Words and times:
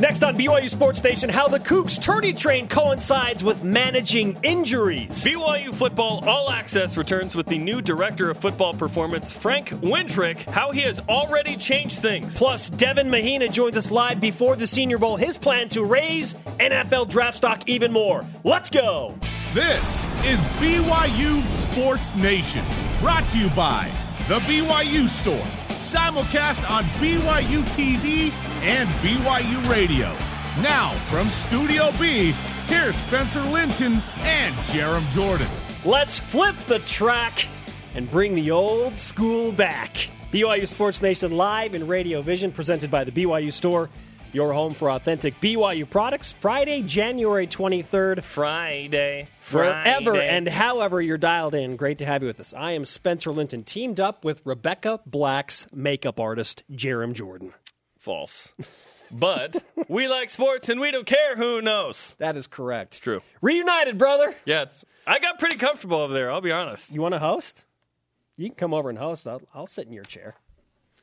Next 0.00 0.22
on 0.22 0.34
BYU 0.34 0.70
Sports 0.70 1.04
Nation, 1.04 1.28
how 1.28 1.46
the 1.46 1.60
Cougs 1.60 2.00
tourney 2.00 2.32
train 2.32 2.68
coincides 2.68 3.44
with 3.44 3.62
managing 3.62 4.38
injuries. 4.42 5.22
BYU 5.22 5.74
Football 5.74 6.26
All 6.26 6.50
Access 6.50 6.96
returns 6.96 7.36
with 7.36 7.46
the 7.46 7.58
new 7.58 7.82
Director 7.82 8.30
of 8.30 8.38
Football 8.38 8.72
Performance, 8.72 9.30
Frank 9.30 9.68
Wintrich, 9.68 10.38
how 10.48 10.70
he 10.72 10.80
has 10.80 11.00
already 11.00 11.54
changed 11.58 11.98
things. 11.98 12.34
Plus, 12.34 12.70
Devin 12.70 13.10
Mahina 13.10 13.50
joins 13.50 13.76
us 13.76 13.90
live 13.90 14.22
before 14.22 14.56
the 14.56 14.66
Senior 14.66 14.96
Bowl. 14.96 15.18
His 15.18 15.36
plan 15.36 15.68
to 15.68 15.84
raise 15.84 16.32
NFL 16.58 17.10
draft 17.10 17.36
stock 17.36 17.68
even 17.68 17.92
more. 17.92 18.24
Let's 18.42 18.70
go. 18.70 19.14
This 19.52 19.82
is 20.24 20.40
BYU 20.62 21.46
Sports 21.46 22.16
Nation, 22.16 22.64
brought 23.00 23.24
to 23.32 23.38
you 23.38 23.50
by 23.50 23.90
The 24.30 24.38
BYU 24.38 25.08
Store, 25.08 25.44
simulcast 25.80 26.70
on 26.70 26.84
BYU 27.00 27.64
TV 27.74 28.30
and 28.62 28.88
BYU 29.00 29.68
Radio. 29.68 30.06
Now, 30.62 30.90
from 31.08 31.26
Studio 31.26 31.90
B, 31.98 32.30
here's 32.66 32.94
Spencer 32.94 33.42
Linton 33.42 34.00
and 34.20 34.54
Jarom 34.66 35.04
Jordan. 35.10 35.48
Let's 35.84 36.20
flip 36.20 36.54
the 36.68 36.78
track 36.78 37.44
and 37.96 38.08
bring 38.08 38.36
the 38.36 38.52
old 38.52 38.96
school 38.96 39.50
back. 39.50 39.96
BYU 40.32 40.68
Sports 40.68 41.02
Nation 41.02 41.32
live 41.32 41.74
in 41.74 41.88
Radio 41.88 42.22
Vision, 42.22 42.52
presented 42.52 42.88
by 42.88 43.02
the 43.02 43.10
BYU 43.10 43.52
Store, 43.52 43.90
your 44.32 44.52
home 44.52 44.74
for 44.74 44.92
authentic 44.92 45.40
BYU 45.40 45.90
products. 45.90 46.32
Friday, 46.32 46.82
January 46.82 47.48
23rd. 47.48 48.22
Friday. 48.22 49.26
Wherever 49.52 50.12
Friday. 50.12 50.28
and 50.28 50.48
however 50.48 51.00
you're 51.00 51.18
dialed 51.18 51.54
in, 51.54 51.76
great 51.76 51.98
to 51.98 52.06
have 52.06 52.22
you 52.22 52.28
with 52.28 52.40
us. 52.40 52.54
I 52.54 52.72
am 52.72 52.84
Spencer 52.84 53.30
Linton, 53.32 53.64
teamed 53.64 54.00
up 54.00 54.24
with 54.24 54.40
Rebecca 54.44 55.00
Black's 55.06 55.66
makeup 55.72 56.20
artist, 56.20 56.62
Jarom 56.72 57.12
Jordan. 57.14 57.52
False. 57.98 58.52
But 59.10 59.62
we 59.88 60.08
like 60.08 60.30
sports 60.30 60.68
and 60.68 60.80
we 60.80 60.90
don't 60.90 61.06
care 61.06 61.36
who 61.36 61.60
knows. 61.60 62.14
That 62.18 62.36
is 62.36 62.46
correct. 62.46 63.02
True. 63.02 63.22
Reunited, 63.42 63.98
brother. 63.98 64.34
Yeah, 64.44 64.62
it's, 64.62 64.84
I 65.06 65.18
got 65.18 65.38
pretty 65.38 65.56
comfortable 65.56 65.98
over 65.98 66.12
there, 66.12 66.30
I'll 66.30 66.40
be 66.40 66.52
honest. 66.52 66.92
You 66.92 67.02
want 67.02 67.14
to 67.14 67.18
host? 67.18 67.64
You 68.36 68.48
can 68.48 68.54
come 68.56 68.72
over 68.72 68.88
and 68.88 68.98
host. 68.98 69.26
I'll, 69.26 69.42
I'll 69.52 69.66
sit 69.66 69.86
in 69.86 69.92
your 69.92 70.04
chair. 70.04 70.36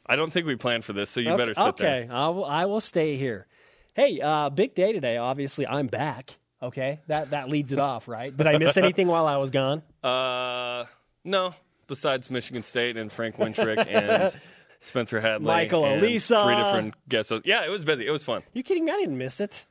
I 0.05 0.15
don't 0.15 0.31
think 0.31 0.47
we 0.47 0.55
planned 0.55 0.85
for 0.85 0.93
this, 0.93 1.09
so 1.09 1.19
you 1.19 1.29
okay, 1.31 1.37
better 1.37 1.53
sit 1.53 1.77
there. 1.77 2.03
okay. 2.03 2.09
I 2.09 2.29
will, 2.29 2.45
I 2.45 2.65
will 2.65 2.79
stay 2.79 3.17
here. 3.17 3.45
Hey, 3.93 4.21
uh, 4.21 4.49
big 4.49 4.73
day 4.73 4.93
today. 4.93 5.17
Obviously, 5.17 5.67
I'm 5.67 5.87
back. 5.87 6.37
Okay, 6.61 6.99
that 7.07 7.31
that 7.31 7.49
leads 7.49 7.71
it 7.71 7.79
off, 7.79 8.07
right? 8.07 8.35
Did 8.35 8.47
I 8.47 8.57
miss 8.57 8.77
anything 8.83 9.07
while 9.07 9.27
I 9.27 9.37
was 9.37 9.51
gone? 9.51 9.83
Uh, 10.03 10.85
no, 11.23 11.53
besides 11.87 12.31
Michigan 12.31 12.63
State 12.63 12.97
and 12.97 13.11
Frank 13.11 13.37
Wintrich 13.37 13.85
and 13.87 14.35
Spencer 14.81 15.21
Hadley. 15.21 15.45
Michael 15.45 15.83
Alisa. 15.83 16.43
Three 16.45 16.55
different 16.55 16.95
guests. 17.07 17.31
Yeah, 17.45 17.63
it 17.65 17.69
was 17.69 17.83
busy. 17.85 18.07
It 18.07 18.11
was 18.11 18.23
fun. 18.23 18.41
You 18.53 18.63
kidding 18.63 18.85
me? 18.85 18.91
I 18.91 18.95
didn't 18.97 19.17
miss 19.17 19.39
it. 19.39 19.65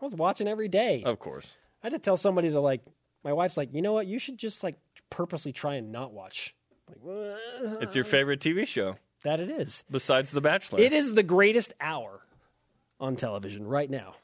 I 0.00 0.04
was 0.04 0.14
watching 0.14 0.48
every 0.48 0.68
day. 0.68 1.02
Of 1.04 1.18
course. 1.18 1.46
I 1.82 1.86
had 1.88 1.92
to 1.92 1.98
tell 1.98 2.16
somebody 2.16 2.50
to 2.50 2.60
like. 2.60 2.80
My 3.22 3.32
wife's 3.32 3.56
like, 3.56 3.72
you 3.72 3.80
know 3.80 3.92
what? 3.94 4.06
You 4.06 4.18
should 4.18 4.36
just 4.38 4.62
like 4.62 4.76
purposely 5.10 5.52
try 5.52 5.76
and 5.76 5.92
not 5.92 6.12
watch. 6.12 6.54
Like, 6.88 6.98
"Well, 7.02 7.38
It's 7.80 7.94
your 7.94 8.04
favorite 8.04 8.40
TV 8.40 8.66
show 8.66 8.96
that 9.22 9.40
it 9.40 9.48
is. 9.50 9.84
besides 9.90 10.30
The 10.30 10.42
Bachelor. 10.42 10.80
It 10.80 10.92
is 10.92 11.14
the 11.14 11.22
greatest 11.22 11.72
hour 11.80 12.20
on 13.00 13.16
television 13.16 13.66
right 13.66 13.88
now. 13.88 14.14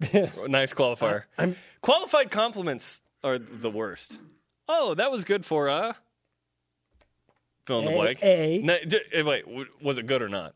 Nice 0.48 0.72
qualifier. 0.72 1.24
I'm, 1.38 1.56
Qualified 1.80 2.30
compliments 2.30 3.00
are 3.24 3.38
the 3.38 3.70
worst. 3.70 4.18
Oh, 4.68 4.94
that 4.94 5.10
was 5.10 5.24
good 5.24 5.44
for 5.44 5.68
uh. 5.68 5.92
Fill 7.66 7.80
in 7.80 7.84
the 7.86 7.90
A- 7.92 7.94
blank. 7.96 8.18
A. 8.22 8.58
No, 8.62 8.78
j- 8.86 9.00
eh, 9.12 9.22
wait, 9.22 9.44
w- 9.44 9.66
was 9.82 9.98
it 9.98 10.06
good 10.06 10.22
or 10.22 10.28
not? 10.28 10.54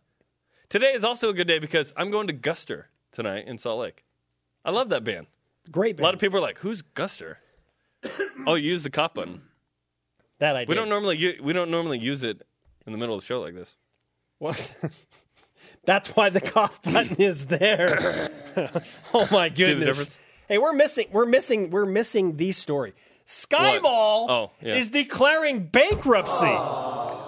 Today 0.68 0.92
is 0.92 1.04
also 1.04 1.28
a 1.28 1.32
good 1.34 1.46
day 1.46 1.58
because 1.58 1.92
I'm 1.96 2.10
going 2.10 2.26
to 2.28 2.32
Guster 2.32 2.84
tonight 3.12 3.46
in 3.46 3.58
Salt 3.58 3.80
Lake. 3.80 4.04
I 4.64 4.70
love 4.70 4.88
that 4.90 5.04
band. 5.04 5.26
Great. 5.70 5.98
A 6.00 6.02
lot 6.02 6.14
of 6.14 6.20
people 6.20 6.38
are 6.38 6.42
like, 6.42 6.58
"Who's 6.58 6.82
Guster?" 6.94 7.36
oh, 8.46 8.54
you 8.54 8.70
use 8.70 8.82
the 8.82 8.90
cough 8.90 9.14
button. 9.14 9.42
that 10.38 10.56
I 10.56 10.60
We 10.60 10.66
did. 10.68 10.74
don't 10.76 10.88
normally 10.88 11.16
u- 11.18 11.40
we 11.42 11.52
don't 11.52 11.70
normally 11.70 11.98
use 11.98 12.22
it 12.22 12.40
in 12.86 12.92
the 12.92 12.98
middle 12.98 13.14
of 13.14 13.20
the 13.20 13.26
show 13.26 13.40
like 13.40 13.54
this. 13.54 13.76
What? 14.38 14.74
That's 15.84 16.10
why 16.10 16.30
the 16.30 16.40
cough 16.40 16.80
button 16.82 17.16
is 17.16 17.46
there. 17.46 18.30
oh 19.14 19.28
my 19.30 19.48
goodness! 19.48 20.18
Hey, 20.48 20.58
we're 20.58 20.72
missing. 20.72 21.08
We're 21.12 21.26
missing. 21.26 21.70
We're 21.70 21.86
missing 21.86 22.36
the 22.36 22.52
story. 22.52 22.94
SkyMall 23.26 24.28
Oh, 24.28 24.50
yeah. 24.60 24.74
is 24.74 24.90
declaring 24.90 25.64
bankruptcy. 25.66 26.46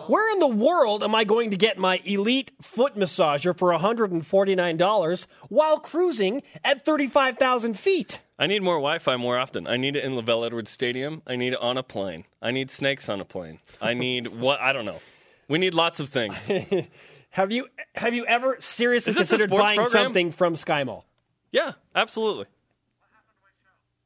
Where 0.06 0.32
in 0.32 0.38
the 0.40 0.48
world 0.48 1.02
am 1.02 1.14
I 1.14 1.24
going 1.24 1.50
to 1.52 1.56
get 1.56 1.78
my 1.78 2.00
elite 2.04 2.50
foot 2.60 2.94
massager 2.96 3.56
for 3.56 3.70
$149 3.72 5.26
while 5.48 5.78
cruising 5.78 6.42
at 6.64 6.84
35,000 6.84 7.78
feet? 7.78 8.20
I 8.38 8.46
need 8.48 8.62
more 8.62 8.74
Wi-Fi 8.76 9.16
more 9.16 9.38
often. 9.38 9.66
I 9.66 9.76
need 9.76 9.96
it 9.96 10.04
in 10.04 10.12
LaVell 10.12 10.44
Edwards 10.44 10.70
Stadium. 10.70 11.22
I 11.26 11.36
need 11.36 11.52
it 11.54 11.60
on 11.60 11.78
a 11.78 11.82
plane. 11.82 12.24
I 12.42 12.50
need 12.50 12.70
snakes 12.70 13.08
on 13.08 13.20
a 13.20 13.24
plane. 13.24 13.60
I 13.80 13.94
need 13.94 14.26
what? 14.26 14.60
I 14.60 14.72
don't 14.72 14.84
know. 14.84 15.00
We 15.48 15.58
need 15.58 15.74
lots 15.74 16.00
of 16.00 16.08
things. 16.08 16.36
Have 17.34 17.50
you 17.50 17.66
have 17.96 18.14
you 18.14 18.24
ever 18.26 18.58
seriously 18.60 19.12
considered 19.12 19.50
buying 19.50 19.80
program? 19.80 19.90
something 20.04 20.30
from 20.30 20.54
SkyMall? 20.54 21.02
Yeah, 21.50 21.72
absolutely. 21.92 22.46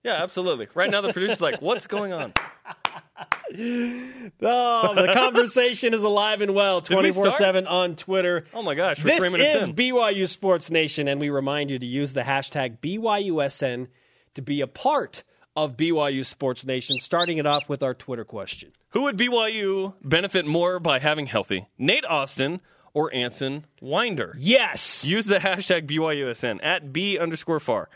Yeah, 0.03 0.23
absolutely. 0.23 0.69
Right 0.75 0.91
now, 0.91 1.03
the 1.03 1.13
producer's 1.13 1.43
like, 1.43 1.61
"What's 1.61 1.87
going 1.87 2.15
on?" 2.15 2.33
Oh, 3.51 4.95
the 4.95 5.11
conversation 5.13 5.93
is 5.93 6.03
alive 6.03 6.41
and 6.41 6.55
well, 6.55 6.81
twenty 6.81 7.11
four 7.13 7.31
seven 7.33 7.67
on 7.67 7.97
Twitter. 7.97 8.45
Oh 8.55 8.63
my 8.63 8.75
gosh, 8.75 9.05
we're 9.05 9.11
This 9.11 9.19
three 9.19 9.31
minutes 9.31 9.63
is 9.63 9.69
in. 9.69 9.75
BYU 9.75 10.27
Sports 10.27 10.71
Nation, 10.71 11.07
and 11.07 11.21
we 11.21 11.29
remind 11.29 11.71
you 11.71 11.79
to 11.79 11.87
use 11.87 12.15
the 12.15 12.23
hashtag 12.23 12.79
BYUSN 12.79 13.89
to 14.35 14.43
be 14.43 14.63
a 14.63 14.67
part 14.67 15.23
of 15.55 15.77
BYU 15.77 16.25
Sports 16.25 16.65
Nation. 16.65 16.99
Starting 16.99 17.37
it 17.37 17.47
off 17.47 17.69
with 17.69 17.83
our 17.83 17.93
Twitter 17.95 18.25
question. 18.25 18.73
Who 18.91 19.03
would 19.03 19.19
BYU 19.19 19.95
benefit 20.03 20.47
more 20.47 20.79
by 20.81 20.99
having 20.99 21.27
healthy? 21.27 21.69
Nate 21.77 22.07
Austin 22.07 22.61
or 22.95 23.13
Anson 23.15 23.67
Winder? 23.81 24.35
Yes, 24.39 25.05
Use 25.05 25.27
the 25.27 25.39
hashtag 25.39 25.87
BYUSN 25.87 26.61
at 26.63 26.93
B 26.93 27.19
underscore 27.19 27.61
far. 27.61 27.89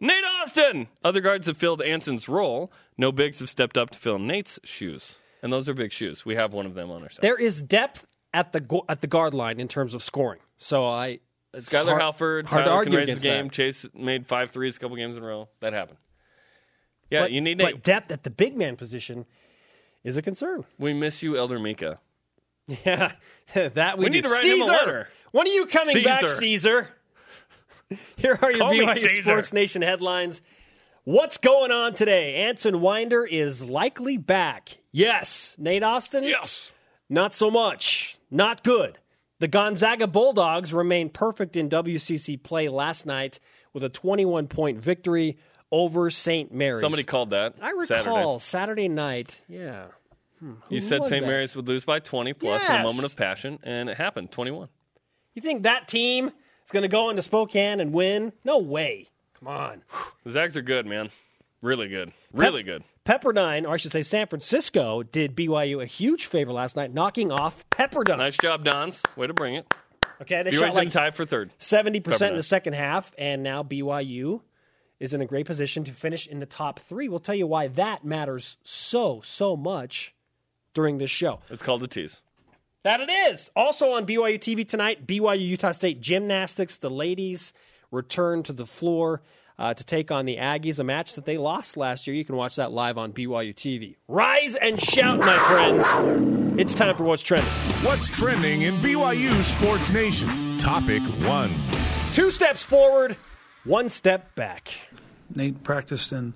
Nate 0.00 0.24
Austin! 0.42 0.88
Other 1.04 1.20
guards 1.20 1.46
have 1.46 1.56
filled 1.56 1.82
Anson's 1.82 2.28
role. 2.28 2.72
No 2.96 3.12
bigs 3.12 3.40
have 3.40 3.50
stepped 3.50 3.76
up 3.76 3.90
to 3.90 3.98
fill 3.98 4.18
Nate's 4.18 4.58
shoes. 4.64 5.18
And 5.42 5.52
those 5.52 5.68
are 5.68 5.74
big 5.74 5.92
shoes. 5.92 6.24
We 6.24 6.36
have 6.36 6.52
one 6.52 6.66
of 6.66 6.74
them 6.74 6.90
on 6.90 7.02
our 7.02 7.10
side. 7.10 7.22
there 7.22 7.36
is 7.38 7.60
depth 7.62 8.06
at 8.32 8.52
the 8.52 8.60
go- 8.60 8.84
at 8.88 9.00
the 9.00 9.06
guard 9.06 9.34
line 9.34 9.58
in 9.60 9.68
terms 9.68 9.92
of 9.94 10.02
scoring. 10.02 10.40
So 10.58 10.86
I 10.86 11.20
Skyler 11.56 11.98
Halford, 12.00 12.46
hard 12.46 12.60
to 12.60 12.64
Tyler 12.64 12.76
argue 12.76 12.90
can 12.92 12.98
raise 12.98 13.08
against 13.08 13.22
the 13.22 13.28
game. 13.28 13.46
that. 13.48 13.52
Chase 13.52 13.86
made 13.94 14.26
five 14.26 14.50
threes 14.50 14.76
a 14.76 14.80
couple 14.80 14.96
games 14.96 15.16
in 15.16 15.22
a 15.22 15.26
row. 15.26 15.48
That 15.60 15.72
happened. 15.72 15.98
Yeah, 17.10 17.22
But, 17.22 17.32
you 17.32 17.40
need 17.40 17.58
but 17.58 17.64
Nate. 17.74 17.82
depth 17.82 18.12
at 18.12 18.22
the 18.22 18.30
big 18.30 18.56
man 18.56 18.76
position 18.76 19.26
is 20.04 20.16
a 20.16 20.22
concern. 20.22 20.64
We 20.78 20.92
miss 20.94 21.22
you, 21.24 21.36
Elder 21.36 21.58
Mika. 21.58 21.98
Yeah, 22.84 23.12
that 23.54 23.98
we, 23.98 24.04
We 24.04 24.10
need 24.10 24.24
to 24.24 24.30
write 24.30 24.44
him 24.44 24.60
a 24.60 24.64
Caesar, 24.64 24.72
letter. 24.72 25.08
when 25.32 25.46
are 25.46 25.50
you 25.50 25.66
coming 25.66 26.02
back, 26.04 26.20
Caesar. 26.28 26.36
Caesar? 26.36 26.88
Here 28.16 28.38
are 28.40 28.50
your 28.50 28.60
Call 28.60 28.70
BYU 28.72 28.94
Caesar. 28.94 29.22
Sports 29.22 29.52
Nation 29.52 29.82
headlines. 29.82 30.40
What's 31.04 31.38
going 31.38 31.72
on 31.72 31.94
today? 31.94 32.36
Anson 32.36 32.80
Winder 32.80 33.24
is 33.24 33.68
likely 33.68 34.16
back. 34.16 34.78
Yes. 34.92 35.56
Nate 35.58 35.82
Austin? 35.82 36.24
Yes. 36.24 36.72
Not 37.08 37.34
so 37.34 37.50
much. 37.50 38.18
Not 38.30 38.62
good. 38.62 38.98
The 39.40 39.48
Gonzaga 39.48 40.06
Bulldogs 40.06 40.72
remained 40.72 41.14
perfect 41.14 41.56
in 41.56 41.68
WCC 41.68 42.40
play 42.40 42.68
last 42.68 43.06
night 43.06 43.40
with 43.72 43.82
a 43.82 43.88
21 43.88 44.46
point 44.48 44.78
victory 44.78 45.38
over 45.72 46.10
St. 46.10 46.52
Mary's. 46.52 46.80
Somebody 46.82 47.04
called 47.04 47.30
that. 47.30 47.54
I 47.60 47.70
recall 47.70 48.38
Saturday, 48.38 48.82
Saturday. 48.82 48.88
night. 48.88 49.42
Yeah. 49.48 49.86
Hmm, 50.40 50.54
you 50.70 50.80
said 50.80 51.04
St. 51.04 51.24
Mary's 51.24 51.54
would 51.54 51.68
lose 51.68 51.84
by 51.84 52.00
20 52.00 52.32
plus 52.32 52.68
in 52.68 52.76
a 52.76 52.82
moment 52.82 53.04
of 53.04 53.14
passion, 53.14 53.58
and 53.62 53.88
it 53.88 53.96
happened 53.96 54.30
21. 54.32 54.68
You 55.34 55.42
think 55.42 55.62
that 55.64 55.86
team 55.86 56.30
is 56.64 56.70
going 56.72 56.82
to 56.82 56.88
go 56.88 57.10
into 57.10 57.22
Spokane 57.22 57.78
and 57.80 57.92
win? 57.92 58.32
No 58.44 58.58
way. 58.58 59.08
Come 59.38 59.48
on. 59.48 59.82
The 60.24 60.32
Zags 60.32 60.54
are 60.58 60.62
good, 60.62 60.84
man. 60.84 61.08
Really 61.62 61.88
good. 61.88 62.12
Really 62.34 62.62
good. 62.62 62.84
Pepperdine, 63.06 63.66
or 63.66 63.70
I 63.72 63.76
should 63.78 63.90
say 63.90 64.02
San 64.02 64.26
Francisco, 64.26 65.02
did 65.02 65.34
BYU 65.34 65.82
a 65.82 65.86
huge 65.86 66.26
favor 66.26 66.52
last 66.52 66.76
night, 66.76 66.92
knocking 66.92 67.32
off 67.32 67.64
Pepperdine. 67.70 68.18
Nice 68.18 68.36
job, 68.36 68.64
Dons. 68.64 69.02
Way 69.16 69.28
to 69.28 69.34
bring 69.34 69.54
it. 69.54 69.72
Okay, 70.20 70.42
they 70.42 70.50
BYU's 70.50 70.58
shot 70.58 70.74
like 70.74 70.90
tie 70.90 71.10
for 71.10 71.24
third. 71.24 71.50
70% 71.58 72.28
in 72.28 72.36
the 72.36 72.42
second 72.42 72.74
half, 72.74 73.12
and 73.16 73.42
now 73.42 73.62
BYU 73.62 74.42
is 74.98 75.14
in 75.14 75.22
a 75.22 75.26
great 75.26 75.46
position 75.46 75.84
to 75.84 75.92
finish 75.92 76.26
in 76.26 76.38
the 76.38 76.46
top 76.46 76.78
three. 76.80 77.08
We'll 77.08 77.18
tell 77.20 77.34
you 77.34 77.46
why 77.46 77.68
that 77.68 78.04
matters 78.04 78.58
so, 78.62 79.22
so 79.24 79.56
much 79.56 80.14
during 80.74 80.98
this 80.98 81.10
show. 81.10 81.40
It's 81.50 81.62
called 81.62 81.80
the 81.80 81.88
tease. 81.88 82.20
That 82.82 83.00
it 83.00 83.10
is. 83.10 83.50
Also 83.54 83.92
on 83.92 84.06
BYU 84.06 84.38
TV 84.38 84.66
tonight, 84.66 85.06
BYU 85.06 85.46
Utah 85.46 85.72
State 85.72 86.00
gymnastics. 86.00 86.78
The 86.78 86.90
ladies 86.90 87.52
return 87.90 88.42
to 88.44 88.52
the 88.52 88.64
floor 88.64 89.20
uh, 89.58 89.74
to 89.74 89.84
take 89.84 90.10
on 90.10 90.24
the 90.24 90.38
Aggies, 90.38 90.78
a 90.78 90.84
match 90.84 91.14
that 91.14 91.26
they 91.26 91.36
lost 91.36 91.76
last 91.76 92.06
year. 92.06 92.16
You 92.16 92.24
can 92.24 92.36
watch 92.36 92.56
that 92.56 92.72
live 92.72 92.96
on 92.96 93.12
BYU 93.12 93.54
TV. 93.54 93.96
Rise 94.08 94.54
and 94.54 94.80
shout, 94.80 95.20
my 95.20 95.38
friends. 95.40 96.58
It's 96.58 96.74
time 96.74 96.96
for 96.96 97.04
What's 97.04 97.22
Trending. 97.22 97.50
What's 97.82 98.08
trending 98.08 98.62
in 98.62 98.76
BYU 98.76 99.42
Sports 99.42 99.92
Nation? 99.92 100.56
Topic 100.56 101.02
one. 101.26 101.54
Two 102.14 102.30
steps 102.30 102.62
forward, 102.62 103.18
one 103.64 103.90
step 103.90 104.34
back. 104.34 104.72
Nate 105.34 105.62
practiced 105.62 106.12
and 106.12 106.32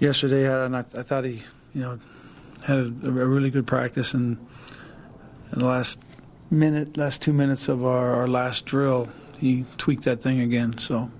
yesterday, 0.00 0.52
and 0.64 0.76
I, 0.76 0.80
I 0.80 1.02
thought 1.02 1.24
he, 1.24 1.44
you 1.74 1.80
know, 1.80 1.98
had 2.66 2.78
a, 2.78 3.08
a 3.08 3.10
really 3.10 3.50
good 3.50 3.66
practice. 3.66 4.12
And 4.14 4.38
in 5.52 5.58
the 5.58 5.66
last 5.66 5.98
minute, 6.50 6.96
last 6.96 7.22
two 7.22 7.32
minutes 7.32 7.68
of 7.68 7.84
our, 7.84 8.14
our 8.14 8.28
last 8.28 8.66
drill, 8.66 9.08
he 9.38 9.64
tweaked 9.78 10.04
that 10.04 10.20
thing 10.20 10.40
again. 10.40 10.78
So 10.78 11.10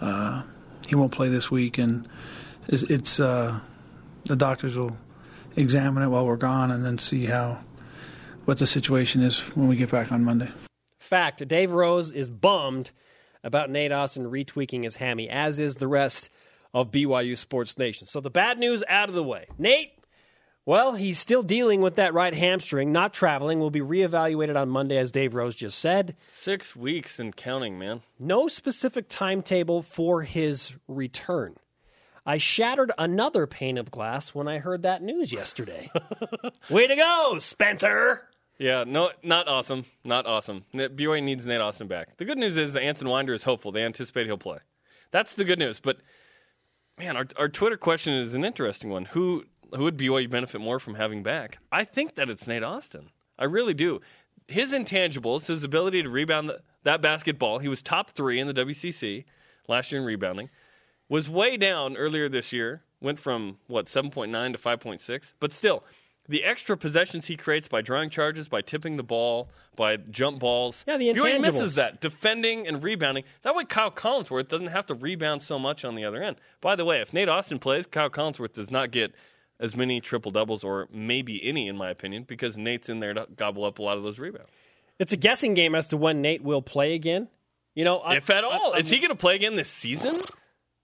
uh, 0.00 0.42
he 0.86 0.94
won't 0.94 1.12
play 1.12 1.28
this 1.28 1.50
week, 1.50 1.78
and 1.78 2.08
it's, 2.68 2.82
it's 2.84 3.20
uh, 3.20 3.60
the 4.24 4.36
doctors 4.36 4.76
will 4.76 4.96
examine 5.56 6.02
it 6.02 6.08
while 6.08 6.26
we're 6.26 6.36
gone, 6.36 6.70
and 6.70 6.84
then 6.84 6.98
see 6.98 7.26
how 7.26 7.60
what 8.44 8.58
the 8.58 8.66
situation 8.66 9.22
is 9.22 9.40
when 9.54 9.68
we 9.68 9.76
get 9.76 9.90
back 9.90 10.10
on 10.10 10.24
Monday. 10.24 10.50
Fact: 10.98 11.46
Dave 11.46 11.72
Rose 11.72 12.10
is 12.12 12.30
bummed 12.30 12.92
about 13.42 13.70
Nate 13.70 13.92
Austin 13.92 14.24
retweaking 14.24 14.84
his 14.84 14.96
hammy, 14.96 15.28
as 15.28 15.58
is 15.58 15.76
the 15.76 15.88
rest 15.88 16.30
of 16.72 16.90
BYU 16.90 17.36
Sports 17.36 17.78
Nation. 17.78 18.06
So 18.06 18.20
the 18.20 18.30
bad 18.30 18.58
news 18.58 18.84
out 18.88 19.08
of 19.08 19.14
the 19.14 19.22
way. 19.22 19.46
Nate, 19.58 19.92
well, 20.66 20.94
he's 20.94 21.18
still 21.18 21.42
dealing 21.42 21.80
with 21.80 21.96
that 21.96 22.14
right 22.14 22.34
hamstring, 22.34 22.92
not 22.92 23.14
traveling, 23.14 23.58
will 23.58 23.70
be 23.70 23.80
reevaluated 23.80 24.56
on 24.56 24.68
Monday, 24.68 24.98
as 24.98 25.10
Dave 25.10 25.34
Rose 25.34 25.56
just 25.56 25.78
said. 25.78 26.16
Six 26.26 26.76
weeks 26.76 27.18
and 27.18 27.34
counting, 27.34 27.78
man. 27.78 28.02
No 28.18 28.46
specific 28.46 29.06
timetable 29.08 29.82
for 29.82 30.22
his 30.22 30.74
return. 30.86 31.56
I 32.26 32.36
shattered 32.36 32.92
another 32.98 33.46
pane 33.46 33.78
of 33.78 33.90
glass 33.90 34.34
when 34.34 34.46
I 34.46 34.58
heard 34.58 34.82
that 34.82 35.02
news 35.02 35.32
yesterday. 35.32 35.90
Way 36.70 36.86
to 36.86 36.96
go, 36.96 37.38
Spencer! 37.38 38.28
Yeah, 38.58 38.84
no, 38.86 39.10
not 39.22 39.48
awesome. 39.48 39.86
Not 40.04 40.26
awesome. 40.26 40.66
BYU 40.74 41.22
needs 41.22 41.46
Nate 41.46 41.62
Austin 41.62 41.88
back. 41.88 42.18
The 42.18 42.26
good 42.26 42.36
news 42.36 42.58
is 42.58 42.74
that 42.74 42.82
Anson 42.82 43.08
Winder 43.08 43.32
is 43.32 43.42
hopeful. 43.42 43.72
They 43.72 43.82
anticipate 43.82 44.26
he'll 44.26 44.36
play. 44.36 44.58
That's 45.12 45.32
the 45.32 45.44
good 45.44 45.58
news. 45.58 45.80
But 45.80 45.96
man, 46.98 47.16
our 47.16 47.26
our 47.38 47.48
Twitter 47.48 47.78
question 47.78 48.12
is 48.12 48.34
an 48.34 48.44
interesting 48.44 48.90
one. 48.90 49.06
Who 49.06 49.44
who 49.74 49.84
would 49.84 49.96
BYU 49.96 50.28
benefit 50.28 50.60
more 50.60 50.78
from 50.78 50.94
having 50.94 51.22
back? 51.22 51.58
I 51.70 51.84
think 51.84 52.14
that 52.16 52.30
it's 52.30 52.46
Nate 52.46 52.62
Austin. 52.62 53.10
I 53.38 53.44
really 53.44 53.74
do. 53.74 54.00
His 54.48 54.72
intangibles, 54.72 55.46
his 55.46 55.64
ability 55.64 56.02
to 56.02 56.08
rebound 56.08 56.48
the, 56.48 56.60
that 56.82 57.00
basketball, 57.00 57.58
he 57.58 57.68
was 57.68 57.82
top 57.82 58.10
three 58.10 58.40
in 58.40 58.46
the 58.46 58.54
WCC 58.54 59.24
last 59.68 59.92
year 59.92 60.00
in 60.00 60.06
rebounding, 60.06 60.50
was 61.08 61.30
way 61.30 61.56
down 61.56 61.96
earlier 61.96 62.28
this 62.28 62.52
year. 62.52 62.82
Went 63.02 63.18
from 63.18 63.56
what 63.66 63.86
7.9 63.86 64.52
to 64.52 64.58
5.6, 64.58 65.32
but 65.40 65.52
still 65.52 65.82
the 66.28 66.44
extra 66.44 66.76
possessions 66.76 67.26
he 67.26 67.36
creates 67.36 67.66
by 67.66 67.82
drawing 67.82 68.08
charges, 68.08 68.48
by 68.48 68.60
tipping 68.60 68.96
the 68.96 69.02
ball, 69.02 69.48
by 69.74 69.96
jump 69.96 70.38
balls. 70.38 70.84
Yeah, 70.86 70.96
the 70.96 71.08
intangibles. 71.08 71.16
BYU 71.16 71.40
misses 71.40 71.74
that 71.74 72.00
defending 72.00 72.68
and 72.68 72.82
rebounding. 72.82 73.24
That 73.42 73.56
way, 73.56 73.64
Kyle 73.64 73.90
Collinsworth 73.90 74.48
doesn't 74.48 74.68
have 74.68 74.86
to 74.86 74.94
rebound 74.94 75.42
so 75.42 75.58
much 75.58 75.84
on 75.84 75.96
the 75.96 76.04
other 76.04 76.22
end. 76.22 76.36
By 76.60 76.76
the 76.76 76.84
way, 76.84 77.00
if 77.00 77.12
Nate 77.12 77.28
Austin 77.28 77.58
plays, 77.58 77.86
Kyle 77.86 78.10
Collinsworth 78.10 78.52
does 78.52 78.70
not 78.70 78.90
get 78.90 79.12
as 79.60 79.76
many 79.76 80.00
triple 80.00 80.32
doubles, 80.32 80.64
or 80.64 80.88
maybe 80.92 81.40
any, 81.46 81.68
in 81.68 81.76
my 81.76 81.90
opinion, 81.90 82.24
because 82.26 82.56
Nate's 82.56 82.88
in 82.88 82.98
there 83.00 83.14
to 83.14 83.28
gobble 83.36 83.64
up 83.64 83.78
a 83.78 83.82
lot 83.82 83.96
of 83.96 84.02
those 84.02 84.18
rebounds. 84.18 84.48
It's 84.98 85.12
a 85.12 85.16
guessing 85.16 85.54
game 85.54 85.74
as 85.74 85.86
to 85.88 85.96
when 85.96 86.20
Nate 86.22 86.42
will 86.42 86.62
play 86.62 86.94
again. 86.94 87.28
You 87.74 87.84
know, 87.84 87.98
I- 87.98 88.16
if 88.16 88.28
at 88.30 88.42
all, 88.42 88.74
I- 88.74 88.78
is 88.78 88.90
he 88.90 88.98
going 88.98 89.10
to 89.10 89.14
play 89.16 89.36
again 89.36 89.54
this 89.56 89.68
season? 89.68 90.20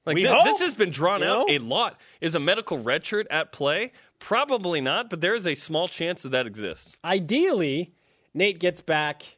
Like 0.05 0.15
We 0.15 0.23
thi- 0.23 0.29
hope. 0.29 0.45
this 0.45 0.61
has 0.61 0.75
been 0.75 0.91
drawn 0.91 1.21
You 1.21 1.27
out 1.27 1.49
know? 1.49 1.55
a 1.55 1.59
lot. 1.59 1.99
Is 2.21 2.35
a 2.37 2.41
medical 2.41 2.79
redshirt 2.79 3.25
at 3.29 3.51
play? 3.51 3.91
Probably 4.21 4.81
not, 4.81 5.11
but 5.11 5.21
there 5.21 5.35
is 5.35 5.47
a 5.47 5.55
small 5.57 5.89
chance 5.89 6.23
that 6.23 6.29
that 6.31 6.47
exists. 6.47 6.97
ideally, 7.05 7.93
Nate 8.35 8.59
gets 8.61 8.81
back, 8.81 9.37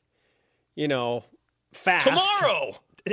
you 0.75 0.87
know, 0.89 1.25
fast 1.73 2.05
Tomorrow. 2.07 2.79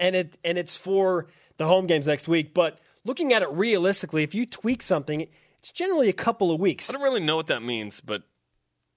and 0.00 0.14
it 0.14 0.36
and 0.44 0.58
it's 0.58 0.76
for 0.76 1.28
the 1.56 1.66
home 1.66 1.86
games 1.86 2.06
next 2.06 2.28
week. 2.28 2.52
But 2.52 2.78
looking 3.04 3.32
at 3.32 3.42
it 3.42 3.48
realistically, 3.50 4.22
if 4.22 4.34
you 4.34 4.44
tweak 4.44 4.82
something, 4.82 5.26
it's 5.60 5.72
generally 5.72 6.08
a 6.08 6.12
couple 6.14 6.50
of 6.50 6.60
weeks. 6.60 6.88
I 6.88 6.92
don't 6.92 7.02
really 7.02 7.20
know 7.20 7.36
what 7.36 7.48
that 7.48 7.62
means, 7.62 8.00
but 8.00 8.22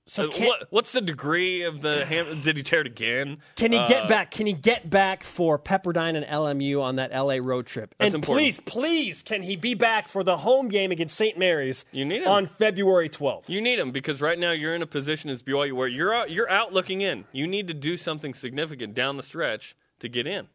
So 0.07 0.25
uh, 0.25 0.31
can, 0.31 0.47
what, 0.47 0.67
what's 0.71 0.91
the 0.91 1.01
degree 1.01 1.61
of 1.63 1.81
the 1.81 2.05
ham? 2.05 2.41
Did 2.43 2.57
he 2.57 2.63
tear 2.63 2.81
it 2.81 2.87
again? 2.87 3.37
can 3.55 3.71
he 3.71 3.77
get 3.85 4.03
Uh, 4.05 4.07
back? 4.07 4.31
Can 4.31 4.45
he 4.47 4.53
get 4.53 4.89
back 4.89 5.23
for 5.23 5.57
Pepperdine 5.59 6.15
and 6.15 6.25
LMU 6.25 6.81
on 6.81 6.95
that 6.97 7.11
LA 7.11 7.35
road 7.41 7.65
trip? 7.67 7.93
And 7.99 8.13
important. 8.15 8.43
please, 8.43 8.59
please, 8.65 9.23
can 9.23 9.43
he 9.43 9.55
be 9.55 9.73
back 9.75 10.07
for 10.07 10.23
the 10.23 10.37
home 10.37 10.67
game 10.69 10.91
against 10.91 11.15
St. 11.15 11.37
Mary's 11.37 11.85
You 11.91 12.03
need 12.05 12.23
him. 12.23 12.27
on 12.27 12.47
February 12.47 13.09
twelfth? 13.09 13.49
You 13.49 13.61
need 13.61 13.79
him 13.79 13.91
because 13.91 14.21
right 14.21 14.37
now 14.39 14.51
you're 14.51 14.75
in 14.75 14.81
a 14.81 14.87
position 14.87 15.29
as 15.29 15.41
BYU 15.43 15.73
where 15.73 15.87
you're 15.87 16.13
out, 16.13 16.31
you're 16.31 16.49
out 16.49 16.73
looking 16.73 17.01
in. 17.01 17.25
You 17.31 17.47
need 17.47 17.67
to 17.67 17.73
do 17.73 17.95
something 17.97 18.33
significant 18.33 18.93
down 18.95 19.17
the 19.17 19.23
stretch 19.23 19.75
to 19.99 20.09
get 20.09 20.25
in. 20.27 20.47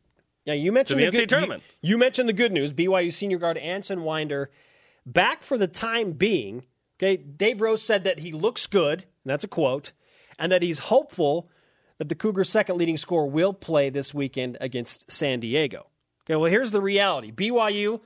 Yeah, 0.45 0.55
you 0.55 0.71
mentioned 0.71 1.01
the, 1.01 1.07
the 1.07 1.11
good 1.13 1.29
tournament. 1.29 1.63
You, 1.81 1.91
you 1.91 1.99
mentioned 1.99 2.29
the 2.29 2.33
good 2.33 2.53
news. 2.53 2.73
BYU 2.73 3.13
senior 3.13 3.39
guard 3.39 3.59
Anson 3.59 4.03
Winder 4.03 4.51
back 5.07 5.43
for 5.43 5.57
the 5.57 5.69
time 5.69 6.13
being. 6.13 6.65
Okay, 6.99 7.17
Dave 7.17 7.61
Rose 7.61 7.83
said 7.83 8.05
that 8.05 8.19
he 8.19 8.33
looks 8.33 8.67
good, 8.67 9.01
and 9.03 9.31
that's 9.31 9.45
a 9.45 9.49
quote, 9.49 9.93
and 10.39 10.51
that 10.51 10.63
he's 10.63 10.81
hopeful 10.81 11.49
that 11.99 12.09
the 12.09 12.15
Cougars' 12.15 12.51
second 12.51 12.77
leading 12.77 12.97
scorer 12.97 13.27
will 13.27 13.53
play 13.53 13.89
this 13.89 14.13
weekend 14.13 14.59
against 14.61 15.11
San 15.11 15.41
Diego. 15.41 15.87
Okay, 16.25 16.37
well 16.37 16.51
here's 16.51 16.73
the 16.73 16.81
reality: 16.81 17.31
BYU 17.33 18.01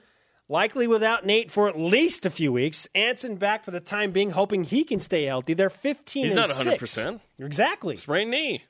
likely 0.50 0.88
without 0.88 1.25
Nate 1.25 1.50
for 1.50 1.69
at 1.69 1.79
least 1.79 2.26
a 2.26 2.31
few 2.31 2.52
weeks. 2.52 2.88
Anson 2.94 3.37
back 3.37 3.64
for 3.64 3.70
the 3.70 3.81
time 3.81 4.11
being, 4.11 4.31
hoping 4.31 4.64
he 4.64 4.85
can 4.85 4.99
stay 4.99 5.25
healthy. 5.25 5.55
They're 5.55 5.70
15 5.70 6.25
He's 6.25 6.37
and 6.37 6.49
not 6.49 6.50
100%. 6.50 6.88
6. 6.88 7.20
Exactly. 7.38 7.97
Sprained 7.97 8.32
knee. 8.32 8.64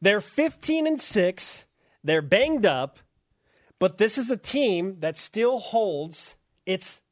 They're 0.00 0.22
15 0.22 0.86
and 0.86 1.00
6. 1.00 1.64
They're 2.02 2.22
banged 2.22 2.66
up, 2.66 2.98
but 3.78 3.98
this 3.98 4.18
is 4.18 4.30
a 4.30 4.36
team 4.36 4.96
that 5.00 5.16
still 5.16 5.58
holds 5.58 6.36
its 6.66 7.02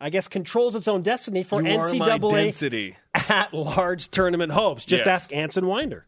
I 0.00 0.10
guess 0.10 0.28
controls 0.28 0.74
its 0.74 0.86
own 0.86 1.02
destiny 1.02 1.42
for 1.42 1.60
You 1.62 1.78
are 1.78 1.92
my 1.94 2.08
NCAA 2.18 2.94
at 3.14 3.52
large 3.52 4.08
tournament 4.10 4.52
hopes. 4.52 4.84
Just 4.84 5.04
Yes. 5.06 5.14
ask 5.22 5.32
Anson 5.34 5.66
Winder. 5.66 6.06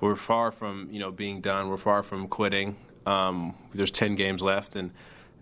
we're 0.00 0.16
far 0.16 0.50
from 0.52 0.88
you 0.90 0.98
know 0.98 1.10
being 1.10 1.40
done. 1.40 1.68
We're 1.68 1.76
far 1.78 2.02
from 2.02 2.28
quitting. 2.28 2.76
Um, 3.06 3.54
there's 3.74 3.90
ten 3.90 4.14
games 4.14 4.42
left, 4.42 4.76
and 4.76 4.90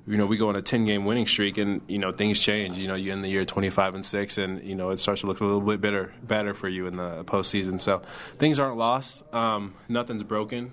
you 0.06 0.16
know 0.16 0.26
we 0.26 0.36
go 0.36 0.48
on 0.48 0.56
a 0.56 0.62
ten 0.62 0.84
game 0.84 1.04
winning 1.06 1.26
streak, 1.26 1.58
and 1.58 1.80
you 1.88 1.98
know 1.98 2.10
things 2.12 2.38
change. 2.38 2.76
You 2.78 2.86
know 2.86 2.94
you 2.94 3.10
end 3.12 3.24
the 3.24 3.28
year 3.28 3.44
25 3.44 3.94
and 3.96 4.04
six, 4.06 4.38
and 4.38 4.62
you 4.62 4.74
know 4.74 4.90
it 4.90 4.98
starts 4.98 5.22
to 5.22 5.26
look 5.26 5.40
a 5.40 5.44
little 5.44 5.60
bit 5.60 5.80
better 5.80 6.12
better 6.22 6.54
for 6.54 6.68
you 6.68 6.86
in 6.86 6.96
the 6.96 7.24
postseason. 7.24 7.80
So 7.80 8.02
things 8.38 8.58
aren't 8.58 8.76
lost. 8.76 9.24
Um, 9.34 9.74
nothing's 9.88 10.22
broken. 10.22 10.72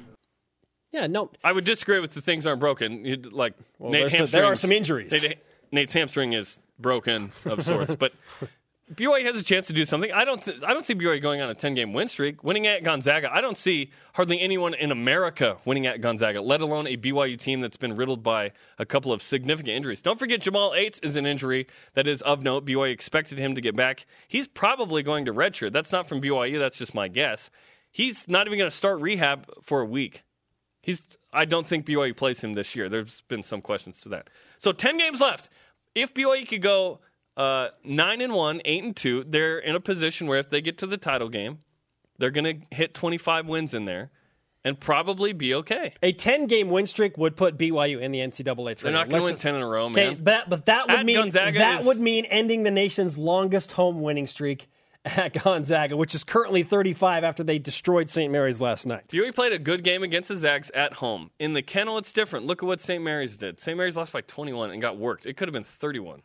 Yeah, 0.91 1.07
no. 1.07 1.31
I 1.43 1.51
would 1.51 1.65
disagree 1.65 1.99
with 1.99 2.13
the 2.13 2.21
things 2.21 2.45
aren't 2.47 2.59
broken. 2.61 3.03
You'd, 3.03 3.33
like 3.33 3.53
Nate 3.79 4.11
there 4.31 4.45
are 4.45 4.55
some 4.55 4.71
injuries. 4.71 5.11
Nate- 5.11 5.37
Nate's 5.71 5.93
hamstring 5.93 6.33
is 6.33 6.59
broken 6.79 7.31
of 7.45 7.63
sorts, 7.63 7.95
but 7.95 8.13
BYU 8.93 9.25
has 9.25 9.35
a 9.35 9.43
chance 9.43 9.67
to 9.67 9.73
do 9.73 9.83
something. 9.83 10.13
I 10.13 10.23
don't. 10.23 10.41
Th- 10.41 10.63
I 10.63 10.73
don't 10.73 10.85
see 10.85 10.95
BYU 10.95 11.21
going 11.21 11.41
on 11.41 11.49
a 11.49 11.53
ten 11.53 11.73
game 11.73 11.91
win 11.91 12.07
streak, 12.07 12.41
winning 12.41 12.67
at 12.67 12.83
Gonzaga. 12.83 13.33
I 13.33 13.41
don't 13.41 13.57
see 13.57 13.91
hardly 14.13 14.39
anyone 14.39 14.73
in 14.73 14.91
America 14.91 15.57
winning 15.65 15.85
at 15.87 15.99
Gonzaga, 15.99 16.41
let 16.41 16.61
alone 16.61 16.87
a 16.87 16.95
BYU 16.95 17.37
team 17.37 17.59
that's 17.59 17.75
been 17.75 17.97
riddled 17.97 18.23
by 18.23 18.53
a 18.79 18.85
couple 18.85 19.11
of 19.11 19.21
significant 19.21 19.75
injuries. 19.75 20.01
Don't 20.01 20.17
forget 20.17 20.39
Jamal 20.39 20.71
Aytes 20.71 21.03
is 21.03 21.17
an 21.17 21.25
injury 21.25 21.67
that 21.95 22.07
is 22.07 22.21
of 22.21 22.43
note. 22.43 22.65
BYU 22.65 22.91
expected 22.91 23.37
him 23.39 23.55
to 23.55 23.61
get 23.61 23.75
back. 23.75 24.05
He's 24.29 24.47
probably 24.47 25.03
going 25.03 25.25
to 25.25 25.33
redshirt. 25.33 25.73
That's 25.73 25.91
not 25.91 26.07
from 26.07 26.21
BYU. 26.21 26.57
That's 26.57 26.77
just 26.77 26.95
my 26.95 27.09
guess. 27.09 27.49
He's 27.91 28.29
not 28.29 28.47
even 28.47 28.57
going 28.57 28.71
to 28.71 28.75
start 28.75 29.01
rehab 29.01 29.49
for 29.63 29.81
a 29.81 29.85
week. 29.85 30.23
He's. 30.81 31.05
I 31.33 31.43
don't 31.43 31.67
think 31.67 31.85
BYU 31.85 32.15
plays 32.15 32.41
him 32.41 32.53
this 32.53 32.73
year. 32.73 32.87
There's 32.87 33.21
been 33.27 33.43
some 33.43 33.61
questions 33.61 33.99
to 34.01 34.09
that. 34.09 34.29
So 34.57 34.71
ten 34.71 34.97
games 34.97 35.21
left. 35.21 35.49
If 35.95 36.13
BYU 36.13 36.47
could 36.47 36.61
go 36.61 36.99
uh, 37.35 37.69
nine 37.83 38.21
and 38.21 38.33
one, 38.33 38.61
eight 38.65 38.83
and 38.83 38.95
two, 38.95 39.23
they're 39.27 39.59
in 39.59 39.75
a 39.75 39.79
position 39.79 40.27
where 40.27 40.39
if 40.39 40.49
they 40.49 40.61
get 40.61 40.77
to 40.79 40.87
the 40.87 40.97
title 40.97 41.29
game, 41.29 41.59
they're 42.17 42.31
going 42.31 42.61
to 42.61 42.75
hit 42.75 42.93
25 42.93 43.45
wins 43.47 43.73
in 43.73 43.85
there 43.85 44.11
and 44.63 44.79
probably 44.79 45.33
be 45.33 45.53
okay. 45.53 45.93
A 46.03 46.11
10 46.11 46.47
game 46.47 46.69
win 46.69 46.85
streak 46.87 47.17
would 47.17 47.35
put 47.35 47.57
BYU 47.57 48.01
in 48.01 48.11
the 48.11 48.19
NCAA 48.19 48.43
tournament. 48.45 48.79
They're 48.81 48.91
not 48.91 49.09
going 49.09 49.21
to 49.21 49.25
win 49.25 49.33
just- 49.33 49.43
10 49.43 49.55
in 49.55 49.61
a 49.61 49.67
row, 49.67 49.85
Okay, 49.85 50.09
man. 50.15 50.23
but, 50.23 50.49
but 50.49 50.65
that 50.65 50.87
would 50.87 50.99
At 50.99 51.05
mean 51.05 51.15
Gonzaga 51.15 51.59
that 51.59 51.79
is- 51.81 51.85
would 51.85 51.99
mean 51.99 52.25
ending 52.25 52.63
the 52.63 52.71
nation's 52.71 53.17
longest 53.17 53.73
home 53.73 54.01
winning 54.01 54.27
streak 54.27 54.67
at 55.15 55.43
Gonzaga, 55.43 55.95
which 55.95 56.15
is 56.15 56.23
currently 56.23 56.63
35 56.63 57.23
after 57.23 57.43
they 57.43 57.59
destroyed 57.59 58.09
St. 58.09 58.31
Mary's 58.31 58.61
last 58.61 58.85
night. 58.85 59.07
BYU 59.07 59.33
played 59.33 59.53
a 59.53 59.59
good 59.59 59.83
game 59.83 60.03
against 60.03 60.29
the 60.29 60.37
Zags 60.37 60.69
at 60.71 60.93
home. 60.93 61.31
In 61.39 61.53
the 61.53 61.61
kennel, 61.61 61.97
it's 61.97 62.11
different. 62.13 62.45
Look 62.45 62.63
at 62.63 62.67
what 62.67 62.81
St. 62.81 63.03
Mary's 63.03 63.37
did. 63.37 63.59
St. 63.59 63.77
Mary's 63.77 63.97
lost 63.97 64.11
by 64.13 64.21
21 64.21 64.71
and 64.71 64.81
got 64.81 64.97
worked. 64.97 65.25
It 65.25 65.37
could 65.37 65.47
have 65.47 65.53
been 65.53 65.63
31. 65.63 66.21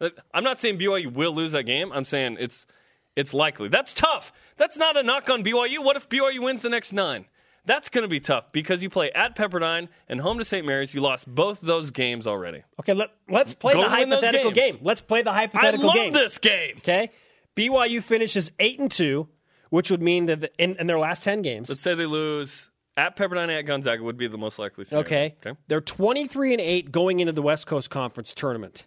Uh, 0.00 0.10
I'm 0.34 0.44
not 0.44 0.60
saying 0.60 0.78
BYU 0.78 1.12
will 1.12 1.32
lose 1.34 1.52
that 1.52 1.64
game. 1.64 1.92
I'm 1.92 2.04
saying 2.04 2.36
it's 2.40 2.66
it's 3.14 3.34
likely. 3.34 3.68
That's 3.68 3.92
tough. 3.92 4.32
That's 4.56 4.76
not 4.76 4.96
a 4.96 5.02
knock 5.02 5.28
on 5.28 5.44
BYU. 5.44 5.84
What 5.84 5.96
if 5.96 6.08
BYU 6.08 6.40
wins 6.40 6.62
the 6.62 6.70
next 6.70 6.92
nine? 6.92 7.26
That's 7.64 7.88
going 7.88 8.02
to 8.02 8.08
be 8.08 8.18
tough 8.18 8.50
because 8.50 8.82
you 8.82 8.90
play 8.90 9.12
at 9.12 9.36
Pepperdine 9.36 9.88
and 10.08 10.20
home 10.20 10.38
to 10.38 10.44
St. 10.44 10.66
Mary's. 10.66 10.94
You 10.94 11.00
lost 11.00 11.32
both 11.32 11.60
those 11.60 11.90
games 11.90 12.26
already. 12.26 12.62
Okay, 12.80 12.92
let, 12.92 13.10
let's 13.28 13.54
play 13.54 13.74
Go 13.74 13.82
the 13.82 13.88
hypothetical 13.88 14.50
game. 14.50 14.78
Let's 14.82 15.00
play 15.00 15.22
the 15.22 15.30
I 15.30 15.34
hypothetical 15.34 15.86
love 15.86 15.94
game. 15.94 16.12
this 16.12 16.38
game. 16.38 16.78
Okay, 16.78 17.10
BYU 17.56 18.02
finishes 18.02 18.50
eight 18.58 18.78
and 18.78 18.90
two, 18.90 19.28
which 19.70 19.90
would 19.90 20.02
mean 20.02 20.26
that 20.26 20.52
in, 20.58 20.76
in 20.76 20.86
their 20.86 20.98
last 20.98 21.22
ten 21.22 21.42
games, 21.42 21.68
Let's 21.68 21.82
say 21.82 21.94
they 21.94 22.06
lose 22.06 22.70
at 22.96 23.16
Pepperdine 23.16 23.56
at 23.58 23.62
Gonzaga 23.62 24.02
would 24.02 24.16
be 24.16 24.26
the 24.28 24.38
most 24.38 24.58
likely 24.58 24.84
scenario. 24.84 25.06
Okay. 25.06 25.36
Okay. 25.44 25.58
They're 25.68 25.80
23 25.80 26.52
and 26.52 26.60
8 26.60 26.92
going 26.92 27.20
into 27.20 27.32
the 27.32 27.42
West 27.42 27.66
Coast 27.66 27.90
Conference 27.90 28.34
tournament. 28.34 28.86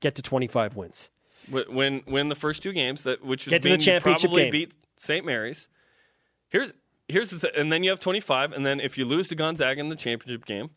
Get 0.00 0.14
to 0.16 0.22
25 0.22 0.76
wins. 0.76 1.10
Win 1.50 2.02
win 2.06 2.28
the 2.28 2.36
first 2.36 2.62
two 2.62 2.72
games 2.72 3.02
that 3.02 3.24
which 3.24 3.46
would 3.46 3.50
Get 3.50 3.62
to 3.62 3.70
the 3.70 3.78
championship 3.78 4.30
probably 4.30 4.44
game. 4.44 4.52
beat 4.52 4.74
St. 4.96 5.26
Mary's. 5.26 5.68
Here's 6.48 6.72
here's 7.08 7.30
the 7.30 7.40
th- 7.40 7.54
and 7.56 7.72
then 7.72 7.82
you 7.82 7.90
have 7.90 7.98
25 7.98 8.52
and 8.52 8.64
then 8.64 8.78
if 8.78 8.96
you 8.96 9.04
lose 9.04 9.26
to 9.28 9.34
Gonzaga 9.34 9.80
in 9.80 9.88
the 9.88 9.96
championship 9.96 10.46
game, 10.46 10.70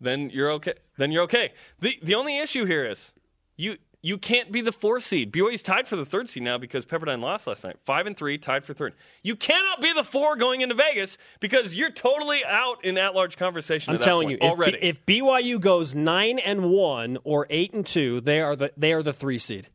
then 0.00 0.28
you're 0.30 0.50
okay. 0.52 0.74
Then 0.98 1.12
you're 1.12 1.22
okay. 1.22 1.52
The 1.80 1.98
the 2.02 2.14
only 2.14 2.36
issue 2.38 2.66
here 2.66 2.84
is 2.84 3.12
you 3.56 3.78
you 4.06 4.18
can't 4.18 4.52
be 4.52 4.60
the 4.60 4.70
four 4.70 5.00
seed. 5.00 5.32
BYU's 5.32 5.64
tied 5.64 5.88
for 5.88 5.96
the 5.96 6.04
third 6.04 6.28
seed 6.28 6.44
now 6.44 6.58
because 6.58 6.86
Pepperdine 6.86 7.20
lost 7.20 7.48
last 7.48 7.64
night. 7.64 7.74
Five 7.84 8.06
and 8.06 8.16
three, 8.16 8.38
tied 8.38 8.64
for 8.64 8.72
third. 8.72 8.94
You 9.24 9.34
cannot 9.34 9.80
be 9.80 9.92
the 9.92 10.04
four 10.04 10.36
going 10.36 10.60
into 10.60 10.76
Vegas 10.76 11.18
because 11.40 11.74
you're 11.74 11.90
totally 11.90 12.44
out 12.44 12.84
in 12.84 12.98
at 12.98 13.16
large 13.16 13.36
conversation. 13.36 13.90
I'm 13.90 13.98
that 13.98 14.04
telling 14.04 14.30
you, 14.30 14.38
if, 14.40 14.48
already. 14.48 14.78
B- 14.78 14.86
if 14.86 15.04
BYU 15.06 15.60
goes 15.60 15.96
9 15.96 16.38
and 16.38 16.70
1 16.70 17.18
or 17.24 17.48
8 17.50 17.74
and 17.74 17.84
2, 17.84 18.20
they 18.20 18.40
are 18.40 18.54
the 18.54 18.72
they 18.76 18.92
are 18.92 19.02
the 19.02 19.12
3 19.12 19.38
seed. 19.38 19.70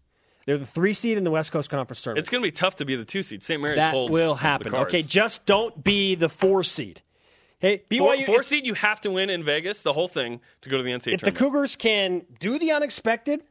They're 0.46 0.58
the 0.58 0.66
3 0.66 0.94
seed 0.94 1.18
in 1.18 1.26
the 1.26 1.32
West 1.32 1.52
Coast 1.52 1.70
Conference 1.70 2.02
tournament. 2.02 2.24
it's 2.24 2.30
going 2.30 2.42
to 2.42 2.48
be 2.48 2.54
tough 2.54 2.78
to 2.78 2.86
be 2.86 2.96
the 2.96 3.04
two 3.04 3.24
seed. 3.24 3.44
St. 3.44 3.62
Mary's 3.62 3.76
that 3.76 3.92
holds 3.92 4.14
will 4.14 4.36
happen. 4.36 4.74
Okay, 4.74 5.04
just 5.04 5.46
don't 5.46 5.84
be 5.84 6.16
the 6.16 6.30
4 6.30 6.64
seed. 6.64 7.02
Hey, 7.60 7.84
BYU 7.90 8.26
four 8.26 8.40
if- 8.40 8.48
seed, 8.48 8.66
you 8.66 8.76
have 8.76 9.02
to 9.02 9.12
win 9.12 9.30
in 9.30 9.44
Vegas, 9.44 9.82
the 9.84 9.94
whole 9.94 10.08
thing, 10.08 10.40
to 10.62 10.70
go 10.70 10.78
to 10.78 10.84
the 10.84 10.92
NCAA 10.92 11.14
if 11.16 11.22
the. 11.22 11.32
Cougars 11.32 11.76
can 11.76 12.26
do 12.40 12.58
the 12.58 12.72
unexpected 12.72 13.44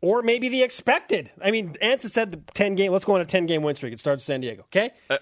or 0.00 0.22
maybe 0.22 0.48
the 0.48 0.62
expected. 0.62 1.30
I 1.42 1.50
mean, 1.50 1.76
Anson 1.80 2.10
said 2.10 2.32
the 2.32 2.40
10 2.54 2.74
game, 2.74 2.92
let's 2.92 3.04
go 3.04 3.14
on 3.14 3.20
a 3.20 3.24
10 3.26 3.46
game 3.46 3.62
win 3.62 3.74
streak. 3.74 3.92
It 3.92 4.00
starts 4.00 4.22
in 4.22 4.26
San 4.26 4.40
Diego, 4.40 4.62
okay? 4.64 4.90
Uh, 5.10 5.18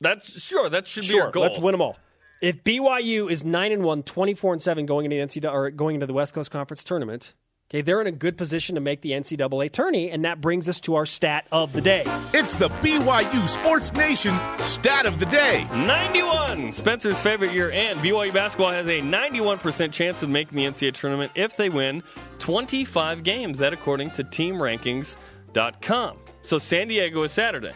that's 0.00 0.40
sure. 0.42 0.68
That 0.68 0.86
should 0.86 1.02
be 1.02 1.08
Sure, 1.08 1.24
our 1.24 1.30
goal. 1.30 1.42
let's 1.42 1.58
win 1.58 1.72
them 1.72 1.82
all. 1.82 1.96
If 2.40 2.64
BYU 2.64 3.30
is 3.30 3.44
9 3.44 3.70
and 3.72 3.82
1, 3.84 4.02
24 4.02 4.52
and 4.54 4.62
7 4.62 4.84
going 4.86 5.04
into 5.04 5.16
the 5.16 5.22
NCAA 5.22 5.52
or 5.52 5.70
going 5.70 5.94
into 5.94 6.06
the 6.06 6.12
West 6.12 6.34
Coast 6.34 6.50
Conference 6.50 6.82
tournament, 6.82 7.34
okay, 7.72 7.80
they're 7.80 8.02
in 8.02 8.06
a 8.06 8.12
good 8.12 8.36
position 8.36 8.74
to 8.74 8.80
make 8.82 9.00
the 9.00 9.12
NCAA 9.12 9.72
tourney 9.72 10.10
and 10.10 10.26
that 10.26 10.40
brings 10.40 10.68
us 10.68 10.78
to 10.80 10.94
our 10.96 11.06
stat 11.06 11.46
of 11.50 11.72
the 11.72 11.80
day. 11.80 12.04
It's 12.34 12.54
the 12.54 12.68
BYU 12.68 13.48
Sports 13.48 13.92
Nation 13.94 14.38
stat 14.58 15.06
of 15.06 15.18
the 15.18 15.24
day. 15.26 15.66
91, 15.72 16.74
Spencer's 16.74 17.18
favorite 17.18 17.52
year, 17.52 17.70
and 17.70 17.98
BYU 18.00 18.32
basketball 18.32 18.72
has 18.72 18.86
a 18.86 19.00
91% 19.00 19.92
chance 19.92 20.22
of 20.22 20.28
making 20.28 20.56
the 20.56 20.64
NCAA 20.66 20.92
tournament 20.92 21.32
if 21.34 21.56
they 21.56 21.70
win 21.70 22.02
25 22.40 23.22
games. 23.22 23.58
That 23.58 23.72
according 23.72 24.10
to 24.12 24.24
TeamRankings.com. 24.24 26.18
So 26.42 26.58
San 26.58 26.88
Diego 26.88 27.22
is 27.22 27.32
Saturday. 27.32 27.72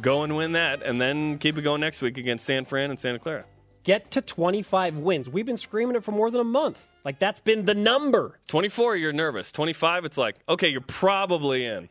Go 0.00 0.22
and 0.22 0.36
win 0.36 0.52
that, 0.52 0.82
and 0.84 1.00
then 1.00 1.38
keep 1.38 1.58
it 1.58 1.62
going 1.62 1.80
next 1.80 2.00
week 2.00 2.16
against 2.16 2.44
San 2.46 2.64
Fran 2.64 2.90
and 2.90 3.00
Santa 3.00 3.18
Clara. 3.18 3.44
Get 3.82 4.10
to 4.12 4.20
25 4.20 4.98
wins. 4.98 5.28
We've 5.28 5.46
been 5.46 5.56
screaming 5.56 5.96
it 5.96 6.04
for 6.04 6.12
more 6.12 6.30
than 6.30 6.40
a 6.40 6.44
month. 6.44 6.86
Like 7.04 7.18
that's 7.18 7.40
been 7.40 7.64
the 7.64 7.74
number. 7.74 8.38
24, 8.48 8.96
you're 8.96 9.12
nervous. 9.12 9.50
25, 9.52 10.04
it's 10.04 10.18
like, 10.18 10.36
okay, 10.48 10.68
you're 10.68 10.82
probably 10.82 11.64
in. 11.64 11.88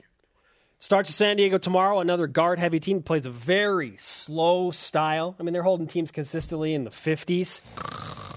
Starts 0.77 1.09
in 1.09 1.13
San 1.13 1.37
Diego 1.37 1.57
tomorrow. 1.57 1.99
Another 1.99 2.27
guard 2.27 2.59
heavy 2.59 2.79
team 2.79 3.01
plays 3.01 3.25
a 3.25 3.31
very 3.31 3.97
slow 3.97 4.71
style. 4.71 5.35
I 5.39 5.43
mean, 5.43 5.51
they're 5.51 5.63
holding 5.63 5.87
teams 5.87 6.11
consistently 6.11 6.73
in 6.73 6.83
the 6.83 6.91
50s. 6.91 7.59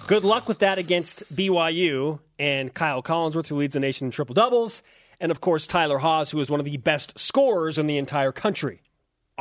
Good 0.08 0.24
luck 0.24 0.48
with 0.48 0.58
that 0.58 0.78
against 0.78 1.36
BYU 1.36 2.18
and 2.38 2.74
Kyle 2.74 3.02
Collinsworth, 3.02 3.46
who 3.46 3.56
leads 3.56 3.74
the 3.74 3.80
nation 3.80 4.06
in 4.06 4.10
triple 4.10 4.34
doubles. 4.34 4.82
And 5.20 5.30
of 5.30 5.40
course, 5.40 5.68
Tyler 5.68 5.98
Haws, 5.98 6.32
who 6.32 6.40
is 6.40 6.50
one 6.50 6.58
of 6.58 6.66
the 6.66 6.78
best 6.78 7.16
scorers 7.18 7.78
in 7.78 7.86
the 7.86 7.98
entire 7.98 8.32
country. 8.32 8.80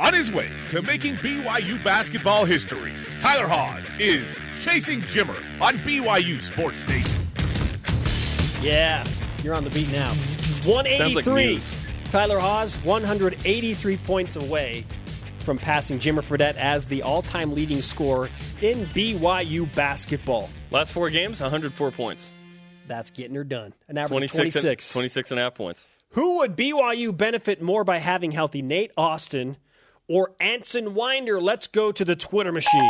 On 0.02 0.12
his 0.12 0.32
way 0.32 0.48
to 0.70 0.82
making 0.82 1.14
BYU 1.16 1.82
basketball 1.84 2.44
history, 2.44 2.90
Tyler 3.20 3.46
Haws 3.46 3.88
is 4.00 4.34
chasing 4.60 5.00
Jimmer 5.02 5.40
on 5.60 5.74
BYU 5.78 6.42
Sports 6.42 6.84
Nation. 6.88 7.20
Yeah, 8.60 9.04
you're 9.44 9.54
on 9.54 9.62
the 9.62 9.70
beat 9.70 9.92
now. 9.92 10.08
Sounds 10.08 10.66
like 11.14 11.24
183. 11.24 11.60
Tyler 12.10 12.40
Haws, 12.40 12.74
183 12.78 13.96
points 13.98 14.34
away 14.34 14.84
from 15.38 15.56
passing 15.56 16.00
Jimmer 16.00 16.22
Fredette 16.22 16.56
as 16.56 16.88
the 16.88 17.00
all 17.04 17.22
time 17.22 17.54
leading 17.54 17.80
scorer 17.80 18.28
in 18.60 18.86
BYU 18.86 19.72
basketball. 19.72 20.50
Last 20.72 20.90
four 20.90 21.10
games, 21.10 21.40
104 21.40 21.92
points. 21.92 22.32
That's 22.88 23.12
getting 23.12 23.36
her 23.36 23.44
done. 23.44 23.72
An 23.86 23.98
average 23.98 24.32
26, 24.32 24.56
of 24.56 24.62
26. 24.62 24.90
And, 24.90 24.92
26 24.94 25.30
and 25.30 25.38
a 25.38 25.42
half 25.44 25.54
points. 25.54 25.86
Who 26.10 26.38
would 26.38 26.56
BYU 26.56 27.16
benefit 27.16 27.62
more 27.62 27.84
by 27.84 27.98
having 27.98 28.32
healthy 28.32 28.62
Nate 28.62 28.90
Austin 28.96 29.56
or 30.08 30.32
Anson 30.40 30.94
Winder? 30.94 31.40
Let's 31.40 31.66
go 31.66 31.92
to 31.92 32.04
the 32.04 32.16
Twitter 32.16 32.52
machine. 32.52 32.88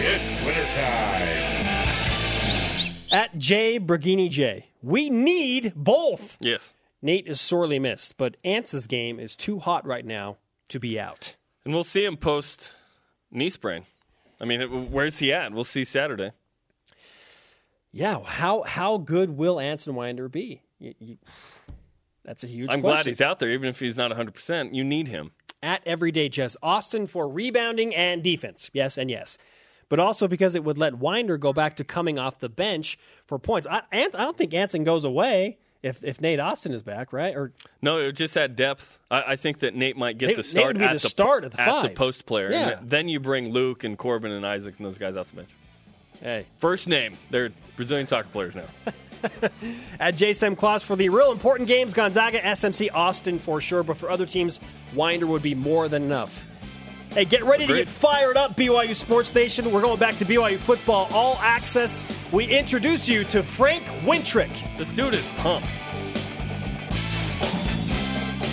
It's 0.00 0.44
winter 0.44 0.64
time. 0.74 1.28
At 3.10 3.38
J 3.38 3.80
Bragini 3.80 4.28
J. 4.30 4.66
We 4.82 5.08
need 5.10 5.72
both. 5.74 6.36
Yes. 6.40 6.72
Nate 7.00 7.26
is 7.26 7.40
sorely 7.40 7.78
missed, 7.78 8.16
but 8.16 8.36
Ance's 8.44 8.86
game 8.86 9.18
is 9.18 9.34
too 9.36 9.58
hot 9.60 9.86
right 9.86 10.04
now 10.04 10.36
to 10.68 10.78
be 10.78 11.00
out. 11.00 11.36
And 11.64 11.72
we'll 11.72 11.84
see 11.84 12.04
him 12.04 12.16
post 12.16 12.72
knee 13.30 13.50
sprain. 13.50 13.86
I 14.40 14.44
mean, 14.44 14.90
where's 14.90 15.18
he 15.18 15.32
at? 15.32 15.52
We'll 15.52 15.64
see 15.64 15.84
Saturday. 15.84 16.32
Yeah, 17.92 18.20
how 18.22 18.62
how 18.62 18.98
good 18.98 19.30
will 19.36 19.58
Anson 19.58 19.94
Winder 19.94 20.28
be? 20.28 20.60
You- 20.78 20.94
you- 20.98 21.18
that's 22.24 22.44
a 22.44 22.46
huge 22.46 22.68
I'm 22.70 22.80
question. 22.82 22.94
glad 23.04 23.06
he's 23.06 23.20
out 23.22 23.38
there, 23.38 23.50
even 23.50 23.68
if 23.70 23.80
he's 23.80 23.96
not 23.96 24.10
100%. 24.10 24.74
You 24.74 24.84
need 24.84 25.08
him. 25.08 25.30
At 25.62 25.82
Everyday 25.86 26.28
Jess 26.28 26.56
Austin 26.62 27.06
for 27.06 27.28
rebounding 27.28 27.94
and 27.94 28.22
defense. 28.22 28.70
Yes, 28.72 28.98
and 28.98 29.10
yes. 29.10 29.38
But 29.88 29.98
also 29.98 30.28
because 30.28 30.54
it 30.54 30.64
would 30.64 30.78
let 30.78 30.94
Winder 30.94 31.38
go 31.38 31.52
back 31.52 31.76
to 31.76 31.84
coming 31.84 32.18
off 32.18 32.38
the 32.38 32.48
bench 32.48 32.98
for 33.26 33.38
points. 33.38 33.66
I, 33.66 33.82
Ant- 33.90 34.14
I 34.14 34.20
don't 34.24 34.36
think 34.36 34.52
Anson 34.52 34.84
goes 34.84 35.02
away 35.04 35.56
if, 35.82 36.04
if 36.04 36.20
Nate 36.20 36.40
Austin 36.40 36.72
is 36.72 36.82
back, 36.82 37.12
right? 37.12 37.34
Or 37.34 37.52
No, 37.80 37.98
it 37.98 38.12
just 38.12 38.36
add 38.36 38.54
depth. 38.54 38.98
I, 39.10 39.22
I 39.28 39.36
think 39.36 39.60
that 39.60 39.74
Nate 39.74 39.96
might 39.96 40.18
get 40.18 40.28
Nate- 40.28 40.36
the 40.36 40.42
start 40.42 40.76
at 40.76 40.92
the 41.00 41.08
start 41.08 41.44
at 41.44 41.52
the 41.52 41.60
at 41.60 41.82
the 41.82 41.90
post 41.90 42.26
player. 42.26 42.50
Yeah. 42.50 42.80
Then 42.82 43.08
you 43.08 43.18
bring 43.18 43.50
Luke 43.50 43.84
and 43.84 43.96
Corbin 43.96 44.30
and 44.32 44.44
Isaac 44.46 44.74
and 44.76 44.86
those 44.86 44.98
guys 44.98 45.16
off 45.16 45.30
the 45.30 45.36
bench. 45.36 45.48
Hey, 46.20 46.46
First 46.58 46.88
name. 46.88 47.16
They're 47.30 47.50
Brazilian 47.76 48.06
soccer 48.06 48.28
players 48.32 48.54
now. 48.54 48.64
at 50.00 50.14
JSM 50.14 50.56
Claus 50.56 50.82
for 50.82 50.96
the 50.96 51.08
real 51.08 51.32
important 51.32 51.68
games, 51.68 51.94
Gonzaga, 51.94 52.40
SMC, 52.40 52.88
Austin 52.92 53.38
for 53.38 53.60
sure. 53.60 53.82
But 53.82 53.96
for 53.96 54.10
other 54.10 54.26
teams, 54.26 54.60
Winder 54.94 55.26
would 55.26 55.42
be 55.42 55.54
more 55.54 55.88
than 55.88 56.02
enough. 56.04 56.46
Hey, 57.10 57.24
get 57.24 57.42
ready 57.42 57.66
to 57.66 57.74
get 57.74 57.88
fired 57.88 58.36
up, 58.36 58.54
BYU 58.54 58.94
Sports 58.94 59.34
Nation. 59.34 59.72
We're 59.72 59.80
going 59.80 59.98
back 59.98 60.16
to 60.18 60.24
BYU 60.24 60.56
football 60.56 61.08
all 61.12 61.36
access. 61.40 62.00
We 62.32 62.44
introduce 62.44 63.08
you 63.08 63.24
to 63.24 63.42
Frank 63.42 63.84
Wintrich. 64.02 64.76
this 64.76 64.90
dude 64.90 65.14
is 65.14 65.26
pumped. 65.38 65.68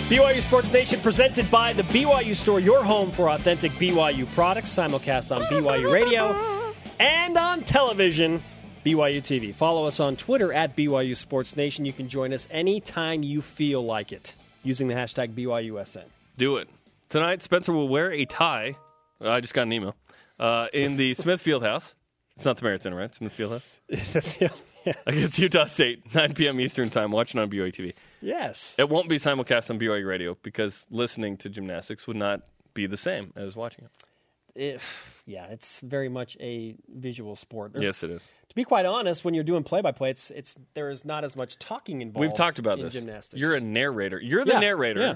BYU 0.08 0.40
Sports 0.40 0.72
Nation 0.72 1.00
presented 1.00 1.50
by 1.50 1.72
the 1.74 1.82
BYU 1.84 2.34
Store, 2.34 2.60
your 2.60 2.82
home 2.82 3.10
for 3.10 3.30
authentic 3.30 3.72
BYU 3.72 4.32
products, 4.34 4.70
simulcast 4.74 5.34
on 5.34 5.42
BYU 5.42 5.92
Radio 5.92 6.65
and 6.98 7.36
on 7.36 7.62
television, 7.62 8.42
BYU 8.84 9.18
TV. 9.18 9.54
Follow 9.54 9.86
us 9.86 10.00
on 10.00 10.16
Twitter 10.16 10.52
at 10.52 10.76
BYU 10.76 11.16
Sports 11.16 11.56
Nation. 11.56 11.84
You 11.84 11.92
can 11.92 12.08
join 12.08 12.32
us 12.32 12.46
anytime 12.50 13.22
you 13.22 13.42
feel 13.42 13.84
like 13.84 14.12
it 14.12 14.34
using 14.62 14.88
the 14.88 14.94
hashtag 14.94 15.34
BYUSN. 15.34 16.04
Do 16.36 16.56
it. 16.56 16.68
Tonight, 17.08 17.42
Spencer 17.42 17.72
will 17.72 17.88
wear 17.88 18.12
a 18.12 18.24
tie. 18.24 18.76
I 19.20 19.40
just 19.40 19.54
got 19.54 19.62
an 19.62 19.72
email. 19.72 19.94
Uh, 20.38 20.66
in 20.72 20.96
the 20.96 21.14
Smithfield 21.14 21.62
House. 21.62 21.94
It's 22.36 22.44
not 22.44 22.58
the 22.58 22.64
Marriott 22.64 22.82
Center, 22.82 22.96
right? 22.96 23.14
Smithfield 23.14 23.52
House. 23.52 23.66
Smithfield. 24.10 24.52
Yeah. 24.84 24.92
Against 25.06 25.38
Utah 25.38 25.64
State, 25.64 26.14
9 26.14 26.34
p.m. 26.34 26.60
Eastern 26.60 26.90
Time, 26.90 27.10
watching 27.10 27.40
on 27.40 27.50
BYU 27.50 27.72
TV. 27.72 27.92
yes. 28.20 28.74
It 28.78 28.88
won't 28.88 29.08
be 29.08 29.18
simulcast 29.18 29.70
on 29.70 29.80
BYU 29.80 30.06
Radio 30.06 30.36
because 30.42 30.86
listening 30.90 31.38
to 31.38 31.48
gymnastics 31.48 32.06
would 32.06 32.16
not 32.16 32.42
be 32.74 32.86
the 32.86 32.96
same 32.96 33.32
as 33.34 33.56
watching 33.56 33.86
it. 33.86 33.90
If, 34.56 35.22
yeah, 35.26 35.46
it's 35.46 35.80
very 35.80 36.08
much 36.08 36.36
a 36.40 36.74
visual 36.88 37.36
sport. 37.36 37.72
There's- 37.74 37.84
Yes, 37.84 38.02
it 38.02 38.10
is. 38.10 38.22
To 38.48 38.54
be 38.54 38.64
quite 38.64 38.86
honest, 38.86 39.24
when 39.24 39.34
you're 39.34 39.44
doing 39.44 39.62
play-by-play, 39.64 40.10
it's 40.10 40.30
it's 40.30 40.56
there 40.74 40.88
is 40.88 41.04
not 41.04 41.24
as 41.24 41.36
much 41.36 41.58
talking 41.58 42.00
involved. 42.00 42.20
We've 42.26 42.34
talked 42.34 42.58
about 42.58 42.78
in 42.78 42.84
this. 42.84 42.94
Gymnastics. 42.94 43.38
You're 43.40 43.54
a 43.54 43.60
narrator. 43.60 44.18
You're 44.20 44.44
the 44.44 44.52
Yeah, 44.52 44.60
narrator, 44.60 45.00
yeah. 45.00 45.14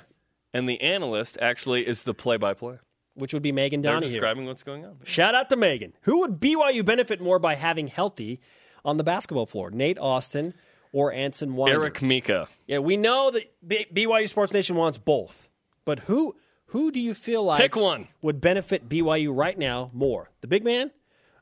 and 0.52 0.68
the 0.68 0.80
analyst 0.82 1.38
actually 1.40 1.86
is 1.86 2.02
the 2.02 2.12
play-by-play. 2.14 2.78
which 3.14 3.34
would 3.34 3.42
be 3.42 3.52
Megan 3.52 3.82
They're 3.82 3.92
Donahue. 3.94 4.12
describing 4.12 4.46
what's 4.46 4.62
going 4.62 4.84
on. 4.86 4.96
Shout 5.04 5.34
out 5.34 5.50
to 5.50 5.56
Megan. 5.56 5.92
Who 6.02 6.20
would 6.20 6.38
BYU 6.40 6.82
benefit 6.84 7.20
more 7.20 7.38
by 7.38 7.54
having 7.54 7.88
healthy 7.88 8.40
on 8.84 8.96
the 8.98 9.04
basketball 9.04 9.46
floor? 9.46 9.70
Nate 9.70 9.98
Austin 9.98 10.54
or 10.92 11.12
Anson 11.12 11.54
Winder? 11.54 11.80
Eric 11.82 12.00
Mika. 12.02 12.48
Yeah, 12.66 12.78
we 12.78 12.96
know 12.96 13.30
that 13.32 13.52
B- 13.66 13.86
BYU 13.92 14.28
Sports 14.28 14.52
Nation 14.54 14.76
wants 14.76 14.96
both. 14.96 15.50
But 15.84 15.98
who 16.00 16.36
who 16.70 16.90
do 16.90 17.00
you 17.00 17.14
feel 17.14 17.42
like 17.42 17.60
Pick 17.60 17.76
one. 17.76 18.08
would 18.22 18.40
benefit 18.40 18.88
BYU 18.88 19.36
right 19.36 19.58
now 19.58 19.90
more? 19.92 20.30
The 20.40 20.46
big 20.46 20.64
man 20.64 20.90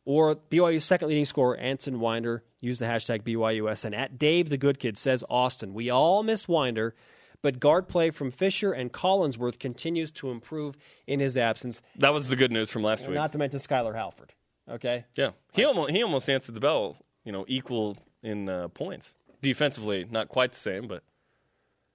or 0.05 0.37
BYU's 0.37 0.85
second 0.85 1.09
leading 1.09 1.25
scorer, 1.27 1.57
Anson 1.57 2.01
Winder? 2.01 2.43
Use 2.61 2.79
the 2.79 2.87
hashtag 2.87 3.23
BYUSN. 3.23 3.97
At 3.97 4.19
Dave 4.19 4.49
the 4.49 4.57
Good 4.57 4.79
Kid 4.79 4.97
says 4.99 5.23
Austin. 5.29 5.75
We 5.75 5.91
all 5.91 6.23
miss 6.23 6.49
Winder, 6.49 6.95
but 7.43 7.61
guard 7.61 7.89
play 7.89 8.11
from 8.11 8.31
Fisher 8.31 8.73
and 8.73 8.93
Collinsworth 8.93 9.59
continues 9.59 10.11
to 10.13 10.31
improve 10.31 10.77
in 11.07 11.21
his 11.21 11.37
absence. 11.37 11.81
That 11.97 12.13
was 12.13 12.29
the 12.29 12.37
good 12.37 12.51
news 12.51 12.71
from 12.71 12.83
last 12.83 13.07
week. 13.07 13.15
Not 13.15 13.33
to 13.33 13.39
mention 13.39 13.61
Skyler 13.61 13.95
Halford. 13.95 14.33
Okay. 14.69 15.05
Yeah, 15.17 15.31
he 15.53 15.65
almost 15.65 15.91
he 15.91 16.03
almost 16.03 16.29
answered 16.29 16.55
the 16.55 16.61
bell. 16.61 16.97
You 17.25 17.33
know, 17.33 17.45
equal 17.47 17.97
in 18.23 18.49
uh, 18.49 18.69
points. 18.69 19.15
Defensively, 19.41 20.07
not 20.11 20.29
quite 20.29 20.53
the 20.53 20.59
same, 20.59 20.89
but 20.89 21.03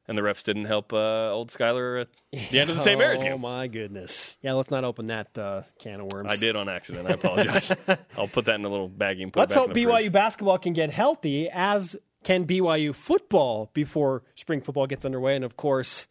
and 0.07 0.17
the 0.17 0.22
refs 0.22 0.43
didn't 0.43 0.65
help 0.65 0.91
uh, 0.93 1.31
old 1.31 1.50
Skyler 1.50 2.01
at 2.01 2.10
the 2.51 2.60
end 2.60 2.69
of 2.69 2.75
the 2.75 2.83
St. 2.83 2.98
Mary's 2.98 3.22
game. 3.22 3.33
Oh 3.33 3.38
my 3.38 3.67
goodness. 3.67 4.38
Yeah, 4.41 4.53
let's 4.53 4.72
not 4.72 4.83
open 4.83 5.07
that 5.07 5.38
uh, 5.38 5.63
can 5.79 6.01
of 6.01 6.12
worms. 6.12 6.31
I 6.31 6.36
did 6.36 6.55
on 6.55 6.69
accident. 6.69 7.07
I 7.07 7.12
apologize. 7.12 7.72
I'll 8.17 8.27
put 8.27 8.45
that 8.45 8.55
in 8.55 8.65
a 8.65 8.69
little 8.69 8.89
baggie 8.89 9.24
and 9.24 9.31
put 9.31 9.39
Let's 9.39 9.55
it 9.55 9.60
back 9.60 9.67
hope 9.67 9.75
BYU 9.75 10.01
fridge. 10.01 10.12
basketball 10.12 10.57
can 10.57 10.74
get 10.74 10.91
healthy, 10.91 11.50
as 11.50 11.95
can 12.24 12.45
BYU 12.45 12.93
football 12.93 13.69
before 13.74 14.24
spring 14.36 14.62
football 14.62 14.88
gets 14.88 15.05
underway, 15.05 15.36
and 15.36 15.45
of 15.45 15.57
course, 15.57 16.07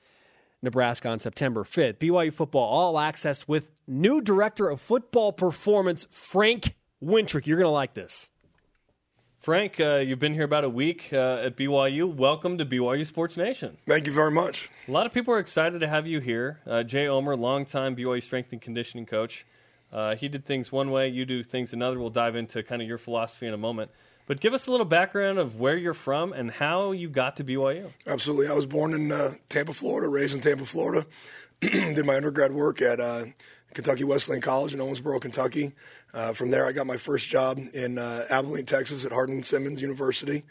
Nebraska 0.63 1.09
on 1.09 1.19
September 1.19 1.65
5th. 1.65 1.95
BYU 1.99 2.33
football 2.33 2.65
all 2.65 2.99
access 2.99 3.49
with 3.49 3.71
new 3.87 4.21
director 4.21 4.69
of 4.69 4.81
football 4.81 5.33
performance, 5.33 6.07
Frank 6.11 6.75
Wintrich. 7.03 7.47
You're 7.47 7.59
going 7.59 7.67
to 7.67 7.71
like 7.71 7.95
this. 7.95 8.31
Frank, 9.43 9.81
uh, 9.81 9.97
you've 9.97 10.21
been 10.21 10.35
here 10.35 10.45
about 10.45 10.63
a 10.63 10.69
week 10.69 11.09
uh, 11.13 11.43
at 11.43 11.57
BYU. 11.57 12.15
Welcome 12.15 12.59
to 12.59 12.65
BYU 12.65 13.05
Sports 13.05 13.37
Nation. 13.37 13.77
Thank 13.89 14.07
you 14.07 14.13
very 14.13 14.31
much. 14.31 14.71
A 14.87 14.93
lot 14.93 15.05
of 15.05 15.13
people 15.13 15.35
are 15.35 15.41
excited 15.41 15.81
to 15.81 15.89
have 15.89 16.07
you 16.07 16.21
here. 16.21 16.61
Uh, 16.65 16.85
Jay 16.85 17.09
Omer, 17.09 17.35
longtime 17.35 17.97
BYU 17.97 18.23
strength 18.23 18.53
and 18.53 18.63
conditioning 18.63 19.05
coach. 19.05 19.45
Uh, 19.93 20.15
he 20.15 20.29
did 20.29 20.47
things 20.47 20.71
one 20.71 20.93
way, 20.93 21.09
you 21.09 21.25
do 21.25 21.43
things 21.43 21.73
another. 21.73 21.99
We'll 21.99 22.09
dive 22.09 22.37
into 22.37 22.63
kind 22.63 22.81
of 22.81 22.87
your 22.87 22.99
philosophy 22.99 23.49
in 23.49 23.53
a 23.53 23.59
moment. 23.59 23.91
But 24.27 24.39
give 24.39 24.55
us 24.55 24.69
a 24.69 24.71
little 24.71 24.87
background 24.87 25.41
of 25.41 25.59
where 25.59 25.77
you're 25.77 25.93
from 25.93 26.33
and 26.33 26.49
how 26.49 26.93
you 26.93 27.09
got 27.09 27.35
to 27.39 27.45
BYU. 27.45 27.91
Absolutely. 28.07 28.47
I 28.47 28.53
was 28.53 28.67
born 28.67 28.95
in 28.95 29.11
uh, 29.11 29.35
Tampa, 29.49 29.75
Florida, 29.75 30.07
raised 30.07 30.37
in 30.37 30.41
Tampa, 30.41 30.65
Florida. 30.65 31.05
Did 31.61 32.07
my 32.07 32.15
undergrad 32.15 32.53
work 32.53 32.81
at 32.81 33.01
uh, 33.01 33.25
Kentucky 33.75 34.05
Wesleyan 34.05 34.41
College 34.41 34.75
in 34.75 34.81
Owensboro, 34.81 35.21
Kentucky. 35.21 35.73
Uh, 36.15 36.33
from 36.33 36.51
there, 36.51 36.67
I 36.67 36.73
got 36.73 36.87
my 36.87 36.97
first 36.97 37.29
job 37.29 37.59
in 37.73 37.99
uh, 37.99 38.27
Abilene, 38.29 38.67
Texas 38.67 39.05
at 39.05 39.13
Hardin 39.13 39.43
Simmons 39.43 39.81
University. 39.81 40.45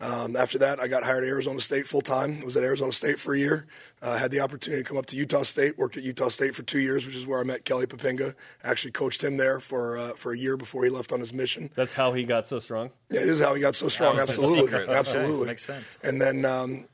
Um, 0.00 0.34
after 0.34 0.58
that, 0.58 0.80
I 0.80 0.88
got 0.88 1.04
hired 1.04 1.22
at 1.24 1.28
Arizona 1.28 1.60
State 1.60 1.86
full 1.86 2.00
time. 2.00 2.40
Was 2.40 2.56
at 2.56 2.64
Arizona 2.64 2.90
State 2.90 3.18
for 3.18 3.32
a 3.32 3.38
year. 3.38 3.66
Uh, 4.02 4.18
had 4.18 4.32
the 4.32 4.40
opportunity 4.40 4.82
to 4.82 4.88
come 4.88 4.98
up 4.98 5.06
to 5.06 5.16
Utah 5.16 5.44
State. 5.44 5.78
Worked 5.78 5.96
at 5.96 6.02
Utah 6.02 6.28
State 6.28 6.54
for 6.54 6.62
two 6.62 6.80
years, 6.80 7.06
which 7.06 7.14
is 7.14 7.26
where 7.26 7.40
I 7.40 7.44
met 7.44 7.64
Kelly 7.64 7.86
Papinga. 7.86 8.34
Actually, 8.64 8.90
coached 8.90 9.22
him 9.22 9.36
there 9.36 9.60
for 9.60 9.96
uh, 9.96 10.14
for 10.14 10.32
a 10.32 10.38
year 10.38 10.56
before 10.56 10.84
he 10.84 10.90
left 10.90 11.12
on 11.12 11.20
his 11.20 11.32
mission. 11.32 11.70
That's 11.74 11.94
how 11.94 12.12
he 12.12 12.24
got 12.24 12.48
so 12.48 12.58
strong. 12.58 12.90
Yeah, 13.08 13.20
this 13.20 13.30
is 13.30 13.40
how 13.40 13.54
he 13.54 13.60
got 13.60 13.76
so 13.76 13.88
strong. 13.88 14.16
was 14.16 14.26
the 14.26 14.32
Absolutely. 14.32 14.74
Okay, 14.74 14.92
absolutely 14.92 15.46
makes 15.46 15.64
sense. 15.64 15.96
And 16.02 16.20
then 16.20 16.44
um, 16.44 16.86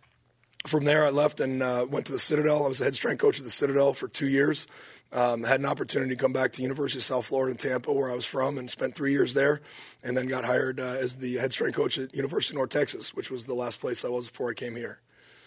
from 0.66 0.84
there, 0.84 1.06
I 1.06 1.10
left 1.10 1.40
and 1.40 1.62
uh, 1.62 1.87
went 1.88 2.06
to 2.06 2.12
the 2.12 2.18
Citadel. 2.18 2.64
I 2.64 2.68
was 2.68 2.78
the 2.78 2.84
head 2.84 2.94
strength 2.94 3.20
coach 3.20 3.38
at 3.38 3.44
the 3.44 3.50
Citadel 3.50 3.94
for 3.94 4.08
two 4.08 4.28
years. 4.28 4.66
Um, 5.12 5.43
had 5.43 5.59
an 5.59 5.67
opportunity 5.67 6.14
to 6.14 6.21
come 6.21 6.33
back 6.33 6.52
to 6.52 6.62
University 6.62 7.00
of 7.00 7.02
South 7.02 7.26
Florida 7.26 7.50
in 7.50 7.57
Tampa, 7.57 7.93
where 7.93 8.11
I 8.11 8.14
was 8.14 8.25
from, 8.25 8.59
and 8.59 8.71
spent 8.71 8.95
three 8.95 9.11
years 9.11 9.35
there. 9.35 9.61
And 10.05 10.17
then 10.17 10.29
got 10.29 10.45
hired 10.45 10.79
uh, 10.79 10.85
as 10.85 11.17
the 11.17 11.37
head 11.37 11.52
strength 11.52 11.76
coach 11.76 11.99
at 11.99 12.14
University 12.14 12.55
of 12.55 12.59
North 12.59 12.71
Texas, 12.71 13.12
which 13.12 13.31
was 13.31 13.45
the 13.45 13.55
last 13.55 13.81
place 13.81 14.05
I 14.05 14.09
was 14.09 14.29
before 14.29 14.50
I 14.50 14.55
came 14.55 14.76
here. 14.76 15.00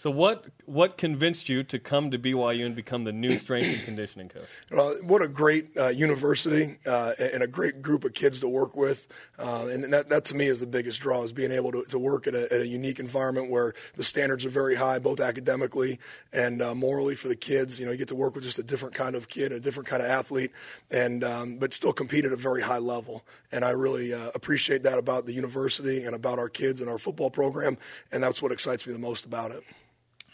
So 0.04 0.10
what 0.10 0.48
what 0.66 0.98
convinced 0.98 1.48
you 1.48 1.62
to 1.62 1.78
come 1.78 2.10
to 2.10 2.18
BYU 2.18 2.66
and 2.66 2.76
become 2.76 3.04
the 3.04 3.12
new 3.12 3.38
strength 3.38 3.74
and 3.74 3.82
conditioning 3.84 4.28
coach? 4.28 4.44
Well, 4.70 4.94
what 5.02 5.22
a 5.22 5.28
great 5.28 5.74
uh, 5.78 5.88
university 5.88 6.76
uh, 6.84 7.12
and 7.18 7.42
a 7.42 7.46
great 7.46 7.80
group 7.80 8.04
of 8.04 8.12
kids 8.12 8.40
to 8.40 8.48
work 8.48 8.76
with, 8.76 9.06
uh, 9.38 9.68
and 9.70 9.94
that, 9.94 10.10
that 10.10 10.26
to 10.26 10.36
me 10.36 10.46
is 10.46 10.60
the 10.60 10.66
biggest 10.66 11.00
draw 11.00 11.22
is 11.22 11.32
being 11.32 11.52
able 11.52 11.72
to, 11.72 11.84
to 11.84 11.98
work 11.98 12.26
at 12.26 12.34
a, 12.34 12.52
at 12.52 12.60
a 12.60 12.66
unique 12.66 12.98
environment 12.98 13.50
where 13.50 13.72
the 13.96 14.02
standards 14.02 14.44
are 14.44 14.50
very 14.50 14.74
high, 14.74 14.98
both 14.98 15.20
academically 15.20 15.98
and 16.34 16.60
uh, 16.60 16.74
morally 16.74 17.14
for 17.14 17.28
the 17.28 17.36
kids. 17.36 17.80
You 17.80 17.86
know, 17.86 17.92
you 17.92 17.96
get 17.96 18.08
to 18.08 18.14
work 18.14 18.34
with 18.34 18.44
just 18.44 18.58
a 18.58 18.62
different 18.62 18.94
kind 18.94 19.14
of 19.14 19.28
kid, 19.28 19.52
a 19.52 19.60
different 19.60 19.88
kind 19.88 20.02
of 20.02 20.10
athlete, 20.10 20.50
and 20.90 21.24
um, 21.24 21.56
but 21.56 21.72
still 21.72 21.94
compete 21.94 22.26
at 22.26 22.32
a 22.32 22.36
very 22.36 22.60
high 22.60 22.78
level. 22.78 23.24
And 23.52 23.64
I 23.64 23.70
really 23.70 24.12
uh, 24.12 24.32
appreciate 24.34 24.82
that 24.82 24.98
about 24.98 25.24
the 25.24 25.32
university 25.32 26.04
and 26.04 26.14
about 26.14 26.38
our 26.38 26.50
kids 26.50 26.82
and 26.82 26.90
our 26.90 26.98
football 26.98 27.30
program, 27.30 27.78
and 28.12 28.22
that's 28.22 28.42
what 28.42 28.52
excites 28.52 28.86
me 28.86 28.92
the 28.92 28.98
most 28.98 29.24
about 29.24 29.50
it. 29.50 29.64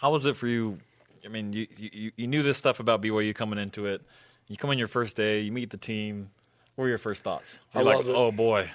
How 0.00 0.10
was 0.10 0.24
it 0.24 0.36
for 0.36 0.46
you? 0.46 0.78
I 1.24 1.28
mean, 1.28 1.52
you, 1.52 1.66
you, 1.76 2.12
you 2.16 2.26
knew 2.26 2.42
this 2.42 2.56
stuff 2.56 2.80
about 2.80 3.02
BYU 3.02 3.34
coming 3.34 3.58
into 3.58 3.86
it. 3.86 4.00
You 4.48 4.56
come 4.56 4.70
in 4.70 4.78
your 4.78 4.88
first 4.88 5.14
day, 5.14 5.40
you 5.40 5.52
meet 5.52 5.70
the 5.70 5.76
team. 5.76 6.30
What 6.74 6.84
were 6.84 6.88
your 6.88 6.98
first 6.98 7.22
thoughts? 7.22 7.58
I 7.74 7.80
You're 7.80 7.86
like, 7.86 7.96
love 7.98 8.08
it. 8.08 8.14
oh 8.16 8.32
boy. 8.32 8.70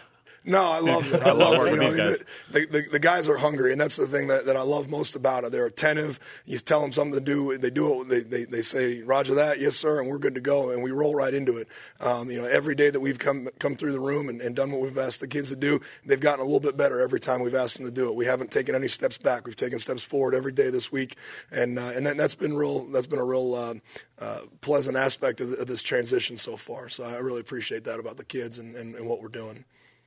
No, 0.47 0.63
I 0.63 0.79
love 0.79 1.11
it. 1.11 1.23
I 1.23 1.31
love 1.33 1.65
it. 1.65 1.71
You 1.71 1.77
know, 1.77 1.91
these 1.91 2.23
the, 2.51 2.65
the, 2.67 2.81
the, 2.91 2.99
guys 2.99 3.27
are 3.27 3.37
hungry, 3.37 3.71
and 3.71 3.81
that's 3.81 3.95
the 3.95 4.05
thing 4.05 4.27
that, 4.27 4.45
that 4.45 4.55
I 4.55 4.61
love 4.61 4.89
most 4.89 5.15
about 5.15 5.43
it. 5.43 5.51
They're 5.51 5.65
attentive. 5.65 6.19
You 6.45 6.59
tell 6.59 6.81
them 6.81 6.91
something 6.91 7.15
to 7.15 7.19
do, 7.19 7.57
they 7.57 7.71
do 7.71 8.01
it. 8.01 8.09
They, 8.09 8.19
they, 8.19 8.43
they 8.43 8.61
say, 8.61 9.01
"Roger 9.01 9.33
that, 9.35 9.59
yes 9.59 9.75
sir," 9.75 9.99
and 9.99 10.07
we're 10.07 10.19
good 10.19 10.35
to 10.35 10.41
go, 10.41 10.69
and 10.69 10.83
we 10.83 10.91
roll 10.91 11.15
right 11.15 11.33
into 11.33 11.57
it. 11.57 11.67
Um, 11.99 12.29
you 12.29 12.39
know, 12.39 12.45
every 12.45 12.75
day 12.75 12.91
that 12.91 12.99
we've 12.99 13.17
come 13.17 13.49
come 13.59 13.75
through 13.75 13.93
the 13.93 13.99
room 13.99 14.29
and, 14.29 14.39
and 14.39 14.55
done 14.55 14.71
what 14.71 14.81
we've 14.81 14.97
asked 14.97 15.19
the 15.19 15.27
kids 15.27 15.49
to 15.49 15.55
do, 15.55 15.81
they've 16.05 16.19
gotten 16.19 16.41
a 16.41 16.43
little 16.43 16.59
bit 16.59 16.77
better 16.77 17.01
every 17.01 17.19
time 17.19 17.41
we've 17.41 17.55
asked 17.55 17.77
them 17.77 17.85
to 17.85 17.91
do 17.91 18.07
it. 18.07 18.15
We 18.15 18.25
haven't 18.25 18.51
taken 18.51 18.75
any 18.75 18.87
steps 18.87 19.17
back. 19.17 19.47
We've 19.47 19.55
taken 19.55 19.79
steps 19.79 20.03
forward 20.03 20.35
every 20.35 20.51
day 20.51 20.69
this 20.69 20.91
week, 20.91 21.17
and 21.51 21.79
uh, 21.79 21.91
and 21.95 22.05
that, 22.05 22.17
that's 22.17 22.35
been 22.35 22.55
real. 22.55 22.85
That's 22.85 23.07
been 23.07 23.19
a 23.19 23.25
real. 23.25 23.55
Uh, 23.55 23.73
uh, 24.17 24.43
pleasant 24.61 24.95
aspect 24.95 25.41
of, 25.41 25.49
the, 25.49 25.57
of 25.57 25.67
this 25.67 25.83
transition 25.83 26.37
so 26.37 26.55
far. 26.55 26.87
So 26.87 27.03
I 27.03 27.17
really 27.17 27.41
appreciate 27.41 27.83
that 27.83 27.99
about 27.99 28.15
the 28.15 28.23
kids 28.23 28.59
and, 28.59 28.73
and, 28.73 28.95
and 28.95 29.05
what 29.09 29.21
we're 29.21 29.27
doing. 29.27 29.65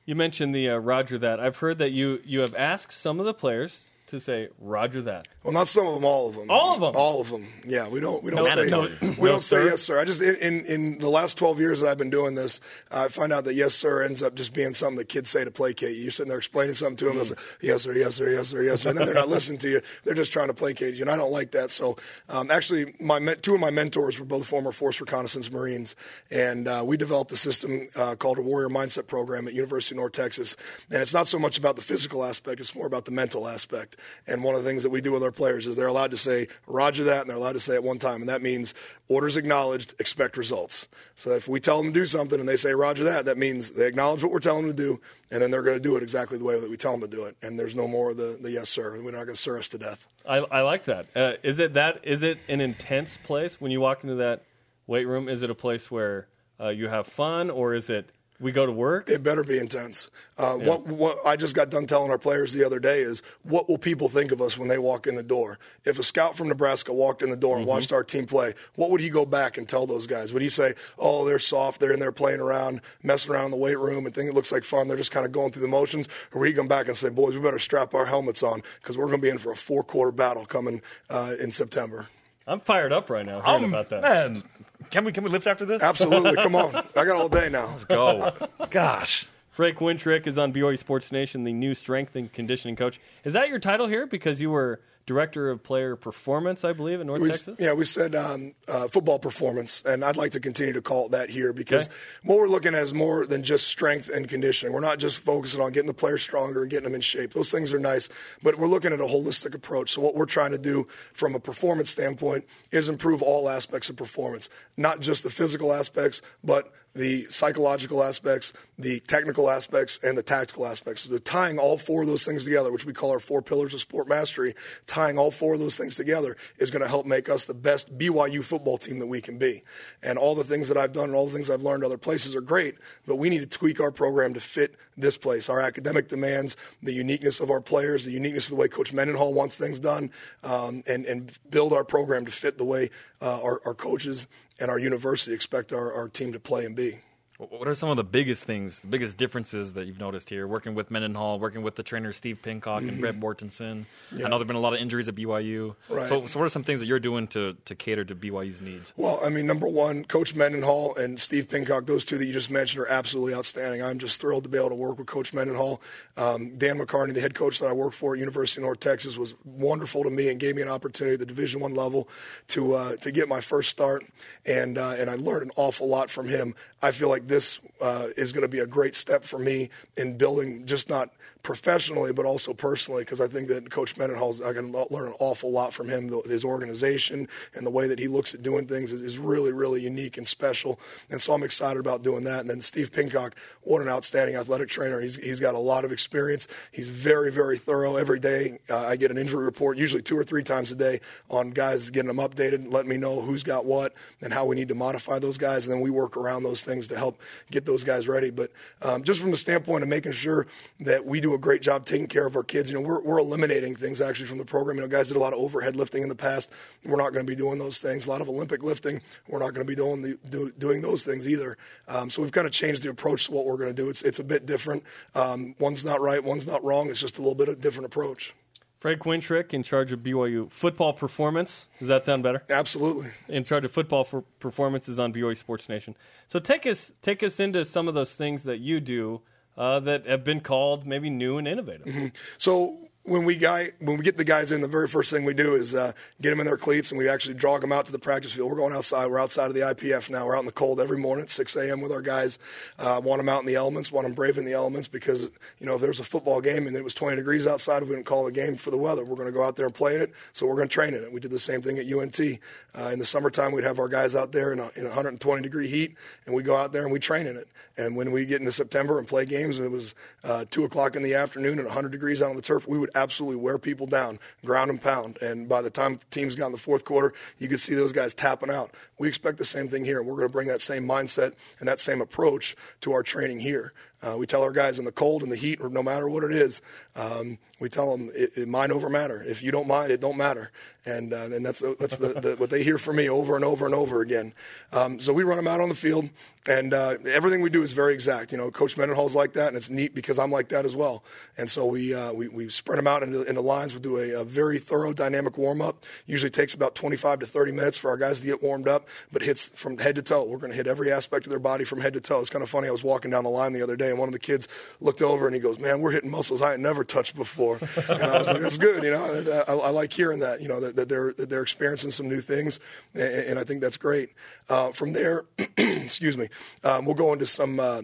You 0.09 0.15
mentioned 0.15 0.55
the 0.55 0.71
uh, 0.71 0.77
Roger 0.77 1.19
that. 1.19 1.39
I've 1.39 1.57
heard 1.57 1.77
that 1.77 1.91
you 1.91 2.19
you 2.25 2.39
have 2.39 2.55
asked 2.55 2.93
some 2.93 3.19
of 3.19 3.27
the 3.27 3.33
players 3.35 3.83
to 4.09 4.19
say 4.19 4.49
Roger 4.59 5.01
that. 5.03 5.27
Well, 5.43 5.53
not 5.53 5.67
some 5.67 5.87
of 5.87 5.95
them, 5.95 6.03
all 6.05 6.27
of 6.29 6.35
them. 6.35 6.49
All 6.49 6.75
of 6.75 6.81
them? 6.81 6.93
All 6.95 7.21
of 7.21 7.29
them. 7.29 7.47
Yeah, 7.65 7.87
we 7.87 7.99
don't 7.99 8.23
we 8.23 8.31
don't 8.31 8.43
No, 8.43 8.45
say 8.45 8.65
no, 8.67 8.81
we 9.01 9.07
no, 9.07 9.25
don't 9.27 9.41
sir. 9.41 9.63
say 9.63 9.65
yes 9.65 9.81
sir. 9.81 9.99
I 9.99 10.05
just 10.05 10.21
in, 10.21 10.35
in 10.35 10.65
in 10.65 10.97
the 10.99 11.09
last 11.09 11.37
twelve 11.37 11.59
years 11.59 11.79
that 11.79 11.89
I've 11.89 11.97
been 11.97 12.09
doing 12.09 12.35
this, 12.35 12.59
I 12.91 13.07
find 13.07 13.31
out 13.31 13.45
that 13.45 13.53
yes 13.53 13.73
sir 13.73 14.03
ends 14.03 14.21
up 14.21 14.35
just 14.35 14.53
being 14.53 14.73
something 14.73 14.97
that 14.97 15.09
kids 15.09 15.29
say 15.29 15.43
to 15.45 15.51
placate 15.51 15.95
you. 15.95 16.03
You're 16.03 16.11
sitting 16.11 16.29
there 16.29 16.37
explaining 16.37 16.75
something 16.75 16.97
to 16.97 17.05
them, 17.05 17.15
they'll 17.15 17.25
say 17.25 17.35
yes 17.61 17.83
sir, 17.83 17.93
yes 17.93 18.15
sir, 18.15 18.29
yes 18.29 18.47
sir, 18.49 18.61
yes 18.63 18.81
sir, 18.81 18.89
and 18.89 18.97
then 18.97 19.05
they're 19.05 19.15
not 19.15 19.29
listening 19.29 19.59
to 19.59 19.69
you. 19.69 19.81
They're 20.03 20.13
just 20.15 20.33
trying 20.33 20.47
to 20.47 20.53
placate 20.53 20.95
you, 20.95 21.01
and 21.01 21.09
I 21.09 21.15
don't 21.17 21.31
like 21.31 21.51
that. 21.51 21.71
So 21.71 21.97
um, 22.29 22.51
actually, 22.51 22.93
my 22.99 23.19
two 23.35 23.53
of 23.55 23.59
my 23.59 23.71
mentors 23.71 24.19
were 24.19 24.25
both 24.25 24.45
former 24.45 24.71
Force 24.71 24.99
Reconnaissance 24.99 25.51
Marines, 25.51 25.95
and 26.31 26.67
uh, 26.67 26.83
we 26.85 26.97
developed 26.97 27.31
a 27.31 27.37
system 27.37 27.87
uh, 27.95 28.15
called 28.15 28.37
a 28.37 28.41
Warrior 28.41 28.69
Mindset 28.69 29.07
Program 29.07 29.47
at 29.47 29.53
University 29.53 29.95
of 29.95 29.97
North 29.97 30.13
Texas, 30.13 30.55
and 30.91 31.01
it's 31.01 31.13
not 31.13 31.27
so 31.27 31.39
much 31.39 31.57
about 31.57 31.75
the 31.75 31.81
physical 31.81 32.23
aspect; 32.23 32.59
it's 32.59 32.75
more 32.75 32.87
about 32.87 33.05
the 33.05 33.11
mental 33.11 33.47
aspect. 33.47 33.97
And 34.27 34.43
one 34.43 34.55
of 34.55 34.63
the 34.63 34.69
things 34.69 34.83
that 34.83 34.89
we 34.89 35.01
do 35.01 35.11
with 35.11 35.23
our 35.23 35.31
players 35.31 35.67
is 35.67 35.75
they're 35.75 35.87
allowed 35.87 36.11
to 36.11 36.17
say 36.17 36.47
Roger 36.67 37.03
that, 37.05 37.21
and 37.21 37.29
they're 37.29 37.37
allowed 37.37 37.53
to 37.53 37.59
say 37.59 37.73
it 37.75 37.83
one 37.83 37.99
time, 37.99 38.21
and 38.21 38.29
that 38.29 38.41
means 38.41 38.73
orders 39.07 39.37
acknowledged, 39.37 39.95
expect 39.99 40.37
results. 40.37 40.87
So 41.15 41.31
if 41.31 41.47
we 41.47 41.59
tell 41.59 41.77
them 41.81 41.93
to 41.93 41.99
do 41.99 42.05
something 42.05 42.39
and 42.39 42.47
they 42.47 42.57
say 42.57 42.73
Roger 42.73 43.03
that, 43.05 43.25
that 43.25 43.37
means 43.37 43.71
they 43.71 43.87
acknowledge 43.87 44.23
what 44.23 44.31
we're 44.31 44.39
telling 44.39 44.67
them 44.67 44.75
to 44.75 44.83
do, 44.83 45.01
and 45.31 45.41
then 45.41 45.51
they're 45.51 45.63
going 45.63 45.77
to 45.77 45.83
do 45.83 45.95
it 45.95 46.03
exactly 46.03 46.37
the 46.37 46.43
way 46.43 46.59
that 46.59 46.69
we 46.69 46.77
tell 46.77 46.91
them 46.91 47.01
to 47.01 47.07
do 47.07 47.25
it. 47.25 47.35
And 47.41 47.59
there's 47.59 47.75
no 47.75 47.87
more 47.87 48.13
the, 48.13 48.37
the 48.41 48.51
yes 48.51 48.69
sir. 48.69 48.91
We're 48.93 49.11
not 49.11 49.25
going 49.25 49.27
to 49.27 49.35
sir 49.35 49.57
us 49.57 49.69
to 49.69 49.77
death. 49.77 50.07
I, 50.27 50.37
I 50.37 50.61
like 50.61 50.85
that. 50.85 51.07
Uh, 51.15 51.33
is 51.43 51.59
it 51.59 51.73
that? 51.73 52.01
Is 52.03 52.23
it 52.23 52.39
an 52.47 52.61
intense 52.61 53.17
place 53.23 53.59
when 53.59 53.71
you 53.71 53.81
walk 53.81 54.03
into 54.03 54.15
that 54.15 54.43
weight 54.87 55.07
room? 55.07 55.29
Is 55.29 55.43
it 55.43 55.49
a 55.49 55.55
place 55.55 55.89
where 55.89 56.27
uh, 56.59 56.69
you 56.69 56.87
have 56.87 57.07
fun, 57.07 57.49
or 57.49 57.73
is 57.73 57.89
it 57.89 58.11
we 58.39 58.51
go 58.51 58.65
to 58.65 58.71
work? 58.71 59.09
It 59.09 59.21
better 59.23 59.43
be 59.43 59.57
intense. 59.57 60.09
Uh, 60.37 60.55
What 60.55 60.87
what 60.87 61.17
I 61.25 61.35
just 61.35 61.55
got 61.55 61.69
done 61.69 61.85
telling 61.85 62.09
our 62.11 62.17
players 62.17 62.53
the 62.53 62.63
other 62.63 62.79
day 62.79 63.01
is 63.01 63.21
what 63.43 63.67
will 63.67 63.77
people 63.77 64.07
think 64.09 64.31
of 64.31 64.41
us 64.41 64.57
when 64.57 64.67
they 64.69 64.77
walk 64.77 65.07
in 65.07 65.15
the 65.15 65.23
door? 65.23 65.59
If 65.85 65.99
a 65.99 66.03
scout 66.03 66.37
from 66.37 66.47
Nebraska 66.47 66.93
walked 66.93 67.21
in 67.21 67.29
the 67.29 67.35
door 67.35 67.55
and 67.57 67.63
Mm-hmm. 67.65 67.69
watched 67.69 67.91
our 67.91 68.03
team 68.03 68.25
play, 68.25 68.53
what 68.75 68.89
would 68.91 69.01
he 69.01 69.09
go 69.09 69.25
back 69.25 69.57
and 69.57 69.67
tell 69.67 69.85
those 69.85 70.07
guys? 70.07 70.31
Would 70.31 70.41
he 70.41 70.49
say, 70.49 70.75
"Oh, 70.97 71.25
they're 71.25 71.39
soft, 71.39 71.79
they're 71.81 71.91
in 71.91 71.99
there 71.99 72.11
playing 72.13 72.39
around, 72.39 72.81
messing 73.03 73.31
around 73.33 73.45
in 73.45 73.51
the 73.51 73.57
weight 73.57 73.77
room, 73.77 74.05
and 74.05 74.15
think 74.15 74.29
it 74.29 74.33
looks 74.33 74.51
like 74.51 74.63
fun? 74.63 74.87
They're 74.87 74.95
just 74.97 75.11
kind 75.11 75.25
of 75.25 75.31
going 75.31 75.51
through 75.51 75.63
the 75.63 75.67
motions," 75.67 76.07
or 76.31 76.39
would 76.39 76.47
he 76.47 76.53
come 76.53 76.67
back 76.69 76.87
and 76.87 76.95
say, 76.95 77.09
"Boys, 77.09 77.35
we 77.35 77.41
better 77.41 77.59
strap 77.59 77.93
our 77.93 78.05
helmets 78.05 78.41
on 78.43 78.63
because 78.81 78.97
we're 78.97 79.07
going 79.07 79.19
to 79.19 79.21
be 79.21 79.29
in 79.29 79.37
for 79.37 79.51
a 79.51 79.55
four 79.55 79.83
quarter 79.83 80.11
battle 80.13 80.45
coming 80.45 80.81
uh, 81.09 81.35
in 81.39 81.51
September." 81.51 82.07
I'm 82.49 82.59
fired 82.59 82.91
up 82.91 83.09
right 83.09 83.25
now 83.25 83.41
hearing 83.41 83.63
Um, 83.65 83.73
about 83.73 83.89
that. 83.89 84.01
Man, 84.01 84.43
can 84.91 85.05
we 85.05 85.11
can 85.11 85.23
we 85.23 85.29
lift 85.29 85.47
after 85.47 85.65
this? 85.65 85.83
Absolutely, 85.83 86.35
come 86.35 86.55
on, 86.55 86.75
I 86.95 87.05
got 87.05 87.09
all 87.11 87.29
day 87.29 87.49
now. 87.49 87.67
Let's 87.67 87.85
go. 87.85 88.33
Gosh. 88.69 89.27
Frank 89.51 89.77
Wintrich 89.79 90.25
is 90.25 90.37
on 90.37 90.53
BYU 90.53 90.77
Sports 90.79 91.11
Nation, 91.11 91.43
the 91.43 91.51
new 91.51 91.73
strength 91.75 92.15
and 92.15 92.31
conditioning 92.31 92.77
coach. 92.77 92.99
Is 93.25 93.33
that 93.33 93.49
your 93.49 93.59
title 93.59 93.87
here? 93.87 94.07
Because 94.07 94.41
you 94.41 94.49
were 94.51 94.79
director 95.09 95.49
of 95.49 95.63
player 95.63 95.95
performance, 95.95 96.63
I 96.63 96.71
believe, 96.71 97.01
in 97.01 97.07
North 97.07 97.19
We, 97.19 97.31
Texas. 97.31 97.57
yeah, 97.59 97.73
we 97.73 97.83
said 97.83 98.13
um, 98.15 98.53
uh, 98.67 98.87
football 98.87 99.17
performance, 99.17 99.81
and 99.83 100.05
I'd 100.05 100.15
like 100.15 100.33
to 100.33 100.39
continue 100.39 100.71
to 100.73 100.83
call 100.83 101.07
it 101.07 101.11
that 101.13 101.31
here 101.31 101.51
because 101.51 101.87
Okay. 101.87 101.95
what 102.25 102.37
we're 102.37 102.47
looking 102.47 102.75
at 102.75 102.83
is 102.83 102.93
more 102.93 103.25
than 103.25 103.41
just 103.41 103.67
strength 103.67 104.07
and 104.07 104.27
conditioning. 104.29 104.71
We're 104.71 104.81
not 104.81 104.99
just 104.99 105.17
focusing 105.17 105.61
on 105.61 105.71
getting 105.71 105.87
the 105.87 105.95
players 105.95 106.21
stronger 106.21 106.61
and 106.61 106.69
getting 106.69 106.83
them 106.83 106.93
in 106.93 107.01
shape. 107.01 107.33
Those 107.33 107.49
things 107.49 107.73
are 107.73 107.79
nice, 107.79 108.07
but 108.43 108.59
we're 108.59 108.67
looking 108.67 108.93
at 108.93 108.99
a 108.99 109.05
holistic 109.05 109.55
approach. 109.55 109.89
So 109.93 110.01
what 110.01 110.13
we're 110.13 110.27
trying 110.27 110.51
to 110.51 110.59
do 110.59 110.87
from 111.13 111.33
a 111.33 111.39
performance 111.39 111.89
standpoint 111.89 112.45
is 112.71 112.87
improve 112.87 113.23
all 113.23 113.49
aspects 113.49 113.89
of 113.89 113.95
performance, 113.95 114.47
not 114.77 114.99
just 114.99 115.23
the 115.23 115.31
physical 115.31 115.73
aspects, 115.73 116.21
but 116.43 116.71
the 116.99 117.25
psychological 117.29 118.03
aspects, 118.03 118.51
the 118.77 118.99
technical 118.99 119.49
aspects, 119.49 120.01
and 120.03 120.17
the 120.17 120.21
tactical 120.21 120.67
aspects. 120.67 121.03
So 121.03 121.17
tying 121.17 121.57
all 121.57 121.77
four 121.77 122.01
of 122.01 122.09
those 122.09 122.25
things 122.25 122.43
together, 122.43 122.73
which 122.73 122.83
we 122.83 122.91
call 122.91 123.11
our 123.11 123.21
four 123.21 123.41
pillars 123.41 123.73
of 123.73 123.79
sport 123.79 124.09
mastery, 124.09 124.53
tying 124.85 125.17
all 125.17 125.31
four 125.31 125.53
of 125.53 125.61
those 125.61 125.77
things 125.77 125.95
together 125.95 126.35
is 126.57 126.71
going 126.71 126.81
to 126.81 126.89
help 126.89 127.05
make 127.05 127.29
us 127.29 127.45
the 127.45 127.53
best 127.53 127.97
BYU 127.97 128.43
football 128.43 128.77
team 128.77 128.99
that 128.99 129.07
we 129.07 129.21
can 129.21 129.37
be. 129.37 129.63
And 130.03 130.17
all 130.17 130.35
the 130.35 130.43
things 130.43 130.67
that 130.67 130.75
I've 130.75 130.91
done 130.91 131.05
and 131.05 131.15
all 131.15 131.25
the 131.25 131.31
things 131.31 131.49
I've 131.49 131.61
learned 131.61 131.85
other 131.85 131.97
places 131.97 132.35
are 132.35 132.41
great, 132.41 132.75
but 133.07 133.15
we 133.15 133.29
need 133.29 133.49
to 133.49 133.57
tweak 133.57 133.79
our 133.79 133.91
program 133.93 134.33
to 134.33 134.41
fit 134.41 134.75
this 134.97 135.15
place, 135.15 135.47
our 135.47 135.61
academic 135.61 136.09
demands, 136.09 136.57
the 136.83 136.91
uniqueness 136.91 137.39
of 137.39 137.49
our 137.49 137.61
players, 137.61 138.03
the 138.03 138.11
uniqueness 138.11 138.47
of 138.47 138.51
the 138.51 138.57
way 138.57 138.67
Coach 138.67 138.91
Mendenhall 138.91 139.33
wants 139.33 139.55
things 139.55 139.79
done, 139.79 140.11
um, 140.43 140.83
and, 140.85 141.05
and 141.05 141.31
build 141.49 141.71
our 141.71 141.85
program 141.85 142.25
to 142.25 142.31
fit 142.31 142.57
the 142.57 142.65
way 142.65 142.89
uh, 143.21 143.41
our, 143.41 143.61
our 143.65 143.73
coaches 143.73 144.27
and 144.59 144.69
our 144.69 144.79
university 144.79 145.33
expect 145.33 145.71
our, 145.73 145.93
our 145.93 146.07
team 146.09 146.33
to 146.33 146.39
play 146.39 146.65
and 146.65 146.75
be. 146.75 146.99
What 147.39 147.69
are 147.69 147.73
some 147.73 147.87
of 147.87 147.95
the 147.95 148.03
biggest 148.03 148.43
things, 148.43 148.81
the 148.81 148.87
biggest 148.87 149.15
differences 149.15 149.71
that 149.71 149.87
you've 149.87 149.97
noticed 149.97 150.29
here, 150.29 150.45
working 150.45 150.75
with 150.75 150.91
Mendenhall, 150.91 151.39
working 151.39 151.61
with 151.61 151.75
the 151.77 151.83
trainers 151.83 152.17
Steve 152.17 152.39
Pincock 152.41 152.85
and 152.85 152.99
Brett 152.99 153.17
Mortensen? 153.17 153.85
I 154.11 154.27
know 154.27 154.37
there've 154.37 154.45
been 154.45 154.57
a 154.57 154.59
lot 154.59 154.73
of 154.73 154.81
injuries 154.81 155.07
at 155.07 155.15
BYU. 155.15 155.73
Right. 155.87 156.09
So, 156.09 156.27
so 156.27 156.37
what 156.37 156.47
are 156.47 156.49
some 156.49 156.65
things 156.65 156.81
that 156.81 156.87
you're 156.87 156.99
doing 156.99 157.27
to, 157.29 157.55
to 157.63 157.75
cater 157.75 158.03
to 158.03 158.13
BYU's 158.13 158.59
needs? 158.59 158.91
Well, 158.97 159.21
I 159.23 159.29
mean, 159.29 159.47
number 159.47 159.69
one, 159.69 160.03
Coach 160.03 160.35
Mendenhall 160.35 160.95
and 160.97 161.17
Steve 161.17 161.47
Pincock, 161.47 161.85
those 161.85 162.03
two 162.03 162.17
that 162.17 162.25
you 162.25 162.33
just 162.33 162.51
mentioned, 162.51 162.83
are 162.83 162.89
absolutely 162.89 163.33
outstanding. 163.33 163.81
I'm 163.81 163.99
just 163.99 164.19
thrilled 164.19 164.43
to 164.43 164.49
be 164.49 164.57
able 164.57 164.69
to 164.69 164.75
work 164.75 164.97
with 164.97 165.07
Coach 165.07 165.33
Mendenhall. 165.33 165.79
Um, 166.17 166.57
Dan 166.57 166.77
McCarney, 166.77 167.13
the 167.13 167.21
head 167.21 167.35
coach 167.35 167.59
that 167.59 167.67
I 167.67 167.71
work 167.71 167.93
for 167.93 168.15
at 168.15 168.19
University 168.19 168.59
of 168.59 168.63
North 168.63 168.81
Texas, 168.81 169.17
was 169.17 169.33
wonderful 169.45 170.03
to 170.03 170.09
me 170.09 170.27
and 170.27 170.41
gave 170.41 170.57
me 170.57 170.61
an 170.61 170.67
opportunity 170.67 171.13
at 171.13 171.21
the 171.21 171.25
Division 171.25 171.61
One 171.61 171.73
level 171.73 172.09
to 172.49 172.73
uh, 172.73 172.95
to 172.97 173.13
get 173.13 173.29
my 173.29 173.39
first 173.39 173.69
start, 173.69 174.05
and 174.45 174.77
uh, 174.77 174.95
and 174.97 175.09
I 175.09 175.15
learned 175.15 175.43
an 175.43 175.51
awful 175.55 175.87
lot 175.87 176.09
from 176.09 176.27
him. 176.27 176.53
I 176.81 176.91
feel 176.91 177.07
like 177.07 177.28
this 177.29 177.61
uh, 177.79 178.09
is 178.17 178.33
going 178.33 178.41
to 178.41 178.49
be 178.49 178.59
a 178.59 178.67
great 178.67 178.95
step 178.95 179.23
for 179.23 179.39
me 179.39 179.69
in 179.95 180.17
building 180.17 180.65
just 180.65 180.89
not 180.89 181.11
professionally, 181.43 182.11
but 182.11 182.25
also 182.25 182.53
personally, 182.53 183.03
because 183.03 183.21
I 183.21 183.27
think 183.27 183.47
that 183.47 183.69
Coach 183.69 183.95
Mendenhall's 183.97 184.41
I 184.41 184.53
can 184.53 184.71
learn 184.71 185.07
an 185.07 185.15
awful 185.19 185.51
lot 185.51 185.73
from 185.73 185.87
him. 185.87 186.11
His 186.25 186.43
organization 186.43 187.27
and 187.55 187.65
the 187.65 187.71
way 187.71 187.87
that 187.87 187.97
he 187.99 188.07
looks 188.07 188.33
at 188.33 188.43
doing 188.43 188.67
things 188.67 188.91
is, 188.91 189.01
is 189.01 189.17
really, 189.17 189.53
really 189.53 189.81
unique 189.81 190.17
and 190.17 190.27
special. 190.27 190.79
And 191.09 191.21
so 191.21 191.33
I'm 191.33 191.43
excited 191.43 191.79
about 191.79 192.03
doing 192.03 192.23
that. 192.25 192.41
And 192.41 192.49
then 192.49 192.61
Steve 192.61 192.91
Pincock, 192.91 193.33
what 193.61 193.81
an 193.81 193.87
outstanding 193.87 194.35
athletic 194.35 194.69
trainer. 194.69 194.99
He's, 194.99 195.15
he's 195.15 195.39
got 195.39 195.55
a 195.55 195.59
lot 195.59 195.85
of 195.85 195.91
experience. 195.91 196.47
He's 196.71 196.89
very, 196.89 197.31
very 197.31 197.57
thorough. 197.57 197.95
Every 197.95 198.19
day 198.19 198.59
uh, 198.69 198.85
I 198.85 198.95
get 198.97 199.09
an 199.09 199.17
injury 199.17 199.43
report, 199.43 199.77
usually 199.77 200.01
two 200.01 200.17
or 200.17 200.23
three 200.23 200.43
times 200.43 200.71
a 200.71 200.75
day, 200.75 200.99
on 201.29 201.51
guys 201.51 201.89
getting 201.89 202.13
them 202.13 202.17
updated, 202.17 202.55
and 202.55 202.71
letting 202.71 202.89
me 202.89 202.97
know 202.97 203.21
who's 203.21 203.43
got 203.43 203.65
what 203.65 203.93
and 204.21 204.33
how 204.33 204.45
we 204.45 204.55
need 204.55 204.67
to 204.67 204.75
modify 204.75 205.19
those 205.19 205.37
guys. 205.37 205.65
And 205.65 205.73
then 205.73 205.81
we 205.81 205.89
work 205.89 206.17
around 206.17 206.43
those 206.43 206.61
things 206.61 206.89
to 206.89 206.97
help 206.97 207.19
get 207.49 207.65
those 207.65 207.83
guys 207.83 208.07
ready. 208.07 208.29
But 208.29 208.51
um, 208.81 209.03
just 209.03 209.21
from 209.21 209.31
the 209.31 209.37
standpoint 209.37 209.83
of 209.83 209.89
making 209.89 210.11
sure 210.11 210.47
that 210.81 211.05
we 211.05 211.21
do 211.21 211.28
a 211.33 211.37
great 211.37 211.61
job 211.61 211.85
taking 211.85 212.07
care 212.07 212.25
of 212.25 212.35
our 212.35 212.43
kids, 212.43 212.69
you 212.69 212.75
know, 212.75 212.87
we're, 212.87 213.01
we're 213.01 213.19
eliminating 213.19 213.75
things 213.75 214.01
actually 214.01 214.27
from 214.27 214.37
the 214.37 214.45
program. 214.45 214.77
You 214.77 214.83
know, 214.83 214.87
guys 214.87 215.07
did 215.07 215.17
a 215.17 215.19
lot 215.19 215.33
of 215.33 215.39
overhead 215.39 215.75
lifting 215.75 216.03
in 216.03 216.09
the 216.09 216.15
past. 216.15 216.49
We're 216.85 216.97
not 216.97 217.13
going 217.13 217.25
to 217.25 217.29
be 217.29 217.35
doing 217.35 217.59
those 217.59 217.79
things. 217.79 218.05
A 218.05 218.09
lot 218.09 218.21
of 218.21 218.29
Olympic 218.29 218.63
lifting. 218.63 219.01
We're 219.27 219.39
not 219.39 219.53
going 219.53 219.65
to 219.65 219.69
be 219.69 219.75
doing 219.75 220.01
the, 220.01 220.17
do, 220.29 220.51
doing 220.57 220.81
those 220.81 221.03
things 221.03 221.27
either. 221.27 221.57
Um, 221.87 222.09
so 222.09 222.21
we've 222.21 222.31
kind 222.31 222.47
of 222.47 222.53
changed 222.53 222.83
the 222.83 222.89
approach 222.89 223.25
to 223.25 223.31
what 223.31 223.45
we're 223.45 223.57
going 223.57 223.73
to 223.73 223.81
do. 223.81 223.89
It's 223.89 224.01
it's 224.01 224.19
a 224.19 224.23
bit 224.23 224.45
different. 224.45 224.83
Um, 225.15 225.55
one's 225.59 225.83
not 225.83 226.01
right, 226.01 226.23
one's 226.23 226.47
not 226.47 226.63
wrong. 226.63 226.89
It's 226.89 226.99
just 226.99 227.17
a 227.17 227.21
little 227.21 227.35
bit 227.35 227.49
of 227.49 227.57
a 227.57 227.61
different 227.61 227.85
approach. 227.87 228.33
Fred 228.79 228.99
Quintrick 228.99 229.53
in 229.53 229.61
charge 229.61 229.91
of 229.91 229.99
BYU 229.99 230.49
football 230.49 230.93
performance. 230.93 231.67
Does 231.79 231.89
that 231.89 232.05
sound 232.05 232.23
better? 232.23 232.43
Absolutely. 232.49 233.11
In 233.27 233.43
charge 233.43 233.65
of 233.65 233.71
football 233.71 234.05
for 234.05 234.21
performances 234.39 235.01
on 235.01 235.11
BYU 235.11 235.35
Sports 235.35 235.67
Nation. 235.67 235.95
So 236.27 236.39
take 236.39 236.65
us 236.65 236.91
take 237.01 237.21
us 237.21 237.41
into 237.41 237.65
some 237.65 237.89
of 237.89 237.93
those 237.93 238.13
things 238.13 238.43
that 238.43 238.59
you 238.59 238.79
do 238.79 239.21
uh, 239.59 239.79
that 239.81 240.07
have 240.07 240.23
been 240.23 240.39
called 240.39 240.87
maybe 240.87 241.11
new 241.11 241.37
and 241.37 241.47
innovative. 241.47 242.13
So 242.39 242.88
when 243.09 243.25
we 243.25 243.35
guy 243.35 243.71
when 243.79 243.97
we 243.97 244.03
get 244.03 244.17
the 244.17 244.23
guys 244.23 244.51
in, 244.51 244.61
the 244.61 244.67
very 244.67 244.87
first 244.87 245.11
thing 245.11 245.25
we 245.25 245.33
do 245.33 245.55
is 245.55 245.73
uh, 245.73 245.93
get 246.21 246.29
them 246.29 246.39
in 246.39 246.45
their 246.45 246.57
cleats, 246.57 246.91
and 246.91 246.97
we 246.97 247.09
actually 247.09 247.33
drag 247.33 247.61
them 247.61 247.71
out 247.71 247.85
to 247.87 247.91
the 247.91 247.99
practice 247.99 248.31
field. 248.31 248.49
We're 248.49 248.57
going 248.57 248.73
outside. 248.73 249.07
We're 249.07 249.19
outside 249.19 249.47
of 249.47 249.53
the 249.53 249.61
IPF 249.61 250.09
now. 250.09 250.25
We're 250.25 250.35
out 250.35 250.41
in 250.41 250.45
the 250.45 250.51
cold 250.51 250.79
every 250.79 250.97
morning 250.97 251.23
at 251.23 251.29
6 251.29 251.55
a.m. 251.55 251.81
with 251.81 251.91
our 251.91 252.01
guys. 252.01 252.39
Uh, 252.77 253.01
want 253.03 253.19
them 253.19 253.27
out 253.27 253.41
in 253.41 253.47
the 253.47 253.55
elements. 253.55 253.91
Want 253.91 254.05
them 254.05 254.13
braving 254.13 254.45
the 254.45 254.53
elements 254.53 254.87
because 254.87 255.31
you 255.59 255.65
know 255.65 255.75
if 255.75 255.81
there 255.81 255.89
was 255.89 255.99
a 255.99 256.03
football 256.03 256.41
game 256.41 256.67
and 256.67 256.75
it 256.75 256.83
was 256.83 256.93
20 256.93 257.15
degrees 257.15 257.47
outside, 257.47 257.83
we 257.83 257.89
wouldn't 257.89 258.05
call 258.05 258.25
the 258.25 258.31
game 258.31 258.55
for 258.55 258.71
the 258.71 258.77
weather. 258.77 259.03
We're 259.03 259.15
going 259.15 259.27
to 259.27 259.33
go 259.33 259.43
out 259.43 259.55
there 259.55 259.65
and 259.65 259.75
play 259.75 259.95
in 259.95 260.01
it. 260.01 260.13
So 260.33 260.45
we're 260.45 260.55
going 260.55 260.69
to 260.69 260.73
train 260.73 260.93
in 260.93 261.03
it. 261.03 261.11
We 261.11 261.19
did 261.19 261.31
the 261.31 261.39
same 261.39 261.61
thing 261.61 261.79
at 261.79 261.91
UNT. 261.91 262.19
Uh, 262.19 262.89
in 262.93 262.99
the 262.99 263.05
summertime, 263.05 263.51
we'd 263.51 263.63
have 263.63 263.79
our 263.79 263.87
guys 263.87 264.15
out 264.15 264.31
there 264.31 264.53
in, 264.53 264.59
a, 264.59 264.69
in 264.75 264.83
120 264.83 265.41
degree 265.41 265.67
heat, 265.67 265.95
and 266.25 266.35
we 266.35 266.43
go 266.43 266.55
out 266.55 266.71
there 266.71 266.83
and 266.83 266.91
we 266.91 266.99
train 266.99 267.25
in 267.25 267.35
it. 267.35 267.47
And 267.79 267.95
when 267.95 268.11
we 268.11 268.25
get 268.25 268.41
into 268.41 268.51
September 268.51 268.99
and 268.99 269.07
play 269.07 269.25
games, 269.25 269.57
and 269.57 269.65
it 269.65 269.71
was 269.71 269.95
uh, 270.23 270.43
two 270.51 270.65
o'clock 270.65 270.97
in 270.97 271.01
the 271.01 271.15
afternoon 271.15 271.59
and 271.59 271.65
100 271.65 271.91
degrees 271.93 272.21
out 272.21 272.29
on 272.29 272.35
the 272.35 272.41
turf, 272.41 272.67
we 272.67 272.77
would 272.77 272.91
absolutely 273.01 273.37
wear 273.37 273.57
people 273.57 273.87
down, 273.87 274.19
ground 274.45 274.69
and 274.69 274.81
pound. 274.81 275.17
And 275.21 275.47
by 275.47 275.61
the 275.61 275.69
time 275.69 275.95
the 275.95 276.05
teams 276.11 276.35
got 276.35 276.47
in 276.47 276.51
the 276.51 276.57
fourth 276.57 276.85
quarter, 276.85 277.13
you 277.37 277.47
could 277.47 277.59
see 277.59 277.75
those 277.75 277.91
guys 277.91 278.13
tapping 278.13 278.49
out. 278.49 278.71
We 278.97 279.07
expect 279.07 279.37
the 279.37 279.45
same 279.45 279.67
thing 279.67 279.85
here, 279.85 279.99
and 279.99 280.07
we're 280.07 280.15
going 280.15 280.27
to 280.27 280.31
bring 280.31 280.47
that 280.49 280.61
same 280.61 280.87
mindset 280.87 281.33
and 281.59 281.67
that 281.67 281.79
same 281.79 282.01
approach 282.01 282.55
to 282.81 282.91
our 282.91 283.03
training 283.03 283.39
here. 283.39 283.73
Uh, 284.01 284.15
we 284.17 284.25
tell 284.25 284.43
our 284.43 284.51
guys 284.51 284.79
in 284.79 284.85
the 284.85 284.91
cold 284.93 285.23
and 285.23 285.31
the 285.31 285.35
heat, 285.35 285.59
or 285.59 285.69
no 285.69 285.83
matter 285.83 286.07
what 286.07 286.23
it 286.23 286.31
is, 286.31 286.61
um, 286.95 287.37
we 287.59 287.67
tell 287.67 287.91
them 287.91 288.09
it, 288.15 288.37
it 288.37 288.47
mind 288.47 288.71
over 288.71 288.89
matter. 288.89 289.21
If 289.21 289.43
you 289.43 289.51
don't 289.51 289.67
mind, 289.67 289.91
it 289.91 289.99
don't 289.99 290.15
matter, 290.15 290.51
and 290.85 291.11
uh, 291.11 291.29
and 291.33 291.45
that's 291.45 291.59
that's 291.77 291.97
the, 291.97 292.13
the, 292.13 292.35
what 292.37 292.49
they 292.49 292.63
hear 292.63 292.77
from 292.77 292.95
me 292.95 293.09
over 293.09 293.35
and 293.35 293.43
over 293.43 293.65
and 293.65 293.75
over 293.75 293.99
again. 293.99 294.33
Um, 294.71 295.01
so 295.01 295.11
we 295.11 295.23
run 295.23 295.35
them 295.35 295.49
out 295.49 295.59
on 295.59 295.67
the 295.67 295.75
field, 295.75 296.09
and 296.47 296.73
uh, 296.73 296.97
everything 297.05 297.41
we 297.41 297.49
do 297.49 297.61
is 297.61 297.73
very 297.73 297.93
exact. 297.93 298.31
You 298.31 298.37
know, 298.37 298.49
Coach 298.49 298.77
Mendenhall's 298.77 299.15
like 299.15 299.33
that, 299.33 299.49
and 299.49 299.57
it's 299.57 299.69
neat 299.69 299.93
because 299.93 300.17
I'm 300.17 300.31
like 300.31 300.49
that 300.49 300.65
as 300.65 300.75
well. 300.75 301.03
And 301.37 301.49
so 301.49 301.65
we 301.65 301.93
uh, 301.93 302.13
we, 302.13 302.27
we 302.29 302.49
spread 302.49 302.77
them 302.77 302.87
out 302.87 303.03
into, 303.03 303.23
into 303.23 303.41
lines. 303.41 303.73
We 303.73 303.81
do 303.81 303.97
a, 303.97 304.21
a 304.21 304.23
very 304.23 304.57
thorough 304.57 304.93
dynamic 304.93 305.37
warm 305.37 305.61
up. 305.61 305.85
Usually 306.05 306.29
takes 306.29 306.53
about 306.53 306.75
25 306.75 307.19
to 307.19 307.25
30 307.25 307.51
minutes 307.51 307.77
for 307.77 307.89
our 307.89 307.97
guys 307.97 308.21
to 308.21 308.25
get 308.25 308.41
warmed 308.41 308.67
up, 308.67 308.87
but 309.11 309.21
hits 309.21 309.47
from 309.47 309.77
head 309.77 309.95
to 309.95 310.01
toe. 310.01 310.23
We're 310.23 310.37
going 310.37 310.51
to 310.51 310.55
hit 310.55 310.67
every 310.67 310.91
aspect 310.91 311.25
of 311.25 311.29
their 311.29 311.39
body 311.39 311.65
from 311.65 311.81
head 311.81 311.93
to 311.93 312.01
toe. 312.01 312.21
It's 312.21 312.29
kind 312.29 312.43
of 312.43 312.49
funny. 312.49 312.67
I 312.67 312.71
was 312.71 312.83
walking 312.83 313.11
down 313.11 313.25
the 313.25 313.29
line 313.29 313.51
the 313.51 313.61
other 313.61 313.75
day, 313.75 313.89
and 313.89 313.99
one 313.99 314.07
of 314.07 314.13
the 314.13 314.19
kids 314.19 314.47
looked 314.79 315.01
over 315.01 315.27
and 315.27 315.35
he 315.35 315.41
goes, 315.41 315.59
"Man, 315.59 315.81
we're 315.81 315.91
hitting 315.91 316.09
muscles 316.09 316.41
I 316.41 316.51
had 316.51 316.61
never 316.61 316.85
touched 316.85 317.15
before." 317.15 317.59
and 317.89 318.03
I 318.03 318.17
was 318.17 318.27
like, 318.27 318.41
"That's 318.41 318.57
good." 318.57 318.83
You 318.83 318.91
know, 318.91 319.43
I, 319.47 319.53
I 319.53 319.69
like 319.71 319.91
hearing 319.91 320.19
that. 320.19 320.41
You 320.41 320.47
know, 320.47 320.61
that, 320.61 320.77
that 320.77 320.87
they're 320.87 321.13
that 321.13 321.29
they're 321.29 321.41
experiencing 321.41 321.91
some 321.91 322.07
new 322.07 322.21
things, 322.21 322.61
and, 322.93 323.03
and 323.03 323.39
I 323.39 323.43
think 323.43 323.59
that's 323.59 323.77
great. 323.77 324.13
Uh, 324.47 324.71
from 324.71 324.93
there, 324.93 325.25
excuse 325.57 326.17
me, 326.17 326.28
um, 326.63 326.85
we'll 326.85 326.95
go 326.95 327.13
into 327.13 327.25
some. 327.25 327.59
Uh, 327.59 327.81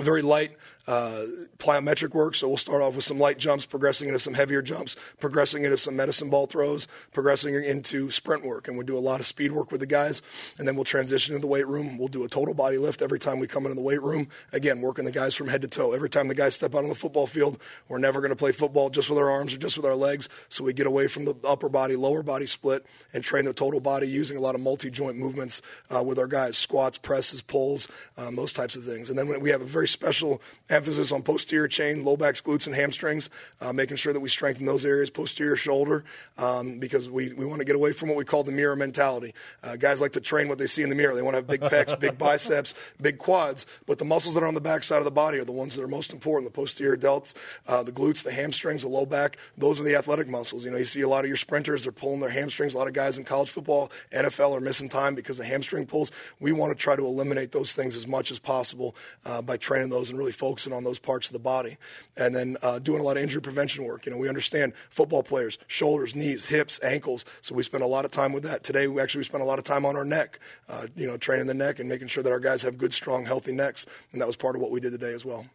very 0.00 0.22
light 0.22 0.52
uh, 0.86 1.26
plyometric 1.58 2.14
work. 2.14 2.34
So 2.34 2.48
we'll 2.48 2.56
start 2.56 2.82
off 2.82 2.96
with 2.96 3.04
some 3.04 3.18
light 3.18 3.38
jumps, 3.38 3.64
progressing 3.66 4.08
into 4.08 4.18
some 4.18 4.34
heavier 4.34 4.62
jumps, 4.62 4.96
progressing 5.20 5.64
into 5.64 5.76
some 5.76 5.96
medicine 5.96 6.30
ball 6.30 6.46
throws, 6.46 6.88
progressing 7.12 7.54
into 7.54 8.10
sprint 8.10 8.44
work. 8.44 8.68
And 8.68 8.76
we 8.76 8.84
do 8.84 8.96
a 8.96 9.00
lot 9.00 9.20
of 9.20 9.26
speed 9.26 9.52
work 9.52 9.70
with 9.70 9.80
the 9.80 9.86
guys. 9.86 10.22
And 10.58 10.66
then 10.66 10.74
we'll 10.74 10.84
transition 10.84 11.34
into 11.34 11.46
the 11.46 11.50
weight 11.50 11.66
room. 11.66 11.98
We'll 11.98 12.08
do 12.08 12.24
a 12.24 12.28
total 12.28 12.54
body 12.54 12.78
lift 12.78 13.02
every 13.02 13.18
time 13.18 13.38
we 13.38 13.46
come 13.46 13.64
into 13.64 13.76
the 13.76 13.82
weight 13.82 14.02
room. 14.02 14.28
Again, 14.52 14.80
working 14.80 15.04
the 15.04 15.12
guys 15.12 15.34
from 15.34 15.48
head 15.48 15.62
to 15.62 15.68
toe. 15.68 15.92
Every 15.92 16.10
time 16.10 16.28
the 16.28 16.34
guys 16.34 16.54
step 16.54 16.74
out 16.74 16.82
on 16.82 16.88
the 16.88 16.94
football 16.94 17.26
field, 17.26 17.58
we're 17.88 17.98
never 17.98 18.20
going 18.20 18.30
to 18.30 18.36
play 18.36 18.52
football 18.52 18.90
just 18.90 19.08
with 19.08 19.18
our 19.18 19.30
arms 19.30 19.54
or 19.54 19.58
just 19.58 19.76
with 19.76 19.86
our 19.86 19.94
legs. 19.94 20.28
So 20.48 20.64
we 20.64 20.72
get 20.72 20.86
away 20.86 21.06
from 21.06 21.24
the 21.24 21.34
upper 21.44 21.68
body, 21.68 21.96
lower 21.96 22.22
body 22.22 22.46
split 22.46 22.84
and 23.12 23.22
train 23.22 23.44
the 23.44 23.52
total 23.52 23.80
body 23.80 24.08
using 24.08 24.36
a 24.36 24.40
lot 24.40 24.54
of 24.54 24.60
multi 24.60 24.90
joint 24.90 25.16
movements 25.16 25.62
uh, 25.94 26.02
with 26.02 26.18
our 26.18 26.26
guys 26.26 26.56
squats, 26.56 26.98
presses, 26.98 27.42
pulls, 27.42 27.88
um, 28.16 28.34
those 28.34 28.52
types 28.52 28.76
of 28.76 28.84
things. 28.84 29.10
And 29.10 29.18
then 29.18 29.40
we 29.40 29.50
have 29.50 29.62
a 29.62 29.66
very 29.66 29.88
special 29.88 30.40
emphasis 30.72 31.12
on 31.12 31.22
posterior 31.22 31.68
chain, 31.68 32.04
low 32.04 32.16
backs, 32.16 32.40
glutes, 32.40 32.66
and 32.66 32.74
hamstrings, 32.74 33.30
uh, 33.60 33.72
making 33.72 33.96
sure 33.96 34.12
that 34.12 34.20
we 34.20 34.28
strengthen 34.28 34.66
those 34.66 34.84
areas, 34.84 35.10
posterior 35.10 35.56
shoulder, 35.56 36.04
um, 36.38 36.78
because 36.78 37.08
we, 37.08 37.32
we 37.34 37.44
want 37.44 37.60
to 37.60 37.64
get 37.64 37.76
away 37.76 37.92
from 37.92 38.08
what 38.08 38.18
we 38.18 38.24
call 38.24 38.42
the 38.42 38.52
mirror 38.52 38.76
mentality. 38.76 39.34
Uh, 39.62 39.76
guys 39.76 40.00
like 40.00 40.12
to 40.12 40.20
train 40.20 40.48
what 40.48 40.58
they 40.58 40.66
see 40.66 40.82
in 40.82 40.88
the 40.88 40.94
mirror. 40.94 41.14
They 41.14 41.22
want 41.22 41.34
to 41.34 41.38
have 41.38 41.46
big 41.46 41.60
pecs, 41.60 41.98
big 42.00 42.18
biceps, 42.18 42.74
big 43.00 43.18
quads, 43.18 43.66
but 43.86 43.98
the 43.98 44.04
muscles 44.04 44.34
that 44.34 44.42
are 44.42 44.46
on 44.46 44.54
the 44.54 44.60
back 44.60 44.82
side 44.82 44.98
of 44.98 45.04
the 45.04 45.10
body 45.10 45.38
are 45.38 45.44
the 45.44 45.52
ones 45.52 45.76
that 45.76 45.82
are 45.82 45.88
most 45.88 46.12
important 46.12 46.50
the 46.50 46.54
posterior 46.54 46.96
delts, 46.96 47.34
uh, 47.66 47.82
the 47.82 47.92
glutes, 47.92 48.22
the 48.22 48.32
hamstrings, 48.32 48.82
the 48.82 48.88
low 48.88 49.06
back. 49.06 49.36
Those 49.58 49.80
are 49.80 49.84
the 49.84 49.96
athletic 49.96 50.28
muscles. 50.28 50.64
You 50.64 50.70
know, 50.70 50.78
you 50.78 50.84
see 50.84 51.02
a 51.02 51.08
lot 51.08 51.24
of 51.24 51.28
your 51.28 51.36
sprinters, 51.36 51.84
they're 51.84 51.92
pulling 51.92 52.20
their 52.20 52.30
hamstrings. 52.30 52.74
A 52.74 52.78
lot 52.78 52.86
of 52.86 52.94
guys 52.94 53.18
in 53.18 53.24
college 53.24 53.50
football, 53.50 53.90
NFL 54.12 54.56
are 54.56 54.60
missing 54.60 54.88
time 54.88 55.14
because 55.14 55.38
of 55.38 55.46
hamstring 55.46 55.86
pulls. 55.86 56.10
We 56.40 56.52
want 56.52 56.72
to 56.72 56.78
try 56.78 56.96
to 56.96 57.04
eliminate 57.04 57.52
those 57.52 57.74
things 57.74 57.96
as 57.96 58.06
much 58.06 58.30
as 58.30 58.38
possible 58.38 58.94
uh, 59.24 59.42
by 59.42 59.56
training 59.56 59.90
those 59.90 60.10
and 60.10 60.18
really 60.18 60.32
focusing 60.32 60.61
on 60.70 60.84
those 60.84 60.98
parts 60.98 61.28
of 61.28 61.32
the 61.32 61.38
body. 61.38 61.78
And 62.14 62.34
then 62.34 62.58
uh, 62.62 62.78
doing 62.78 63.00
a 63.00 63.02
lot 63.02 63.16
of 63.16 63.22
injury 63.22 63.40
prevention 63.40 63.84
work. 63.84 64.04
You 64.04 64.12
know, 64.12 64.18
we 64.18 64.28
understand 64.28 64.74
football 64.90 65.22
players, 65.22 65.58
shoulders, 65.66 66.14
knees, 66.14 66.44
hips, 66.46 66.78
ankles. 66.82 67.24
So 67.40 67.54
we 67.54 67.62
spend 67.62 67.82
a 67.82 67.86
lot 67.86 68.04
of 68.04 68.10
time 68.10 68.34
with 68.34 68.42
that. 68.42 68.62
Today, 68.62 68.86
we 68.86 69.00
actually 69.00 69.20
we 69.20 69.24
spent 69.24 69.42
a 69.42 69.46
lot 69.46 69.58
of 69.58 69.64
time 69.64 69.86
on 69.86 69.96
our 69.96 70.04
neck, 70.04 70.38
uh, 70.68 70.88
you 70.94 71.06
know, 71.06 71.16
training 71.16 71.46
the 71.46 71.54
neck 71.54 71.80
and 71.80 71.88
making 71.88 72.08
sure 72.08 72.22
that 72.22 72.30
our 72.30 72.40
guys 72.40 72.60
have 72.62 72.76
good, 72.76 72.92
strong, 72.92 73.24
healthy 73.24 73.52
necks. 73.52 73.86
And 74.12 74.20
that 74.20 74.26
was 74.26 74.36
part 74.36 74.56
of 74.56 74.60
what 74.60 74.70
we 74.70 74.80
did 74.80 74.92
today 74.92 75.14
as 75.14 75.24
well. 75.24 75.46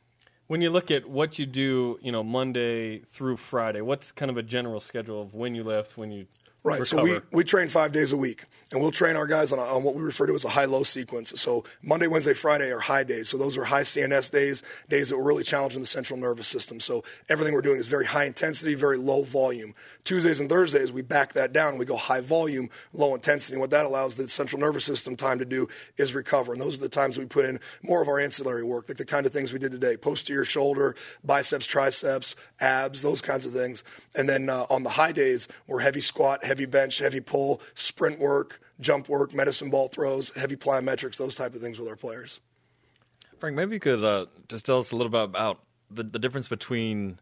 When 0.48 0.62
you 0.62 0.70
look 0.70 0.92
at 0.92 1.06
what 1.06 1.38
you 1.38 1.46
do, 1.46 2.00
you 2.02 2.12
know, 2.12 2.24
Monday 2.24 3.00
through 3.00 3.36
Friday, 3.36 3.82
what's 3.82 4.14
kind 4.14 4.32
of 4.32 4.38
a 4.38 4.44
general 4.44 4.80
schedule 4.80 5.22
of 5.22 5.34
when 5.34 5.54
you 5.54 5.64
lift, 5.64 5.98
when 5.98 6.10
you 6.10 6.26
Right. 6.64 6.86
So 6.86 7.02
we, 7.02 7.20
we 7.32 7.44
train 7.44 7.70
five 7.70 7.92
days 7.94 8.12
a 8.12 8.18
week, 8.18 8.44
and 8.72 8.82
we'll 8.82 8.92
train 8.92 9.16
our 9.16 9.28
guys 9.28 9.54
on, 9.54 9.60
a, 9.60 9.62
on 9.62 9.84
what 9.84 9.96
we 9.96 10.02
refer 10.02 10.28
to 10.28 10.34
as 10.34 10.44
a 10.44 10.50
high 10.50 10.66
low 10.66 10.84
sequence. 10.84 11.40
So 11.40 11.64
Monday, 11.82 12.08
Wednesday, 12.08 12.34
Friday 12.34 12.72
are 12.72 12.80
high 12.80 13.04
days. 13.04 13.30
So 13.30 13.38
those 13.38 13.58
are 13.58 13.64
high 13.64 13.84
CNS 13.84 14.32
days, 14.32 14.64
days 14.90 15.10
that 15.10 15.18
we're 15.18 15.24
really 15.24 15.44
challenging 15.44 15.80
the 15.80 15.88
central 15.88 16.20
nervous 16.20 16.48
system. 16.48 16.80
So 16.80 17.04
everything 17.30 17.54
we're 17.54 17.62
doing 17.62 17.80
is 17.80 17.88
very 17.88 18.06
high 18.06 18.26
intensity, 18.26 18.74
very 18.74 18.98
low 18.98 19.24
volume. 19.24 19.76
Tuesdays 20.04 20.40
and 20.40 20.50
Thursdays, 20.50 20.92
we 20.92 21.02
back 21.02 21.34
that 21.34 21.54
down 21.54 21.78
we 21.78 21.86
go 21.86 21.96
high 21.96 22.22
volume, 22.22 22.70
low 22.92 23.16
intensity. 23.16 23.54
And 23.54 23.62
what 23.62 23.70
that 23.70 23.86
allows 23.86 24.16
the 24.16 24.28
central 24.28 24.60
nervous 24.60 24.84
system 24.84 25.16
time 25.16 25.40
to 25.40 25.46
do 25.46 25.70
is 25.98 26.14
recover. 26.14 26.52
And 26.52 26.62
those 26.62 26.78
are 26.78 26.82
the 26.82 26.90
times 26.90 27.18
we 27.18 27.26
put 27.26 27.46
in 27.46 27.60
more 27.82 28.02
of 28.02 28.08
our 28.10 28.20
ancillary 28.20 28.64
work, 28.64 28.90
like 28.90 28.98
the 28.98 29.06
kind 29.06 29.26
of 29.26 29.32
things 29.32 29.54
we 29.54 29.60
did 29.60 29.72
today 29.72 29.96
posterior 29.96 30.44
shoulder, 30.44 30.96
biceps, 31.24 31.66
triceps, 31.66 32.36
abs, 32.60 33.02
those 33.02 33.22
kinds 33.22 33.46
of 33.46 33.54
things. 33.54 33.84
And 34.16 34.28
then 34.28 34.50
uh, 34.50 34.66
on 34.70 34.84
the 34.84 34.90
high 34.90 35.12
days, 35.12 35.48
we're 35.68 35.80
heavy 35.80 36.02
squat, 36.02 36.44
heavy 36.48 36.66
bench, 36.66 36.98
heavy 36.98 37.20
pull, 37.20 37.62
sprint 37.76 38.20
work, 38.20 38.62
jump 38.80 39.10
work, 39.10 39.34
medicine 39.34 39.70
ball 39.70 39.88
throws, 39.90 40.32
heavy 40.32 40.56
plyometrics, 40.56 41.18
those 41.18 41.36
type 41.36 41.54
of 41.54 41.62
things 41.62 41.78
with 41.78 41.88
our 41.88 41.96
players. 41.96 42.40
Frank, 43.40 43.56
maybe 43.56 43.76
you 43.76 43.80
could 43.80 44.04
uh, 44.04 44.26
just 44.48 44.66
tell 44.66 44.80
us 44.80 44.92
a 44.92 44.96
little 44.96 45.12
bit 45.12 45.22
about 45.22 45.60
the, 45.92 46.04
the 46.04 46.20
difference 46.20 46.48
between 46.48 47.20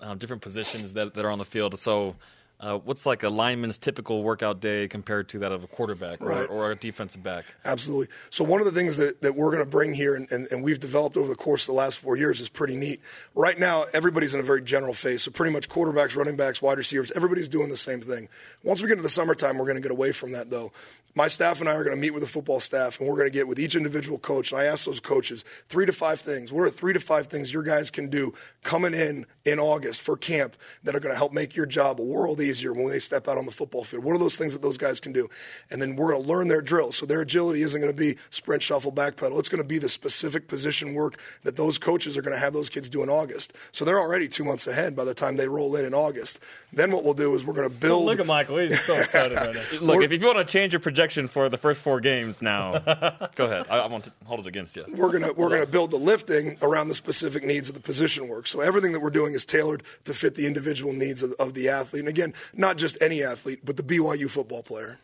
uh, 0.00 0.14
different 0.14 0.42
positions 0.42 0.94
that, 0.94 1.14
that 1.14 1.24
are 1.24 1.30
on 1.30 1.38
the 1.38 1.44
field. 1.44 1.78
So, 1.78 2.16
uh, 2.60 2.78
what's 2.78 3.04
like 3.04 3.22
a 3.22 3.28
lineman's 3.28 3.78
typical 3.78 4.22
workout 4.22 4.60
day 4.60 4.88
compared 4.88 5.28
to 5.30 5.40
that 5.40 5.52
of 5.52 5.64
a 5.64 5.66
quarterback 5.66 6.20
or, 6.20 6.46
or 6.46 6.70
a 6.70 6.76
defensive 6.76 7.22
back? 7.22 7.44
Absolutely. 7.64 8.08
So 8.30 8.44
one 8.44 8.60
of 8.60 8.66
the 8.66 8.72
things 8.72 8.96
that, 8.96 9.22
that 9.22 9.34
we're 9.34 9.50
going 9.50 9.62
to 9.64 9.68
bring 9.68 9.92
here 9.92 10.14
and, 10.14 10.30
and, 10.30 10.46
and 10.50 10.62
we've 10.62 10.80
developed 10.80 11.16
over 11.16 11.28
the 11.28 11.34
course 11.34 11.64
of 11.64 11.74
the 11.74 11.78
last 11.78 11.98
four 11.98 12.16
years 12.16 12.40
is 12.40 12.48
pretty 12.48 12.76
neat. 12.76 13.00
Right 13.34 13.58
now, 13.58 13.84
everybody's 13.92 14.34
in 14.34 14.40
a 14.40 14.44
very 14.44 14.62
general 14.62 14.94
phase. 14.94 15.22
So 15.22 15.30
pretty 15.30 15.52
much 15.52 15.68
quarterbacks, 15.68 16.16
running 16.16 16.36
backs, 16.36 16.62
wide 16.62 16.78
receivers, 16.78 17.10
everybody's 17.12 17.48
doing 17.48 17.68
the 17.68 17.76
same 17.76 18.00
thing. 18.00 18.28
Once 18.62 18.80
we 18.80 18.88
get 18.88 18.92
into 18.92 19.02
the 19.02 19.08
summertime, 19.08 19.58
we're 19.58 19.66
going 19.66 19.76
to 19.76 19.82
get 19.82 19.92
away 19.92 20.12
from 20.12 20.32
that 20.32 20.48
though. 20.48 20.72
My 21.16 21.28
staff 21.28 21.60
and 21.60 21.68
I 21.68 21.74
are 21.74 21.84
going 21.84 21.94
to 21.94 22.00
meet 22.00 22.10
with 22.10 22.24
the 22.24 22.28
football 22.28 22.58
staff 22.58 22.98
and 22.98 23.08
we're 23.08 23.14
going 23.14 23.28
to 23.28 23.32
get 23.32 23.46
with 23.46 23.60
each 23.60 23.76
individual 23.76 24.18
coach. 24.18 24.50
And 24.50 24.60
I 24.60 24.64
ask 24.64 24.84
those 24.84 24.98
coaches 24.98 25.44
three 25.68 25.86
to 25.86 25.92
five 25.92 26.20
things. 26.20 26.50
What 26.50 26.62
are 26.62 26.70
three 26.70 26.92
to 26.92 26.98
five 26.98 27.28
things 27.28 27.52
your 27.52 27.62
guys 27.62 27.88
can 27.88 28.08
do 28.08 28.34
coming 28.64 28.94
in 28.94 29.24
in 29.44 29.60
August 29.60 30.00
for 30.00 30.16
camp 30.16 30.56
that 30.82 30.96
are 30.96 31.00
going 31.00 31.14
to 31.14 31.16
help 31.16 31.32
make 31.32 31.54
your 31.54 31.66
job 31.66 32.00
a 32.00 32.04
world 32.04 32.40
easier 32.40 32.72
when 32.72 32.88
they 32.88 32.98
step 32.98 33.28
out 33.28 33.38
on 33.38 33.46
the 33.46 33.52
football 33.52 33.84
field? 33.84 34.02
What 34.02 34.16
are 34.16 34.18
those 34.18 34.36
things 34.36 34.54
that 34.54 34.62
those 34.62 34.76
guys 34.76 34.98
can 34.98 35.12
do? 35.12 35.28
And 35.70 35.80
then 35.80 35.94
we're 35.94 36.10
going 36.10 36.22
to 36.24 36.28
learn 36.28 36.48
their 36.48 36.60
drills. 36.60 36.96
So 36.96 37.06
their 37.06 37.20
agility 37.20 37.62
isn't 37.62 37.80
going 37.80 37.92
to 37.92 37.96
be 37.96 38.16
sprint, 38.30 38.62
shuffle, 38.62 38.90
backpedal. 38.90 39.38
It's 39.38 39.48
going 39.48 39.62
to 39.62 39.68
be 39.68 39.78
the 39.78 39.88
specific 39.88 40.48
position 40.48 40.94
work 40.94 41.20
that 41.44 41.54
those 41.54 41.78
coaches 41.78 42.16
are 42.16 42.22
going 42.22 42.34
to 42.34 42.40
have 42.40 42.54
those 42.54 42.68
kids 42.68 42.88
do 42.88 43.04
in 43.04 43.08
August. 43.08 43.52
So 43.70 43.84
they're 43.84 44.00
already 44.00 44.26
two 44.26 44.42
months 44.42 44.66
ahead 44.66 44.96
by 44.96 45.04
the 45.04 45.14
time 45.14 45.36
they 45.36 45.46
roll 45.46 45.76
in 45.76 45.84
in 45.84 45.94
August. 45.94 46.40
Then 46.72 46.90
what 46.90 47.04
we'll 47.04 47.14
do 47.14 47.32
is 47.34 47.44
we're 47.44 47.54
going 47.54 47.70
to 47.70 47.74
build. 47.74 48.04
Look 48.04 48.18
at 48.18 48.26
Michael. 48.26 48.56
He's 48.58 48.80
so 48.80 48.96
excited 48.96 49.36
right 49.36 49.54
now. 49.54 49.78
Look, 49.80 50.02
if 50.02 50.10
you 50.10 50.26
want 50.26 50.38
to 50.38 50.44
change 50.44 50.72
your 50.72 50.80
projection 50.80 51.03
for 51.12 51.48
the 51.48 51.58
first 51.58 51.80
four 51.80 52.00
games 52.00 52.40
now, 52.42 52.78
go 53.34 53.44
ahead. 53.44 53.66
I, 53.68 53.78
I 53.78 53.86
want 53.86 54.04
to 54.04 54.12
hold 54.24 54.40
it 54.40 54.46
against 54.46 54.76
you. 54.76 54.84
we're 54.88 55.12
gonna 55.12 55.32
we're 55.32 55.50
gonna 55.50 55.66
build 55.66 55.90
the 55.90 55.98
lifting 55.98 56.56
around 56.62 56.88
the 56.88 56.94
specific 56.94 57.44
needs 57.44 57.68
of 57.68 57.74
the 57.74 57.80
position 57.80 58.28
work. 58.28 58.46
So 58.46 58.60
everything 58.60 58.92
that 58.92 59.00
we're 59.00 59.10
doing 59.10 59.34
is 59.34 59.44
tailored 59.44 59.82
to 60.04 60.14
fit 60.14 60.34
the 60.34 60.46
individual 60.46 60.92
needs 60.92 61.22
of, 61.22 61.32
of 61.38 61.54
the 61.54 61.68
athlete. 61.68 62.00
And 62.00 62.08
again, 62.08 62.34
not 62.54 62.76
just 62.76 63.00
any 63.00 63.22
athlete, 63.22 63.60
but 63.64 63.76
the 63.76 63.82
BYU 63.82 64.30
football 64.30 64.62
player. 64.62 64.98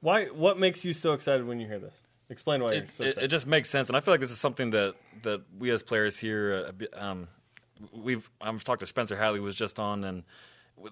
Why? 0.00 0.26
What 0.26 0.58
makes 0.58 0.84
you 0.84 0.92
so 0.92 1.12
excited 1.12 1.46
when 1.46 1.60
you 1.60 1.66
hear 1.66 1.78
this? 1.78 1.94
Explain 2.28 2.62
why 2.62 2.72
you're 2.72 2.82
it, 2.84 2.90
so 2.96 3.04
it, 3.04 3.08
excited. 3.08 3.24
it 3.26 3.28
just 3.28 3.46
makes 3.46 3.68
sense, 3.68 3.88
and 3.88 3.96
I 3.96 4.00
feel 4.00 4.14
like 4.14 4.20
this 4.20 4.30
is 4.30 4.40
something 4.40 4.70
that, 4.70 4.94
that 5.22 5.42
we 5.58 5.70
as 5.70 5.82
players 5.82 6.18
here, 6.18 6.72
uh, 6.94 6.98
um, 6.98 7.28
we've 7.92 8.28
I've 8.40 8.64
talked 8.64 8.80
to 8.80 8.86
Spencer 8.86 9.16
Hadley 9.16 9.38
who 9.38 9.44
was 9.44 9.56
just 9.56 9.78
on, 9.78 10.04
and 10.04 10.22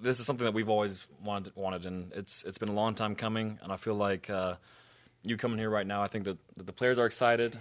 this 0.03 0.21
is 0.21 0.27
something 0.27 0.45
that 0.45 0.55
we've 0.55 0.69
always 0.69 1.07
wanted, 1.23 1.55
wanted, 1.57 1.87
and 1.87 2.13
it's 2.13 2.45
it's 2.45 2.59
been 2.59 2.69
a 2.69 2.75
long 2.75 2.95
time 2.95 3.15
coming, 3.15 3.59
and 3.63 3.73
I 3.73 3.77
feel 3.77 3.95
like 3.95 4.31
uh, 4.31 4.55
you 5.23 5.37
coming 5.37 5.59
here 5.59 5.71
right 5.71 5.87
now, 5.87 6.03
I 6.03 6.09
think 6.09 6.25
that, 6.25 6.39
that 6.57 6.67
the 6.67 6.73
players 6.73 6.99
are 6.99 7.07
excited. 7.07 7.59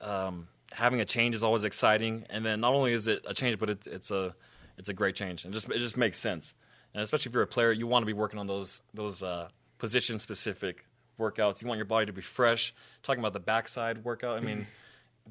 Um, 0.00 0.48
having 0.72 1.00
a 1.00 1.04
change 1.04 1.34
is 1.34 1.42
always 1.42 1.64
exciting, 1.64 2.24
and 2.30 2.44
then 2.44 2.60
not 2.60 2.72
only 2.72 2.92
is 2.92 3.06
it 3.06 3.24
a 3.26 3.34
change, 3.34 3.58
but 3.58 3.70
it's 3.70 3.86
it's 3.86 4.10
a 4.10 4.34
it's 4.78 4.88
a 4.88 4.94
great 4.94 5.14
change, 5.14 5.44
and 5.44 5.52
just 5.52 5.68
it 5.70 5.78
just 5.78 5.96
makes 5.96 6.18
sense, 6.18 6.54
and 6.94 7.02
especially 7.02 7.30
if 7.30 7.34
you're 7.34 7.42
a 7.42 7.46
player, 7.46 7.72
you 7.72 7.86
want 7.86 8.02
to 8.02 8.06
be 8.06 8.12
working 8.12 8.38
on 8.38 8.46
those 8.46 8.82
those 8.94 9.22
uh, 9.22 9.48
position 9.78 10.18
specific 10.18 10.86
workouts. 11.18 11.62
You 11.62 11.68
want 11.68 11.78
your 11.78 11.84
body 11.84 12.06
to 12.06 12.12
be 12.12 12.22
fresh. 12.22 12.74
Talking 13.02 13.20
about 13.20 13.32
the 13.32 13.40
backside 13.40 14.04
workout, 14.04 14.38
I 14.38 14.40
mean, 14.40 14.66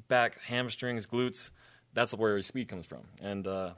back 0.08 0.40
hamstrings, 0.42 1.06
glutes. 1.06 1.50
That's 1.94 2.14
where 2.14 2.32
your 2.32 2.42
speed 2.42 2.68
comes 2.68 2.86
from, 2.86 3.02
and 3.20 3.46
uh, 3.46 3.72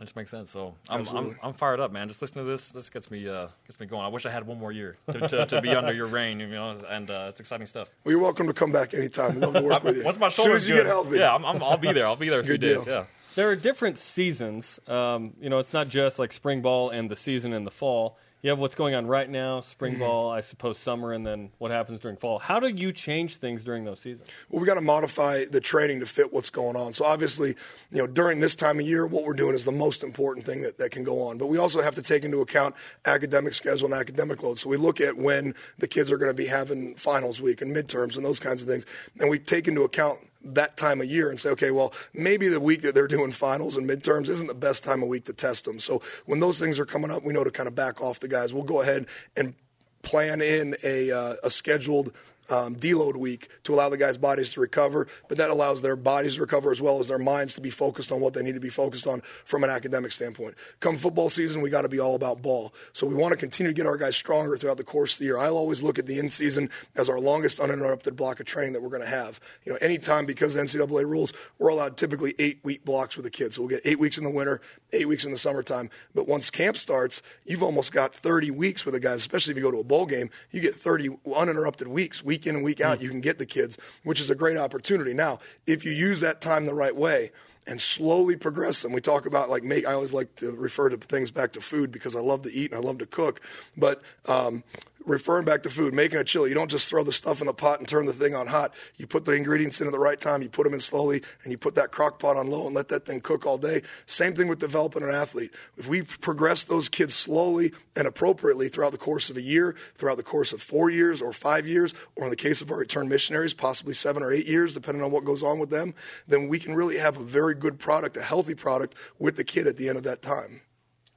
it 0.00 0.04
just 0.04 0.16
makes 0.16 0.30
sense. 0.30 0.50
So 0.50 0.74
I'm, 0.88 1.06
I'm 1.08 1.38
I'm 1.42 1.52
fired 1.52 1.78
up, 1.78 1.92
man. 1.92 2.08
Just 2.08 2.22
listening 2.22 2.46
to 2.46 2.50
this, 2.50 2.70
this 2.70 2.88
gets 2.90 3.10
me 3.10 3.28
uh, 3.28 3.48
gets 3.66 3.78
me 3.78 3.86
going. 3.86 4.02
I 4.04 4.08
wish 4.08 4.24
I 4.26 4.30
had 4.30 4.46
one 4.46 4.58
more 4.58 4.72
year 4.72 4.96
to, 5.12 5.28
to, 5.28 5.46
to 5.46 5.60
be 5.60 5.70
under 5.70 5.92
your 5.92 6.06
reign, 6.06 6.40
you 6.40 6.48
know, 6.48 6.80
and 6.88 7.10
uh, 7.10 7.26
it's 7.28 7.40
exciting 7.40 7.66
stuff. 7.66 7.88
Well, 8.04 8.12
you're 8.12 8.22
welcome 8.22 8.46
to 8.46 8.52
come 8.54 8.72
back 8.72 8.94
anytime. 8.94 9.34
We'd 9.34 9.42
love 9.44 9.54
to 9.54 9.62
work 9.62 9.84
with 9.84 9.96
you. 9.98 10.04
Once 10.04 10.18
my 10.18 10.28
as 10.28 10.34
soon 10.34 10.44
shoulder's 10.46 10.62
as 10.64 10.68
you 10.68 10.74
good, 10.76 10.80
get 10.84 10.86
healthy. 10.86 11.18
yeah, 11.18 11.34
I'm, 11.34 11.44
I'm, 11.44 11.62
I'll 11.62 11.76
be 11.76 11.92
there. 11.92 12.06
I'll 12.06 12.16
be 12.16 12.28
there 12.30 12.40
a 12.40 12.44
few 12.44 12.54
Good 12.54 12.60
days. 12.62 12.84
deal. 12.84 12.94
Yeah. 12.94 13.04
there 13.34 13.50
are 13.50 13.56
different 13.56 13.98
seasons. 13.98 14.80
Um, 14.88 15.34
you 15.40 15.50
know, 15.50 15.58
it's 15.58 15.72
not 15.72 15.88
just 15.88 16.18
like 16.18 16.32
spring 16.32 16.62
ball 16.62 16.90
and 16.90 17.10
the 17.10 17.16
season 17.16 17.52
in 17.52 17.64
the 17.64 17.70
fall. 17.70 18.16
You 18.42 18.48
have 18.48 18.58
what's 18.58 18.74
going 18.74 18.94
on 18.94 19.06
right 19.06 19.28
now, 19.28 19.60
spring 19.60 19.92
Mm-hmm. 19.92 20.00
ball, 20.00 20.30
I 20.30 20.40
suppose 20.40 20.78
summer, 20.78 21.12
and 21.12 21.26
then 21.26 21.50
what 21.58 21.70
happens 21.70 22.00
during 22.00 22.16
fall. 22.16 22.38
How 22.38 22.58
do 22.58 22.68
you 22.68 22.90
change 22.90 23.36
things 23.36 23.62
during 23.62 23.84
those 23.84 24.00
seasons? 24.00 24.28
Well, 24.48 24.60
we 24.60 24.66
got 24.66 24.76
to 24.76 24.80
modify 24.80 25.44
the 25.44 25.60
training 25.60 26.00
to 26.00 26.06
fit 26.06 26.32
what's 26.32 26.48
going 26.48 26.74
on. 26.74 26.94
So 26.94 27.04
obviously, 27.04 27.50
you 27.90 27.98
know, 27.98 28.06
during 28.06 28.40
this 28.40 28.56
time 28.56 28.80
of 28.80 28.86
year, 28.86 29.06
what 29.06 29.24
we're 29.24 29.34
doing 29.34 29.54
is 29.54 29.64
the 29.64 29.72
most 29.72 30.02
important 30.02 30.46
thing 30.46 30.62
that, 30.62 30.78
that 30.78 30.90
can 30.90 31.04
go 31.04 31.20
on. 31.22 31.36
But 31.36 31.48
we 31.48 31.58
also 31.58 31.82
have 31.82 31.94
to 31.96 32.02
take 32.02 32.24
into 32.24 32.40
account 32.40 32.74
academic 33.04 33.52
schedule 33.52 33.92
and 33.92 34.00
academic 34.00 34.42
load. 34.42 34.58
So 34.58 34.70
we 34.70 34.78
look 34.78 35.02
at 35.02 35.18
when 35.18 35.54
the 35.78 35.88
kids 35.88 36.10
are 36.10 36.16
going 36.16 36.30
to 36.30 36.34
be 36.34 36.46
having 36.46 36.94
finals 36.94 37.42
week 37.42 37.60
and 37.60 37.76
midterms 37.76 38.16
and 38.16 38.24
those 38.24 38.40
kinds 38.40 38.62
of 38.62 38.68
things, 38.68 38.86
and 39.18 39.28
we 39.28 39.38
take 39.38 39.68
into 39.68 39.82
account 39.82 40.18
that 40.42 40.76
time 40.76 41.00
of 41.00 41.06
year 41.06 41.30
and 41.30 41.38
say, 41.38 41.50
okay, 41.50 41.70
well, 41.70 41.92
maybe 42.14 42.48
the 42.48 42.60
week 42.60 42.82
that 42.82 42.94
they're 42.94 43.06
doing 43.06 43.30
finals 43.30 43.76
and 43.76 43.88
midterms 43.88 44.28
isn't 44.28 44.46
the 44.46 44.54
best 44.54 44.84
time 44.84 45.02
of 45.02 45.08
week 45.08 45.24
to 45.24 45.32
test 45.32 45.64
them. 45.64 45.78
So 45.78 46.02
when 46.26 46.40
those 46.40 46.58
things 46.58 46.78
are 46.78 46.86
coming 46.86 47.10
up, 47.10 47.22
we 47.22 47.32
know 47.32 47.44
to 47.44 47.50
kind 47.50 47.66
of 47.66 47.74
back 47.74 48.00
off 48.00 48.20
the 48.20 48.28
guys. 48.28 48.54
We'll 48.54 48.62
go 48.62 48.80
ahead 48.80 49.06
and 49.36 49.54
plan 50.02 50.40
in 50.40 50.76
a, 50.82 51.10
uh, 51.10 51.36
a 51.44 51.50
scheduled 51.50 52.12
um, 52.50 52.74
deload 52.76 53.16
week 53.16 53.48
to 53.64 53.74
allow 53.74 53.88
the 53.88 53.96
guys' 53.96 54.18
bodies 54.18 54.52
to 54.52 54.60
recover, 54.60 55.06
but 55.28 55.38
that 55.38 55.50
allows 55.50 55.82
their 55.82 55.96
bodies 55.96 56.34
to 56.34 56.40
recover 56.40 56.70
as 56.70 56.82
well 56.82 56.98
as 57.00 57.08
their 57.08 57.18
minds 57.18 57.54
to 57.54 57.60
be 57.60 57.70
focused 57.70 58.12
on 58.12 58.20
what 58.20 58.34
they 58.34 58.42
need 58.42 58.54
to 58.54 58.60
be 58.60 58.68
focused 58.68 59.06
on 59.06 59.20
from 59.44 59.64
an 59.64 59.70
academic 59.70 60.12
standpoint. 60.12 60.54
Come 60.80 60.96
football 60.96 61.28
season, 61.28 61.60
we 61.60 61.70
got 61.70 61.82
to 61.82 61.88
be 61.88 62.00
all 62.00 62.14
about 62.14 62.42
ball. 62.42 62.74
So 62.92 63.06
we 63.06 63.14
want 63.14 63.32
to 63.32 63.36
continue 63.36 63.72
to 63.72 63.76
get 63.76 63.86
our 63.86 63.96
guys 63.96 64.16
stronger 64.16 64.56
throughout 64.56 64.76
the 64.76 64.84
course 64.84 65.14
of 65.14 65.18
the 65.20 65.26
year. 65.26 65.38
I'll 65.38 65.56
always 65.56 65.82
look 65.82 65.98
at 65.98 66.06
the 66.06 66.18
in 66.18 66.28
season 66.30 66.70
as 66.96 67.08
our 67.08 67.20
longest 67.20 67.60
uninterrupted 67.60 68.16
block 68.16 68.40
of 68.40 68.46
training 68.46 68.72
that 68.72 68.82
we're 68.82 68.88
going 68.88 69.02
to 69.02 69.08
have. 69.08 69.40
You 69.64 69.72
know, 69.72 69.78
anytime 69.80 70.26
because 70.26 70.56
of 70.56 70.64
NCAA 70.64 71.06
rules, 71.06 71.32
we're 71.58 71.68
allowed 71.68 71.96
typically 71.96 72.34
eight 72.38 72.60
week 72.64 72.84
blocks 72.84 73.16
with 73.16 73.24
the 73.24 73.30
kids. 73.30 73.56
So 73.56 73.62
we'll 73.62 73.68
get 73.70 73.82
eight 73.84 73.98
weeks 73.98 74.18
in 74.18 74.24
the 74.24 74.30
winter, 74.30 74.60
eight 74.92 75.06
weeks 75.06 75.24
in 75.24 75.30
the 75.30 75.38
summertime. 75.38 75.90
But 76.14 76.26
once 76.26 76.50
camp 76.50 76.76
starts, 76.76 77.22
you've 77.44 77.62
almost 77.62 77.92
got 77.92 78.14
30 78.14 78.50
weeks 78.50 78.84
with 78.84 78.94
the 78.94 79.00
guys, 79.00 79.16
especially 79.16 79.52
if 79.52 79.56
you 79.56 79.62
go 79.62 79.70
to 79.70 79.78
a 79.78 79.84
bowl 79.84 80.06
game. 80.06 80.30
You 80.50 80.60
get 80.60 80.74
30 80.74 81.16
uninterrupted 81.36 81.88
weeks, 81.88 82.24
week 82.24 82.39
in 82.46 82.56
and 82.56 82.64
week 82.64 82.80
out. 82.80 83.00
You 83.00 83.08
can 83.08 83.20
get 83.20 83.38
the 83.38 83.46
kids, 83.46 83.78
which 84.04 84.20
is 84.20 84.30
a 84.30 84.34
great 84.34 84.56
opportunity. 84.56 85.14
Now, 85.14 85.38
if 85.66 85.84
you 85.84 85.92
use 85.92 86.20
that 86.20 86.40
time 86.40 86.66
the 86.66 86.74
right 86.74 86.94
way, 86.94 87.30
and 87.66 87.80
slowly 87.80 88.36
progress 88.36 88.82
them. 88.82 88.92
We 88.92 89.00
talk 89.00 89.26
about 89.26 89.50
like 89.50 89.62
make. 89.62 89.86
I 89.86 89.92
always 89.92 90.12
like 90.12 90.34
to 90.36 90.50
refer 90.50 90.88
to 90.88 90.96
things 90.96 91.30
back 91.30 91.52
to 91.52 91.60
food 91.60 91.92
because 91.92 92.16
I 92.16 92.20
love 92.20 92.42
to 92.42 92.52
eat 92.52 92.72
and 92.72 92.82
I 92.82 92.86
love 92.86 92.98
to 92.98 93.06
cook. 93.06 93.42
But 93.76 94.02
um, 94.26 94.64
referring 95.10 95.44
back 95.44 95.62
to 95.64 95.68
food, 95.68 95.92
making 95.92 96.18
a 96.18 96.24
chili, 96.24 96.48
you 96.48 96.54
don't 96.54 96.70
just 96.70 96.88
throw 96.88 97.02
the 97.02 97.12
stuff 97.12 97.40
in 97.40 97.46
the 97.46 97.52
pot 97.52 97.78
and 97.78 97.88
turn 97.88 98.06
the 98.06 98.12
thing 98.12 98.34
on 98.34 98.46
hot. 98.46 98.72
You 98.96 99.06
put 99.06 99.24
the 99.24 99.32
ingredients 99.32 99.80
in 99.80 99.86
at 99.86 99.92
the 99.92 99.98
right 99.98 100.18
time. 100.18 100.42
You 100.42 100.48
put 100.48 100.64
them 100.64 100.74
in 100.74 100.80
slowly, 100.80 101.22
and 101.42 101.52
you 101.52 101.58
put 101.58 101.74
that 101.74 101.90
crock 101.90 102.18
pot 102.18 102.36
on 102.36 102.46
low 102.46 102.66
and 102.66 102.74
let 102.74 102.88
that 102.88 103.04
thing 103.04 103.20
cook 103.20 103.44
all 103.44 103.58
day. 103.58 103.82
Same 104.06 104.34
thing 104.34 104.48
with 104.48 104.60
developing 104.60 105.02
an 105.02 105.10
athlete. 105.10 105.52
If 105.76 105.88
we 105.88 106.02
progress 106.02 106.62
those 106.62 106.88
kids 106.88 107.14
slowly 107.14 107.72
and 107.96 108.06
appropriately 108.06 108.68
throughout 108.68 108.92
the 108.92 108.98
course 108.98 109.30
of 109.30 109.36
a 109.36 109.42
year, 109.42 109.76
throughout 109.94 110.16
the 110.16 110.22
course 110.22 110.52
of 110.52 110.62
four 110.62 110.90
years 110.90 111.20
or 111.20 111.32
five 111.32 111.66
years, 111.66 111.92
or 112.16 112.24
in 112.24 112.30
the 112.30 112.36
case 112.36 112.62
of 112.62 112.70
our 112.70 112.78
return 112.78 113.08
missionaries, 113.08 113.52
possibly 113.52 113.94
seven 113.94 114.22
or 114.22 114.32
eight 114.32 114.46
years, 114.46 114.74
depending 114.74 115.02
on 115.02 115.10
what 115.10 115.24
goes 115.24 115.42
on 115.42 115.58
with 115.58 115.70
them, 115.70 115.94
then 116.28 116.48
we 116.48 116.58
can 116.58 116.74
really 116.74 116.98
have 116.98 117.16
a 117.16 117.24
very 117.24 117.54
good 117.54 117.78
product, 117.78 118.16
a 118.16 118.22
healthy 118.22 118.54
product 118.54 118.94
with 119.18 119.36
the 119.36 119.44
kid 119.44 119.66
at 119.66 119.76
the 119.76 119.88
end 119.88 119.98
of 119.98 120.04
that 120.04 120.22
time. 120.22 120.60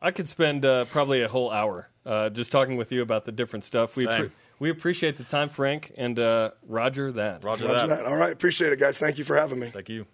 I 0.01 0.11
could 0.11 0.27
spend 0.27 0.65
uh, 0.65 0.85
probably 0.85 1.21
a 1.21 1.29
whole 1.29 1.49
hour 1.49 1.89
uh, 2.05 2.29
just 2.29 2.51
talking 2.51 2.77
with 2.77 2.91
you 2.91 3.01
about 3.01 3.25
the 3.25 3.31
different 3.31 3.65
stuff. 3.65 3.95
We 3.95 4.05
Same. 4.05 4.31
we 4.59 4.69
appreciate 4.69 5.17
the 5.17 5.23
time, 5.23 5.49
Frank, 5.49 5.91
and 5.97 6.19
uh, 6.19 6.51
Roger 6.67 7.11
that. 7.13 7.43
Roger, 7.43 7.67
Roger 7.67 7.87
that. 7.87 7.99
that. 7.99 8.05
All 8.05 8.15
right. 8.15 8.31
Appreciate 8.31 8.73
it, 8.73 8.79
guys. 8.79 8.97
Thank 8.97 9.17
you 9.17 9.23
for 9.23 9.35
having 9.35 9.59
me. 9.59 9.69
Thank 9.69 9.89
you. 9.89 10.05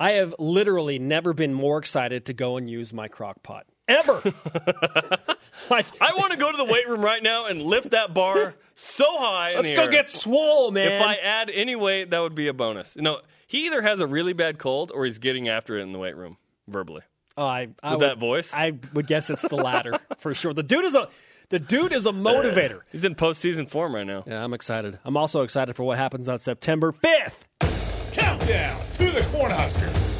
I 0.00 0.12
have 0.12 0.34
literally 0.38 0.98
never 0.98 1.32
been 1.32 1.52
more 1.52 1.78
excited 1.78 2.26
to 2.26 2.32
go 2.32 2.56
and 2.56 2.70
use 2.70 2.92
my 2.92 3.08
crock 3.08 3.42
pot. 3.42 3.66
Ever. 3.88 4.22
like, 5.70 5.86
I 6.00 6.12
want 6.14 6.32
to 6.32 6.36
go 6.36 6.50
to 6.50 6.56
the 6.56 6.64
weight 6.64 6.88
room 6.88 7.04
right 7.04 7.22
now 7.22 7.46
and 7.46 7.62
lift 7.62 7.90
that 7.90 8.14
bar 8.14 8.54
so 8.76 9.18
high. 9.18 9.54
let's 9.54 9.70
the 9.70 9.76
go 9.76 9.84
air. 9.84 9.90
get 9.90 10.10
swole, 10.10 10.70
man. 10.70 10.92
If 10.92 11.02
I 11.02 11.16
add 11.16 11.50
any 11.50 11.74
weight, 11.74 12.10
that 12.10 12.20
would 12.20 12.34
be 12.34 12.46
a 12.46 12.52
bonus. 12.52 12.94
You 12.94 13.02
know, 13.02 13.20
he 13.46 13.66
either 13.66 13.82
has 13.82 13.98
a 13.98 14.06
really 14.06 14.34
bad 14.34 14.58
cold 14.58 14.92
or 14.94 15.04
he's 15.04 15.18
getting 15.18 15.48
after 15.48 15.76
it 15.76 15.82
in 15.82 15.92
the 15.92 15.98
weight 15.98 16.16
room 16.16 16.36
verbally. 16.68 17.02
Oh, 17.38 17.46
I, 17.46 17.68
I 17.84 17.92
With 17.92 18.00
would, 18.00 18.08
that 18.08 18.18
voice? 18.18 18.50
I 18.52 18.72
would 18.94 19.06
guess 19.06 19.30
it's 19.30 19.48
the 19.48 19.54
latter 19.54 19.96
for 20.18 20.34
sure. 20.34 20.52
The 20.52 20.64
dude 20.64 20.84
is 20.84 20.96
a 20.96 21.08
The 21.50 21.60
dude 21.60 21.92
is 21.92 22.04
a 22.04 22.10
motivator. 22.10 22.80
He's 22.90 23.04
in 23.04 23.14
postseason 23.14 23.70
form 23.70 23.94
right 23.94 24.06
now. 24.06 24.24
Yeah, 24.26 24.42
I'm 24.42 24.52
excited. 24.52 24.98
I'm 25.04 25.16
also 25.16 25.42
excited 25.42 25.76
for 25.76 25.84
what 25.84 25.98
happens 25.98 26.28
on 26.28 26.40
September 26.40 26.90
5th. 26.92 28.12
Countdown 28.12 28.80
to 28.94 29.04
the 29.04 29.20
Cornhuskers. 29.20 30.16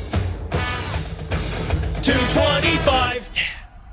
225. 2.04 3.28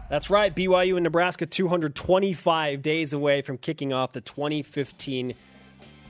That's 0.07 0.29
right. 0.29 0.55
BYU 0.55 0.95
and 0.97 1.03
Nebraska 1.03 1.47
225 1.47 2.83
days 2.83 3.11
away 3.11 3.41
from 3.41 3.57
kicking 3.57 3.91
off 3.91 4.13
the 4.13 4.21
2015 4.21 5.33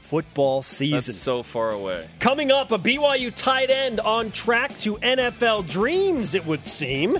football 0.06 0.62
season. 0.62 1.13
That's 1.13 1.18
so 1.18 1.41
far 1.41 1.72
away. 1.72 2.08
Coming 2.20 2.52
up, 2.52 2.72
a 2.72 2.78
BYU 2.78 3.34
tight 3.36 3.72
end 3.72 4.00
on 4.00 4.32
track 4.32 4.78
to 4.80 4.98
NFL 4.98 5.68
dreams, 5.68 6.36
it 6.36 6.46
would 6.46 6.63
seem. 6.68 7.18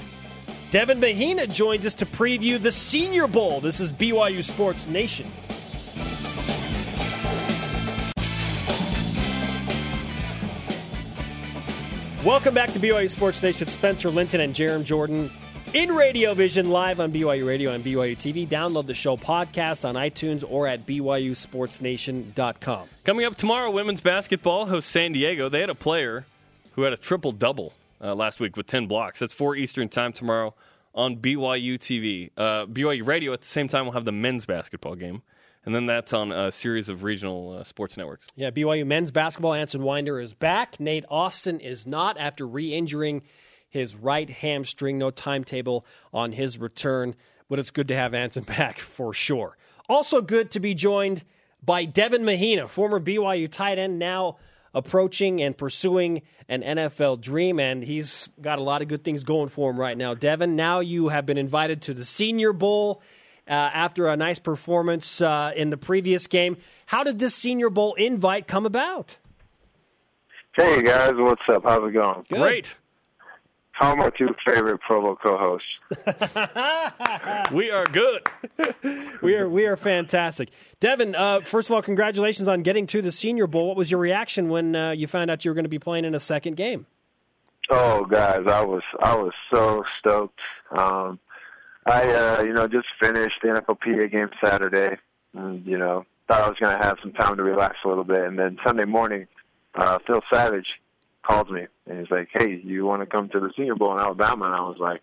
Devin 0.70 1.00
Mahina 1.00 1.48
joins 1.48 1.86
us 1.86 1.96
to 1.96 2.06
preview 2.06 2.62
the 2.62 2.72
Senior 2.72 3.26
Bowl. 3.26 3.60
This 3.60 3.80
is 3.80 3.92
BYU 3.92 4.44
Sports 4.44 4.88
Nation. 4.88 5.26
Welcome 12.24 12.54
back 12.54 12.72
to 12.74 12.80
BYU 12.80 13.10
Sports 13.10 13.42
Nation. 13.42 13.68
Spencer 13.68 14.10
Linton 14.10 14.42
and 14.42 14.54
Jarom 14.54 14.84
Jordan 14.84 15.32
in 15.76 15.94
Radio 15.94 16.34
Vision, 16.34 16.70
live 16.70 17.02
on 17.02 17.12
BYU 17.12 17.46
Radio 17.46 17.72
and 17.72 17.84
BYU 17.84 18.16
TV. 18.16 18.48
Download 18.48 18.88
the 18.88 18.94
show 18.94 19.18
podcast 19.18 19.84
on 19.84 19.96
iTunes 19.96 20.42
or 20.48 20.68
at 20.68 20.86
BYUSportsNation.com. 20.86 22.88
Coming 23.04 23.26
up 23.26 23.36
tomorrow, 23.36 23.70
women's 23.70 24.00
basketball 24.00 24.68
hosts 24.68 24.90
San 24.90 25.12
Diego. 25.12 25.50
They 25.50 25.60
had 25.60 25.70
a 25.70 25.76
player 25.76 26.24
who 26.76 26.84
had 26.84 26.94
a 26.94 26.98
triple 26.98 27.34
double 27.34 27.74
uh, 28.02 28.16
last 28.16 28.40
week 28.40 28.56
with 28.56 28.68
10 28.68 28.88
blocks. 28.88 29.20
That's 29.20 29.34
4 29.34 29.58
Eastern 29.58 29.90
time 29.90 30.14
tomorrow 30.14 30.54
on 30.94 31.18
BYU 31.18 31.78
TV. 31.78 32.30
Uh, 32.38 32.68
BYU 32.68 33.06
Radio 33.06 33.34
at 33.34 33.42
the 33.42 33.48
same 33.48 33.68
time 33.68 33.84
will 33.84 33.92
have 33.92 34.06
the 34.06 34.14
men's 34.14 34.46
basketball 34.46 34.96
game. 34.96 35.24
And 35.66 35.76
then 35.76 35.88
that's 35.88 36.14
on 36.14 36.32
a 36.32 36.54
series 36.54 36.88
of 36.88 37.04
regional 37.04 37.58
uh, 37.58 37.66
sports 37.66 37.98
networks. 37.98 38.28
Yeah, 38.38 38.52
BYU 38.52 38.88
men's 38.88 39.12
basketball. 39.12 39.54
Anson 39.54 39.84
Winder 39.84 40.22
is 40.22 40.34
back. 40.34 40.80
Nate 40.80 41.04
Austin 41.10 41.60
is 41.60 41.86
not 41.86 42.18
after 42.18 42.48
re 42.48 42.74
injuring 42.74 43.24
his 43.76 43.94
right 43.94 44.30
hamstring. 44.30 44.98
No 44.98 45.12
timetable 45.12 45.86
on 46.14 46.32
his 46.32 46.58
return, 46.58 47.14
but 47.50 47.60
it's 47.60 47.70
good 47.70 47.90
to 47.90 47.96
have 47.96 48.14
Anson 48.14 48.44
back 48.58 48.80
for 48.80 49.14
sure. 49.14 49.58
Also, 49.88 50.22
good 50.22 50.50
to 50.52 50.60
be 50.60 50.74
joined 50.74 51.24
by 51.64 51.86
Devin 51.86 52.26
Mahina, 52.26 52.68
former 52.68 53.00
BYU 53.00 53.52
tight 53.52 53.78
end, 53.78 54.00
now 54.00 54.38
approaching 54.74 55.42
and 55.42 55.58
pursuing 55.58 56.22
an 56.50 56.62
NFL 56.62 57.22
dream, 57.22 57.60
and 57.60 57.84
he's 57.84 58.30
got 58.42 58.60
a 58.60 58.62
lot 58.62 58.82
of 58.82 58.88
good 58.88 59.04
things 59.04 59.24
going 59.24 59.50
for 59.50 59.70
him 59.70 59.80
right 59.80 59.98
now. 59.98 60.14
Devin, 60.14 60.56
now 60.56 60.80
you 60.80 61.10
have 61.10 61.26
been 61.26 61.38
invited 61.38 61.82
to 61.84 61.94
the 61.94 62.06
Senior 62.06 62.54
Bowl. 62.54 63.02
Uh, 63.48 63.54
after 63.54 64.08
a 64.08 64.18
nice 64.18 64.40
performance 64.40 65.22
uh, 65.22 65.52
in 65.56 65.70
the 65.70 65.78
previous 65.78 66.26
game. 66.26 66.58
How 66.88 67.04
did 67.04 67.20
this 67.20 67.36
Senior 67.36 67.70
Bowl 67.70 67.94
invite 67.94 68.48
come 68.48 68.66
about? 68.66 69.18
Hey 70.56 70.82
guys, 70.82 71.14
what's 71.16 71.44
up? 71.50 71.64
How's 71.64 71.88
it 71.88 71.94
going? 71.94 72.26
Good. 72.28 72.40
Great. 72.40 72.76
How 73.76 73.90
are 73.90 73.98
my 73.98 74.10
two 74.10 74.34
favorite 74.48 74.80
Provo 74.80 75.18
co-hosts? 75.18 75.68
We 77.52 77.70
are 77.72 77.84
good. 77.86 78.26
We 79.22 79.36
are 79.36 79.50
we 79.50 79.66
are 79.66 79.76
fantastic, 79.76 80.50
Devin. 80.80 81.14
Uh, 81.14 81.42
first 81.42 81.70
of 81.70 81.76
all, 81.76 81.82
congratulations 81.82 82.48
on 82.48 82.64
getting 82.64 82.88
to 82.88 83.02
the 83.02 83.12
Senior 83.12 83.48
Bowl. 83.48 83.68
What 83.68 83.76
was 83.76 83.92
your 83.92 84.00
reaction 84.00 84.48
when 84.48 84.76
uh, 84.76 84.92
you 84.92 85.08
found 85.08 85.30
out 85.30 85.44
you 85.44 85.52
were 85.52 85.56
going 85.56 85.66
to 85.66 85.70
be 85.70 85.80
playing 85.80 86.06
in 86.06 86.16
a 86.16 86.20
second 86.22 86.56
game? 86.56 86.86
Oh, 87.70 88.06
guys, 88.06 88.44
I 88.48 88.62
was 88.64 88.82
I 89.02 89.16
was 89.16 89.34
so 89.54 89.84
stoked. 90.00 90.40
Um, 90.72 91.20
I 91.86 92.10
uh, 92.10 92.44
you 92.44 92.54
know 92.54 92.68
just 92.68 92.88
finished 93.02 93.36
the 93.44 93.50
NFLPA 93.50 94.10
game 94.12 94.30
Saturday, 94.44 94.98
and 95.34 95.66
you 95.66 95.78
know 95.78 96.06
thought 96.30 96.42
I 96.42 96.48
was 96.48 96.58
going 96.60 96.78
to 96.80 96.84
have 96.84 96.98
some 97.02 97.12
time 97.12 97.36
to 97.36 97.44
relax 97.44 97.76
a 97.84 97.90
little 97.90 98.06
bit, 98.06 98.22
and 98.22 98.40
then 98.40 98.58
Sunday 98.66 98.86
morning, 98.86 99.28
uh, 99.76 100.00
Phil 100.08 100.22
Savage 100.32 100.68
calls 101.26 101.50
me 101.50 101.66
and 101.88 102.00
he's 102.00 102.12
like, 102.12 102.30
"Hey, 102.34 102.62
you 102.64 102.86
want 102.86 103.02
to 103.02 103.06
come 103.06 103.30
to 103.30 103.40
the 103.40 103.52
Senior 103.58 103.76
Bowl 103.76 103.94
in 103.94 104.00
Alabama?" 104.00 104.46
And 104.46 104.56
I 104.56 104.62
was 104.62 104.78
like, 104.80 105.02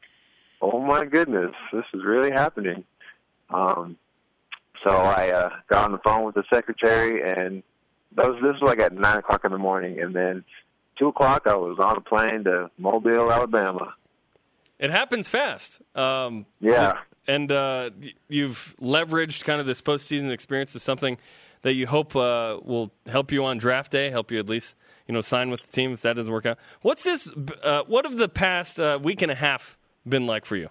"Oh 0.60 0.80
my 0.80 1.04
goodness, 1.04 1.52
this 1.72 1.84
is 1.94 2.02
really 2.04 2.30
happening." 2.30 2.84
Um, 3.50 3.96
so 4.84 4.90
I 4.90 5.30
uh, 5.30 5.50
got 5.68 5.84
on 5.84 5.92
the 5.92 5.98
phone 5.98 6.24
with 6.24 6.34
the 6.34 6.44
secretary, 6.52 7.22
and 7.22 7.62
that 8.16 8.28
was 8.28 8.36
this 8.42 8.60
was 8.60 8.62
like 8.62 8.80
at 8.80 8.92
nine 8.92 9.18
o'clock 9.18 9.44
in 9.44 9.52
the 9.52 9.58
morning, 9.58 10.00
and 10.00 10.14
then 10.14 10.44
two 10.98 11.08
o'clock 11.08 11.42
I 11.46 11.54
was 11.54 11.78
on 11.78 11.96
a 11.96 12.00
plane 12.00 12.44
to 12.44 12.70
Mobile, 12.78 13.30
Alabama. 13.32 13.94
It 14.78 14.90
happens 14.90 15.28
fast. 15.28 15.80
Um, 15.96 16.44
Yeah. 16.60 16.98
and 17.28 17.52
uh, 17.52 17.90
you've 18.28 18.74
leveraged 18.80 19.44
kind 19.44 19.60
of 19.60 19.66
this 19.66 19.80
postseason 19.80 20.30
experience 20.32 20.74
as 20.74 20.82
something 20.82 21.18
that 21.62 21.74
you 21.74 21.86
hope 21.86 22.16
uh, 22.16 22.58
will 22.64 22.90
help 23.06 23.30
you 23.30 23.44
on 23.44 23.58
draft 23.58 23.92
day, 23.92 24.10
help 24.10 24.32
you 24.32 24.40
at 24.40 24.48
least 24.48 24.76
you 25.06 25.14
know 25.14 25.20
sign 25.20 25.50
with 25.50 25.62
the 25.62 25.72
team 25.72 25.92
if 25.92 26.02
that 26.02 26.16
doesn't 26.16 26.32
work 26.32 26.46
out. 26.46 26.58
What's 26.82 27.04
this? 27.04 27.30
Uh, 27.62 27.82
what 27.86 28.04
have 28.04 28.16
the 28.16 28.28
past 28.28 28.78
uh, 28.78 28.98
week 29.02 29.22
and 29.22 29.30
a 29.30 29.34
half 29.34 29.76
been 30.08 30.26
like 30.26 30.44
for 30.44 30.56
you? 30.56 30.68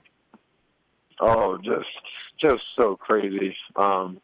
Oh, 1.19 1.57
just 1.57 1.87
just 2.39 2.63
so 2.75 2.95
crazy. 2.95 3.55
Um, 3.75 4.19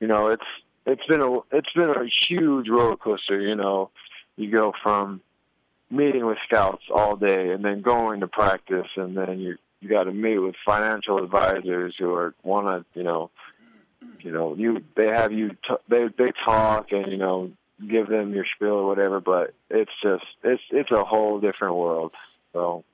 you 0.00 0.06
know, 0.06 0.28
it's 0.28 0.42
it's 0.86 1.06
been 1.06 1.20
a 1.20 1.38
it's 1.52 1.72
been 1.74 1.90
a 1.90 2.06
huge 2.28 2.68
roller 2.68 2.96
coaster. 2.96 3.40
You 3.40 3.54
know, 3.54 3.90
you 4.36 4.50
go 4.50 4.72
from 4.82 5.20
meeting 5.90 6.26
with 6.26 6.38
scouts 6.46 6.84
all 6.92 7.16
day, 7.16 7.50
and 7.50 7.64
then 7.64 7.82
going 7.82 8.20
to 8.20 8.28
practice, 8.28 8.88
and 8.96 9.16
then 9.16 9.38
you 9.38 9.56
you 9.80 9.88
got 9.88 10.04
to 10.04 10.12
meet 10.12 10.38
with 10.38 10.54
financial 10.64 11.22
advisors 11.22 11.94
who 11.98 12.12
are 12.14 12.34
want 12.42 12.66
to 12.66 12.98
you 12.98 13.04
know, 13.04 13.30
you 14.20 14.32
know 14.32 14.54
you 14.54 14.82
they 14.96 15.08
have 15.08 15.32
you 15.32 15.50
t- 15.50 15.76
they 15.88 16.08
they 16.18 16.32
talk 16.44 16.92
and 16.92 17.10
you 17.10 17.18
know 17.18 17.50
give 17.88 18.08
them 18.08 18.32
your 18.32 18.44
spiel 18.54 18.72
or 18.72 18.86
whatever, 18.86 19.20
but 19.20 19.54
it's 19.70 19.90
just 20.02 20.24
it's 20.42 20.62
it's 20.70 20.90
a 20.90 21.04
whole 21.04 21.40
different 21.40 21.76
world. 21.76 22.12
So 22.52 22.84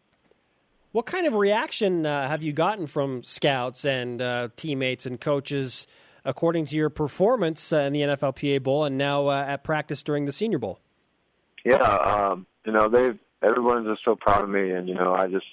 What 0.92 1.06
kind 1.06 1.26
of 1.26 1.34
reaction 1.34 2.06
uh, 2.06 2.28
have 2.28 2.42
you 2.42 2.52
gotten 2.52 2.86
from 2.86 3.22
scouts 3.22 3.84
and 3.84 4.20
uh, 4.20 4.48
teammates 4.56 5.06
and 5.06 5.20
coaches 5.20 5.86
according 6.24 6.66
to 6.66 6.76
your 6.76 6.90
performance 6.90 7.72
uh, 7.72 7.80
in 7.80 7.92
the 7.92 8.00
NFLPA 8.00 8.62
Bowl 8.62 8.84
and 8.84 8.98
now 8.98 9.28
uh, 9.28 9.44
at 9.46 9.64
practice 9.64 10.02
during 10.02 10.26
the 10.26 10.32
Senior 10.32 10.58
Bowl? 10.58 10.80
yeah, 11.66 11.82
um, 11.82 12.46
you 12.64 12.72
know, 12.72 12.88
they've 12.88 13.18
everyone's 13.42 13.88
just 13.88 14.04
so 14.04 14.14
proud 14.14 14.42
of 14.42 14.48
me, 14.48 14.70
and 14.70 14.88
you 14.88 14.94
know, 14.94 15.14
I 15.14 15.26
just 15.26 15.46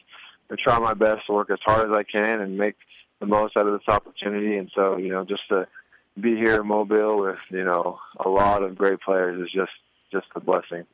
I 0.51 0.55
try 0.63 0.77
my 0.77 0.93
best 0.93 1.25
to 1.27 1.33
work 1.33 1.49
as 1.49 1.57
hard 1.65 1.89
as 1.89 1.95
I 1.95 2.03
can 2.03 2.39
and 2.39 2.57
make 2.57 2.75
the 3.19 3.25
most 3.25 3.57
out 3.57 3.65
of 3.65 3.73
this 3.73 3.87
opportunity. 3.87 4.57
And 4.57 4.69
so, 4.75 4.97
you 4.97 5.09
know, 5.09 5.25
just 5.25 5.41
to 5.49 5.67
be 6.19 6.35
here 6.35 6.61
in 6.61 6.67
Mobile 6.67 7.21
with 7.21 7.39
you 7.49 7.63
know 7.63 7.99
a 8.23 8.29
lot 8.29 8.63
of 8.63 8.77
great 8.77 8.99
players 9.01 9.41
is 9.41 9.51
just 9.51 9.71
just 10.11 10.27
a 10.35 10.39
blessing. 10.39 10.85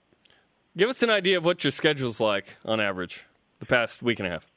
Give 0.78 0.90
us 0.90 1.04
an 1.04 1.10
idea 1.10 1.38
of 1.38 1.46
what 1.46 1.64
your 1.64 1.72
schedule's 1.72 2.20
like 2.20 2.58
on 2.64 2.80
average 2.80 3.26
the 3.60 3.66
past 3.66 4.02
week 4.02 4.20
and 4.20 4.28
a 4.28 4.32
half. 4.32 4.48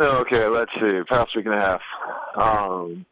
Okay, 0.00 0.46
let's 0.46 0.72
see. 0.80 1.02
Past 1.04 1.36
week 1.36 1.46
and 1.46 1.54
a 1.54 1.60
half. 1.60 1.82
Um, 2.34 3.04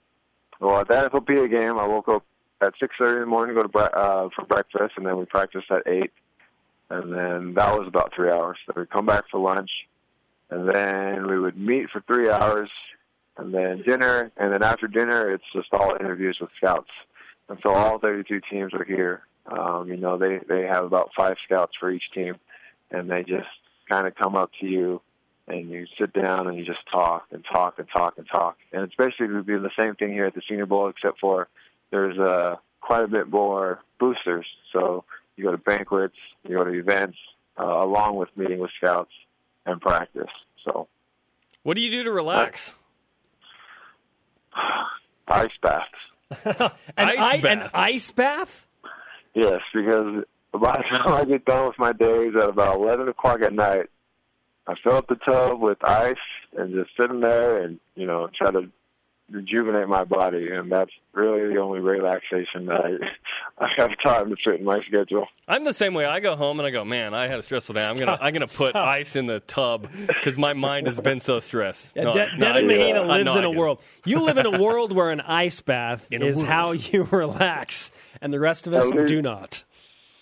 well, 0.60 0.80
at 0.80 0.88
the 0.88 0.94
NFLPA 0.94 1.50
game, 1.50 1.78
I 1.78 1.86
woke 1.86 2.08
up 2.08 2.24
at 2.60 2.74
six 2.80 2.94
thirty 2.98 3.16
in 3.16 3.20
the 3.20 3.26
morning 3.26 3.54
to 3.54 3.62
go 3.62 3.66
to 3.66 3.68
bre- 3.68 3.96
uh, 3.98 4.28
for 4.34 4.44
breakfast, 4.46 4.94
and 4.96 5.06
then 5.06 5.18
we 5.18 5.24
practiced 5.24 5.70
at 5.70 5.86
eight, 5.86 6.12
and 6.90 7.12
then 7.12 7.54
that 7.54 7.78
was 7.78 7.86
about 7.86 8.12
three 8.14 8.30
hours. 8.30 8.56
Then 8.66 8.80
we 8.80 8.86
come 8.86 9.06
back 9.06 9.24
for 9.30 9.38
lunch, 9.40 9.70
and 10.50 10.68
then 10.68 11.26
we 11.28 11.38
would 11.38 11.56
meet 11.56 11.90
for 11.90 12.00
three 12.00 12.30
hours, 12.30 12.70
and 13.36 13.52
then 13.52 13.82
dinner, 13.82 14.30
and 14.36 14.52
then 14.52 14.62
after 14.62 14.86
dinner, 14.86 15.30
it's 15.30 15.44
just 15.52 15.68
all 15.72 15.96
interviews 15.98 16.38
with 16.40 16.50
scouts. 16.56 16.90
And 17.48 17.58
so 17.62 17.70
all 17.70 17.98
32 17.98 18.40
teams 18.50 18.72
are 18.74 18.84
here. 18.84 19.22
Um, 19.46 19.88
you 19.88 19.96
know, 19.96 20.18
they 20.18 20.40
they 20.48 20.62
have 20.62 20.84
about 20.84 21.10
five 21.16 21.36
scouts 21.44 21.72
for 21.78 21.90
each 21.90 22.10
team, 22.14 22.36
and 22.90 23.10
they 23.10 23.24
just 23.24 23.48
kind 23.88 24.06
of 24.06 24.14
come 24.14 24.36
up 24.36 24.50
to 24.60 24.66
you 24.66 25.00
and 25.48 25.70
you 25.70 25.86
sit 25.98 26.12
down 26.12 26.46
and 26.46 26.56
you 26.56 26.64
just 26.64 26.86
talk 26.90 27.26
and 27.32 27.44
talk 27.44 27.78
and 27.78 27.88
talk 27.88 28.14
and 28.16 28.26
talk. 28.28 28.56
And 28.72 28.82
it's 28.82 28.94
basically 28.94 29.26
been 29.42 29.62
the 29.62 29.70
same 29.78 29.94
thing 29.96 30.12
here 30.12 30.26
at 30.26 30.34
the 30.34 30.42
Senior 30.48 30.66
Bowl, 30.66 30.88
except 30.88 31.18
for 31.18 31.48
there's 31.90 32.18
uh, 32.18 32.56
quite 32.80 33.04
a 33.04 33.08
bit 33.08 33.28
more 33.28 33.80
boosters. 33.98 34.46
So 34.72 35.04
you 35.36 35.44
go 35.44 35.50
to 35.50 35.58
banquets, 35.58 36.16
you 36.44 36.56
go 36.56 36.64
to 36.64 36.70
events, 36.70 37.18
uh, 37.58 37.64
along 37.64 38.16
with 38.16 38.28
meeting 38.36 38.60
with 38.60 38.70
scouts 38.76 39.10
and 39.66 39.80
practice. 39.80 40.30
So 40.64 40.88
What 41.64 41.74
do 41.74 41.80
you 41.80 41.90
do 41.90 42.04
to 42.04 42.12
relax? 42.12 42.74
ice 45.28 45.50
baths. 45.62 45.88
An, 46.96 47.08
Ice 47.10 47.44
i- 47.44 47.48
an 47.48 47.70
ice 47.74 48.10
bath? 48.10 48.66
Yes, 49.34 49.60
because 49.74 50.24
by 50.52 50.76
the 50.78 50.98
time 50.98 51.12
I 51.12 51.24
get 51.24 51.44
done 51.44 51.66
with 51.68 51.78
my 51.78 51.92
days 51.92 52.32
at 52.36 52.48
about 52.48 52.76
11 52.76 53.08
o'clock 53.08 53.40
at 53.42 53.52
night, 53.52 53.86
I 54.66 54.74
fill 54.82 54.96
up 54.96 55.08
the 55.08 55.16
tub 55.16 55.60
with 55.60 55.82
ice 55.84 56.16
and 56.56 56.72
just 56.74 56.90
sit 56.98 57.10
in 57.10 57.20
there 57.20 57.58
and, 57.62 57.80
you 57.96 58.06
know, 58.06 58.28
try 58.36 58.50
to 58.50 58.68
rejuvenate 59.30 59.88
my 59.88 60.04
body, 60.04 60.48
and 60.50 60.70
that's 60.70 60.90
really 61.12 61.52
the 61.54 61.60
only 61.60 61.80
relaxation 61.80 62.66
that 62.66 62.80
I 62.84 62.90
I 63.62 63.68
have 63.76 63.90
time 64.02 64.28
to 64.30 64.36
fit 64.42 64.58
in 64.58 64.64
my 64.64 64.80
schedule. 64.82 65.26
I'm 65.46 65.62
the 65.64 65.72
same 65.72 65.94
way. 65.94 66.04
I 66.04 66.18
go 66.20 66.34
home 66.34 66.58
and 66.58 66.66
I 66.66 66.70
go, 66.70 66.84
man, 66.84 67.14
I 67.14 67.28
had 67.28 67.38
a 67.38 67.42
stressful 67.42 67.74
day. 67.76 67.86
I'm 67.86 67.96
gonna 67.96 68.18
I'm 68.20 68.32
gonna 68.34 68.46
put 68.48 68.70
Stop. 68.70 68.86
ice 68.88 69.14
in 69.14 69.26
the 69.26 69.38
tub 69.40 69.88
because 70.08 70.36
my 70.36 70.52
mind 70.52 70.88
has 70.88 70.98
been 70.98 71.20
so 71.20 71.38
stressed. 71.40 71.88
Yeah, 71.94 72.04
No, 72.04 72.12
De- 72.12 72.26
no, 72.32 72.38
Devin 72.38 72.64
I- 72.64 72.66
Mahina 72.74 73.02
I 73.02 73.04
lives 73.06 73.24
know 73.26 73.38
in 73.38 73.44
a 73.44 73.50
world. 73.50 73.80
You 74.04 74.20
live 74.20 74.36
in 74.38 74.46
a 74.46 74.58
world 74.62 74.92
where 74.92 75.10
an 75.10 75.20
ice 75.20 75.60
bath 75.60 76.08
In 76.10 76.22
is 76.22 76.38
world. 76.38 76.48
how 76.48 76.72
you 76.72 77.04
relax, 77.10 77.92
and 78.20 78.32
the 78.34 78.40
rest 78.40 78.66
of 78.66 78.74
us 78.74 78.90
least- 78.90 79.08
do 79.08 79.22
not. 79.22 79.62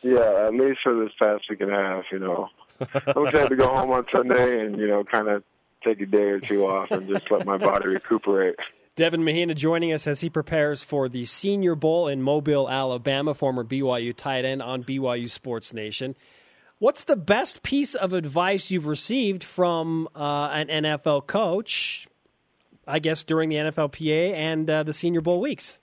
Yeah, 0.03 0.47
at 0.47 0.55
least 0.55 0.81
for 0.83 0.95
this 1.03 1.13
past 1.19 1.45
week 1.51 1.61
and 1.61 1.71
a 1.73 1.77
half, 1.77 2.05
you 2.13 2.19
know. 2.19 2.49
I'm 2.81 3.27
excited 3.27 3.51
to 3.51 3.57
go 3.57 3.69
home 3.69 3.91
on 3.91 4.07
Sunday 4.13 4.65
and 4.65 4.79
you 4.79 4.87
know 4.89 5.05
kind 5.05 5.29
of 5.29 5.45
take 5.85 6.01
a 6.01 6.07
day 6.07 6.29
or 6.31 6.41
two 6.41 6.67
off 6.67 6.91
and 6.91 7.07
just 7.09 7.31
let 7.31 7.45
my 7.47 7.57
body 7.59 7.89
recuperate. 7.89 8.57
Devin 9.01 9.25
Mahina 9.25 9.55
joining 9.55 9.95
us 9.95 10.07
as 10.07 10.21
he 10.21 10.29
prepares 10.29 10.85
for 10.85 11.09
the 11.09 11.25
Senior 11.25 11.75
Bowl 11.75 12.07
in 12.07 12.21
Mobile, 12.21 12.69
Alabama, 12.69 13.33
former 13.33 13.65
BYU 13.65 14.15
tight 14.15 14.45
end 14.45 14.61
on 14.61 14.85
BYU 14.85 15.31
Sports 15.31 15.73
Nation. 15.73 16.15
What's 16.81 17.05
the 17.05 17.17
best 17.17 17.63
piece 17.63 17.95
of 17.95 18.13
advice 18.13 18.71
you've 18.71 18.87
received 18.87 19.43
from 19.43 20.07
uh, 20.15 20.51
an 20.53 20.67
NFL 20.69 21.27
coach, 21.27 22.09
I 22.87 22.99
guess, 22.99 23.25
during 23.25 23.49
the 23.49 23.57
NFLPA 23.57 24.35
and 24.35 24.69
uh, 24.69 24.83
the 24.83 24.93
Senior 24.93 25.23
Bowl 25.23 25.41
weeks? 25.41 25.81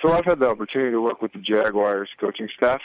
So 0.00 0.12
I've 0.12 0.24
had 0.24 0.38
the 0.38 0.46
opportunity 0.46 0.92
to 0.92 1.00
work 1.00 1.20
with 1.20 1.32
the 1.32 1.40
Jaguars 1.40 2.08
coaching 2.20 2.48
staff, 2.56 2.80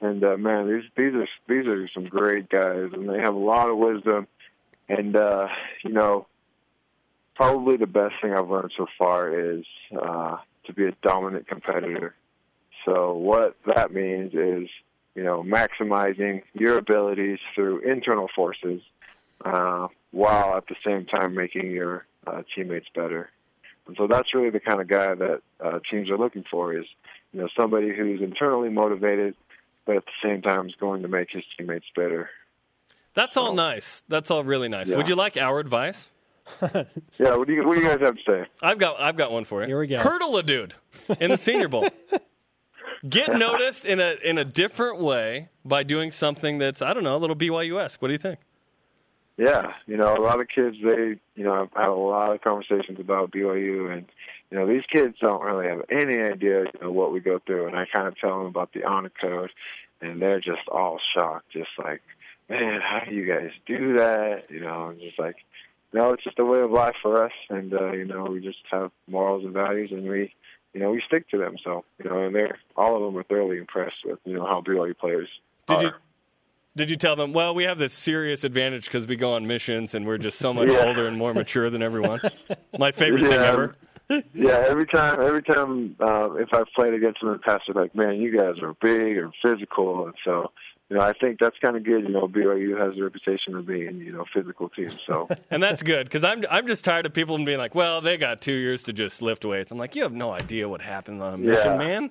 and 0.00 0.24
uh, 0.24 0.38
man, 0.38 0.72
these 0.72 0.90
these 0.96 1.12
are 1.12 1.28
these 1.48 1.66
are 1.66 1.86
some 1.92 2.06
great 2.06 2.48
guys, 2.48 2.92
and 2.94 3.10
they 3.10 3.18
have 3.18 3.34
a 3.34 3.38
lot 3.38 3.68
of 3.68 3.76
wisdom. 3.76 4.26
And 4.88 5.16
uh, 5.16 5.48
you 5.84 5.92
know, 5.92 6.26
probably 7.38 7.76
the 7.76 7.86
best 7.86 8.16
thing 8.20 8.34
I've 8.34 8.50
learned 8.50 8.72
so 8.76 8.86
far 8.98 9.32
is 9.32 9.64
uh, 9.96 10.38
to 10.66 10.72
be 10.74 10.86
a 10.86 10.92
dominant 11.02 11.46
competitor. 11.46 12.16
So 12.84 13.14
what 13.14 13.56
that 13.64 13.92
means 13.92 14.34
is, 14.34 14.68
you 15.14 15.22
know, 15.22 15.44
maximizing 15.44 16.42
your 16.52 16.78
abilities 16.78 17.38
through 17.54 17.88
internal 17.88 18.28
forces, 18.34 18.82
uh, 19.44 19.86
while 20.10 20.56
at 20.56 20.66
the 20.66 20.74
same 20.84 21.06
time 21.06 21.36
making 21.36 21.70
your 21.70 22.06
uh, 22.26 22.42
teammates 22.54 22.88
better. 22.92 23.30
And 23.86 23.96
so 23.96 24.08
that's 24.08 24.34
really 24.34 24.50
the 24.50 24.60
kind 24.60 24.80
of 24.80 24.88
guy 24.88 25.14
that 25.14 25.40
uh, 25.64 25.78
teams 25.88 26.10
are 26.10 26.18
looking 26.18 26.44
for 26.50 26.76
is, 26.76 26.86
you 27.32 27.40
know, 27.40 27.48
somebody 27.56 27.94
who's 27.94 28.20
internally 28.20 28.68
motivated, 28.68 29.36
but 29.86 29.96
at 29.96 30.04
the 30.06 30.28
same 30.28 30.42
time 30.42 30.66
is 30.66 30.74
going 30.80 31.02
to 31.02 31.08
make 31.08 31.28
his 31.30 31.44
teammates 31.56 31.86
better. 31.94 32.30
That's 33.14 33.36
all 33.36 33.54
nice. 33.54 34.02
That's 34.08 34.30
all 34.32 34.42
really 34.42 34.68
nice. 34.68 34.88
Yeah. 34.88 34.96
Would 34.96 35.08
you 35.08 35.14
like 35.14 35.36
our 35.36 35.60
advice? 35.60 36.08
Yeah, 37.18 37.36
what 37.36 37.46
do 37.48 37.54
you 37.54 37.66
what 37.66 37.74
do 37.74 37.80
you 37.82 37.88
guys 37.88 38.00
have 38.00 38.16
to 38.16 38.22
say? 38.26 38.46
I've 38.62 38.78
got 38.78 39.00
I've 39.00 39.16
got 39.16 39.32
one 39.32 39.44
for 39.44 39.60
you. 39.62 39.66
Here 39.68 39.78
we 39.78 39.86
go. 39.86 39.98
Hurdle 39.98 40.36
a 40.36 40.42
dude 40.42 40.74
in 41.20 41.30
the 41.30 41.36
Senior 41.36 41.68
Bowl. 41.68 41.88
Get 43.08 43.36
noticed 43.36 43.84
in 43.84 44.00
a 44.00 44.16
in 44.24 44.38
a 44.38 44.44
different 44.44 45.00
way 45.00 45.48
by 45.64 45.82
doing 45.82 46.10
something 46.10 46.58
that's 46.58 46.82
I 46.82 46.94
don't 46.94 47.04
know 47.04 47.16
a 47.16 47.18
little 47.18 47.36
BYU 47.36 47.80
esque. 47.82 48.00
What 48.02 48.08
do 48.08 48.12
you 48.12 48.18
think? 48.18 48.40
Yeah, 49.36 49.74
you 49.86 49.96
know, 49.96 50.16
a 50.16 50.20
lot 50.20 50.40
of 50.40 50.48
kids 50.48 50.76
they, 50.82 51.16
you 51.36 51.44
know, 51.44 51.52
I've 51.52 51.72
had 51.72 51.88
a 51.88 51.94
lot 51.94 52.34
of 52.34 52.40
conversations 52.40 52.98
about 52.98 53.30
BYU, 53.30 53.92
and 53.92 54.06
you 54.50 54.58
know, 54.58 54.66
these 54.66 54.82
kids 54.92 55.16
don't 55.20 55.42
really 55.42 55.68
have 55.68 55.82
any 55.90 56.18
idea, 56.18 56.64
you 56.64 56.80
know, 56.80 56.90
what 56.90 57.12
we 57.12 57.20
go 57.20 57.38
through, 57.46 57.68
and 57.68 57.76
I 57.76 57.86
kind 57.86 58.08
of 58.08 58.18
tell 58.18 58.38
them 58.38 58.46
about 58.46 58.72
the 58.72 58.82
honor 58.84 59.12
code, 59.20 59.50
and 60.00 60.20
they're 60.20 60.40
just 60.40 60.66
all 60.66 60.98
shocked, 61.14 61.52
just 61.52 61.70
like, 61.78 62.00
man, 62.48 62.80
how 62.80 63.02
do 63.08 63.14
you 63.14 63.26
guys 63.32 63.50
do 63.64 63.98
that? 63.98 64.44
You 64.50 64.58
know, 64.58 64.88
and 64.88 65.00
just 65.00 65.20
like, 65.20 65.36
no, 65.92 66.12
it's 66.12 66.24
just 66.24 66.38
a 66.38 66.44
way 66.44 66.60
of 66.60 66.70
life 66.70 66.96
for 67.02 67.24
us, 67.24 67.32
and 67.50 67.72
uh, 67.72 67.92
you 67.92 68.04
know, 68.04 68.24
we 68.24 68.40
just 68.40 68.58
have 68.70 68.90
morals 69.08 69.44
and 69.44 69.52
values, 69.54 69.90
and 69.90 70.06
we, 70.08 70.34
you 70.74 70.80
know, 70.80 70.90
we 70.90 71.02
stick 71.06 71.28
to 71.30 71.38
them. 71.38 71.56
So, 71.64 71.84
you 72.02 72.10
know, 72.10 72.24
and 72.26 72.34
they're 72.34 72.58
all 72.76 72.96
of 72.96 73.02
them 73.02 73.18
are 73.18 73.24
thoroughly 73.24 73.58
impressed 73.58 74.04
with, 74.04 74.18
you 74.24 74.34
know, 74.34 74.44
how 74.46 74.60
BYU 74.60 74.96
players 74.96 75.28
Did 75.66 75.76
are. 75.78 75.82
you 75.84 75.90
did 76.76 76.90
you 76.90 76.96
tell 76.96 77.16
them? 77.16 77.32
Well, 77.32 77.54
we 77.54 77.64
have 77.64 77.78
this 77.78 77.92
serious 77.92 78.44
advantage 78.44 78.84
because 78.84 79.04
we 79.06 79.16
go 79.16 79.32
on 79.32 79.46
missions 79.48 79.94
and 79.94 80.06
we're 80.06 80.18
just 80.18 80.38
so 80.38 80.54
much 80.54 80.68
Yeah. 80.72 80.84
older 80.86 81.08
and 81.08 81.18
more 81.18 81.34
mature 81.34 81.70
than 81.70 81.82
everyone. 81.82 82.20
My 82.78 82.92
favorite 82.92 83.22
thing 83.22 83.32
ever. 83.32 83.74
Yeah, 84.32 84.64
every 84.68 84.86
time, 84.86 85.20
every 85.20 85.42
time 85.42 85.96
uh, 86.00 86.34
if 86.34 86.48
I've 86.54 86.68
played 86.76 86.94
against 86.94 87.20
them 87.20 87.30
in 87.30 87.34
the 87.34 87.40
past, 87.40 87.64
they're 87.66 87.82
like, 87.82 87.94
"Man, 87.94 88.16
you 88.20 88.34
guys 88.34 88.54
are 88.62 88.74
big 88.80 89.18
and 89.18 89.34
physical," 89.42 90.06
and 90.06 90.14
so 90.24 90.50
you 90.90 90.96
know, 90.96 91.02
I 91.02 91.12
think 91.12 91.38
that's 91.38 91.56
kind 91.58 91.76
of 91.76 91.84
good. 91.84 92.04
You 92.04 92.08
know, 92.08 92.26
BYU 92.28 92.78
has 92.78 92.98
a 92.98 93.02
reputation 93.02 93.54
of 93.56 93.66
being 93.66 93.98
you 93.98 94.12
know 94.12 94.24
physical 94.32 94.68
team. 94.70 94.90
So 95.06 95.28
And 95.50 95.62
that's 95.62 95.82
good 95.82 96.06
because 96.06 96.24
I'm 96.24 96.44
I'm 96.50 96.66
just 96.66 96.84
tired 96.84 97.06
of 97.06 97.12
people 97.12 97.36
being 97.44 97.58
like, 97.58 97.74
well, 97.74 98.00
they 98.00 98.16
got 98.16 98.40
two 98.40 98.52
years 98.54 98.82
to 98.84 98.92
just 98.92 99.20
lift 99.22 99.44
weights. 99.44 99.70
I'm 99.70 99.78
like, 99.78 99.94
you 99.96 100.02
have 100.02 100.12
no 100.14 100.32
idea 100.32 100.68
what 100.68 100.80
happened 100.80 101.22
on 101.22 101.34
a 101.34 101.38
mission, 101.38 101.72
Yeah. 101.72 101.76
man. 101.76 102.10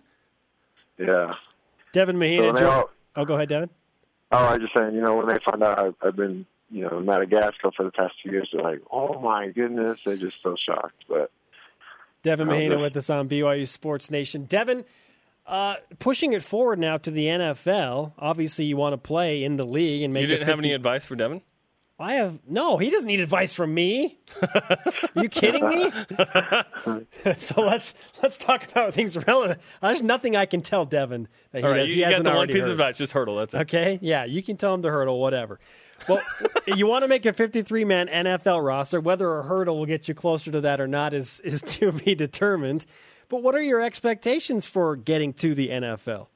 yeah. 0.97 1.33
Devin 1.93 2.15
So 2.15 2.19
Mahina. 2.19 2.45
when 2.47 2.55
they 2.55 2.61
jo- 2.61 2.69
all, 2.69 2.89
oh, 3.15 3.25
go 3.25 3.35
ahead, 3.35 3.49
Devin. 3.49 3.69
oh, 4.31 4.37
I 4.37 4.53
was 4.53 4.61
just 4.61 4.73
saying, 4.77 4.93
you 4.93 5.01
know, 5.01 5.15
when 5.15 5.27
they 5.27 5.39
find 5.43 5.63
out 5.63 5.79
I've, 5.79 5.95
I've 6.01 6.15
been 6.15 6.45
you 6.69 6.83
know 6.83 6.97
in 6.99 7.05
Madagascar 7.05 7.71
for 7.75 7.83
the 7.83 7.91
past 7.91 8.13
two 8.21 8.29
years, 8.31 8.49
they're 8.51 8.61
like, 8.61 8.81
"Oh 8.91 9.19
my 9.19 9.47
goodness!" 9.47 9.99
They're 10.05 10.17
just 10.17 10.35
so 10.43 10.55
shocked. 10.63 11.05
But 11.07 11.31
Devin 12.23 12.47
Mahina 12.47 12.75
good. 12.75 12.81
with 12.81 12.97
us 12.97 13.09
on 13.09 13.29
BYU 13.29 13.67
Sports 13.67 14.11
Nation. 14.11 14.43
Devin, 14.45 14.83
uh, 15.47 15.75
pushing 15.99 16.33
it 16.33 16.43
forward 16.43 16.77
now 16.79 16.97
to 16.97 17.09
the 17.11 17.25
NFL. 17.25 18.13
Obviously, 18.19 18.65
you 18.65 18.77
want 18.77 18.93
to 18.93 18.97
play 18.97 19.43
in 19.43 19.55
the 19.57 19.65
league 19.65 20.03
and 20.03 20.13
make 20.13 20.21
You 20.21 20.27
it 20.27 20.29
didn't 20.39 20.47
have 20.47 20.57
50 20.57 20.67
any 20.67 20.75
advice 20.75 21.05
for 21.05 21.15
Devin? 21.15 21.41
I 21.99 22.15
have 22.15 22.39
no. 22.47 22.77
He 22.77 22.91
doesn't 22.91 23.07
need 23.07 23.21
advice 23.21 23.53
from 23.53 23.73
me. 23.73 24.19
Are 24.43 24.77
you 25.15 25.29
kidding 25.29 25.67
me? 25.67 25.91
so 27.37 27.61
let's 27.63 27.95
let's 28.21 28.37
talk 28.37 28.69
about 28.69 28.93
things 28.93 29.17
relevant. 29.25 29.59
There's 29.81 30.03
nothing 30.03 30.35
I 30.35 30.45
can 30.45 30.61
tell 30.61 30.85
Devin 30.85 31.27
that 31.51 31.59
he, 31.59 31.65
All 31.65 31.71
right, 31.71 31.77
does- 31.79 31.87
you, 31.87 31.93
he 31.95 31.99
you 32.01 32.05
got 32.05 32.09
hasn't 32.11 32.25
the 32.25 32.35
one 32.35 32.47
piece 32.49 32.55
heard. 32.57 32.65
of 32.65 32.69
advice. 32.79 32.97
Just 32.97 33.13
hurdle. 33.13 33.37
That's 33.37 33.55
it. 33.55 33.61
Okay, 33.61 33.97
yeah, 34.03 34.25
you 34.25 34.43
can 34.43 34.57
tell 34.57 34.75
him 34.75 34.83
to 34.83 34.91
hurdle, 34.91 35.19
whatever. 35.19 35.59
Well, 36.07 36.21
you 36.67 36.85
want 36.85 37.01
to 37.01 37.07
make 37.07 37.25
a 37.25 37.33
53 37.33 37.83
man 37.85 38.07
NFL 38.09 38.63
roster. 38.63 38.99
Whether 39.01 39.39
a 39.39 39.43
hurdle 39.43 39.79
will 39.79 39.87
get 39.87 40.07
you 40.07 40.13
closer 40.13 40.51
to 40.51 40.61
that 40.61 40.79
or 40.79 40.87
not 40.87 41.15
is 41.15 41.39
is 41.39 41.61
to 41.65 41.91
be 41.91 42.13
determined. 42.13 42.85
But 43.29 43.43
what 43.43 43.55
are 43.55 43.61
your 43.61 43.81
expectations 43.81 44.67
for 44.67 44.95
getting 44.95 45.33
to 45.33 45.53
the 45.53 45.69
NFL? 45.69 46.27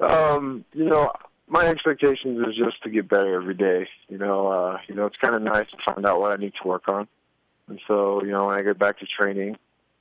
Um, 0.00 0.64
you 0.72 0.84
know, 0.84 1.12
my 1.46 1.66
expectations 1.66 2.38
is 2.48 2.56
just 2.56 2.82
to 2.82 2.90
get 2.90 3.08
better 3.08 3.34
every 3.34 3.54
day. 3.54 3.88
You 4.08 4.18
know, 4.18 4.48
uh, 4.48 4.78
you 4.88 4.94
know, 4.94 5.06
it's 5.06 5.16
kind 5.16 5.34
of 5.34 5.42
nice 5.42 5.66
to 5.70 5.76
find 5.84 6.06
out 6.06 6.20
what 6.20 6.32
I 6.32 6.36
need 6.36 6.54
to 6.62 6.68
work 6.68 6.88
on. 6.88 7.06
And 7.68 7.80
so, 7.86 8.22
you 8.24 8.30
know, 8.30 8.46
when 8.46 8.56
I 8.56 8.62
get 8.62 8.78
back 8.78 8.98
to 8.98 9.06
training, 9.06 9.56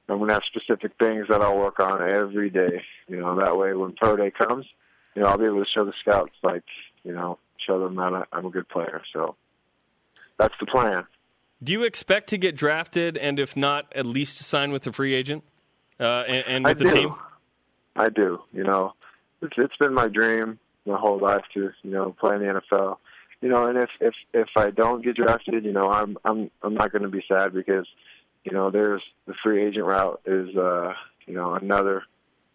I'm 0.07 0.17
going 0.17 0.29
to 0.29 0.33
have 0.33 0.43
specific 0.45 0.93
things 0.99 1.27
that 1.29 1.41
I'll 1.41 1.57
work 1.57 1.79
on 1.79 2.01
every 2.01 2.49
day. 2.49 2.81
You 3.07 3.17
know, 3.17 3.35
that 3.39 3.57
way 3.57 3.73
when 3.73 3.93
pro 3.93 4.15
day 4.15 4.31
comes, 4.31 4.65
you 5.15 5.21
know, 5.21 5.27
I'll 5.27 5.37
be 5.37 5.45
able 5.45 5.63
to 5.63 5.69
show 5.69 5.85
the 5.85 5.93
scouts, 5.99 6.33
like, 6.41 6.63
you 7.03 7.13
know, 7.13 7.37
show 7.65 7.79
them 7.79 7.95
that 7.97 8.27
I'm 8.31 8.45
a 8.45 8.49
good 8.49 8.67
player. 8.69 9.01
So 9.13 9.35
that's 10.37 10.55
the 10.59 10.65
plan. 10.65 11.05
Do 11.61 11.73
you 11.73 11.83
expect 11.83 12.29
to 12.29 12.37
get 12.37 12.55
drafted, 12.55 13.17
and 13.17 13.39
if 13.39 13.57
not, 13.57 13.91
at 13.93 14.05
least 14.05 14.39
sign 14.39 14.71
with 14.71 14.87
a 14.87 14.93
free 14.93 15.13
agent 15.13 15.43
uh, 15.99 16.23
and, 16.27 16.45
and 16.47 16.67
I 16.67 16.69
with 16.69 16.79
the 16.79 16.83
do. 16.85 16.91
team? 16.91 17.15
I 17.95 18.09
do. 18.09 18.39
You 18.53 18.63
know, 18.63 18.93
it's 19.41 19.53
it's 19.57 19.75
been 19.77 19.93
my 19.93 20.07
dream 20.07 20.59
my 20.85 20.97
whole 20.97 21.19
life 21.19 21.43
to 21.53 21.71
you 21.83 21.91
know 21.91 22.15
play 22.19 22.35
in 22.35 22.41
the 22.41 22.61
NFL. 22.71 22.97
You 23.41 23.49
know, 23.49 23.67
and 23.67 23.77
if 23.77 23.89
if 23.99 24.13
if 24.33 24.49
I 24.55 24.71
don't 24.71 25.03
get 25.03 25.15
drafted, 25.15 25.63
you 25.63 25.71
know, 25.71 25.89
I'm 25.89 26.17
I'm 26.25 26.49
I'm 26.61 26.73
not 26.73 26.91
going 26.91 27.03
to 27.03 27.09
be 27.09 27.23
sad 27.27 27.53
because 27.53 27.87
you 28.43 28.51
know 28.51 28.71
there's 28.71 29.01
the 29.27 29.33
free 29.43 29.65
agent 29.65 29.85
route 29.85 30.21
is 30.25 30.55
uh 30.55 30.93
you 31.25 31.33
know 31.33 31.55
another 31.55 32.03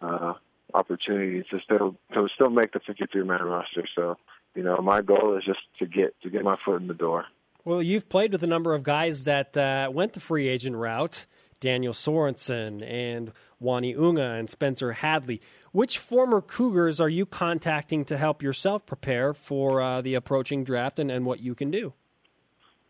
uh 0.03 0.35
opportunity 0.73 1.45
to 1.51 1.61
still 1.61 1.95
to 2.13 2.29
still 2.35 2.51
make 2.51 2.73
the 2.73 2.81
53 2.81 3.23
man 3.23 3.43
roster. 3.43 3.85
So 3.95 4.17
you 4.55 4.63
know, 4.63 4.77
my 4.79 5.01
goal 5.01 5.37
is 5.37 5.45
just 5.45 5.61
to 5.79 5.87
get 5.87 6.15
to 6.23 6.31
get 6.31 6.43
my 6.43 6.57
foot 6.65 6.81
in 6.81 6.89
the 6.89 6.95
door. 6.95 7.25
Well, 7.65 7.83
you've 7.83 8.11
played 8.11 8.33
with 8.33 8.43
a 8.43 8.47
number 8.47 8.75
of 8.75 8.83
guys 8.83 9.25
that 9.25 9.57
uh, 9.57 9.91
went 9.91 10.13
the 10.13 10.21
free 10.21 10.49
agent 10.49 10.77
route 10.77 11.27
Daniel 11.61 11.95
Sorensen 11.95 12.87
and 12.87 13.33
Uani 13.63 13.99
Unga 13.99 14.33
and 14.33 14.51
Spencer 14.51 14.93
Hadley. 14.93 15.41
Which 15.73 15.97
former 15.99 16.43
Cougars 16.43 17.01
are 17.01 17.09
you 17.09 17.25
contacting 17.25 18.05
to 18.05 18.19
help 18.19 18.43
yourself 18.43 18.85
prepare 18.85 19.33
for 19.33 19.81
uh, 19.81 20.03
the 20.03 20.15
approaching 20.15 20.63
draft 20.63 20.99
and, 20.99 21.11
and 21.11 21.25
what 21.25 21.41
you 21.41 21.55
can 21.55 21.71
do? 21.71 21.95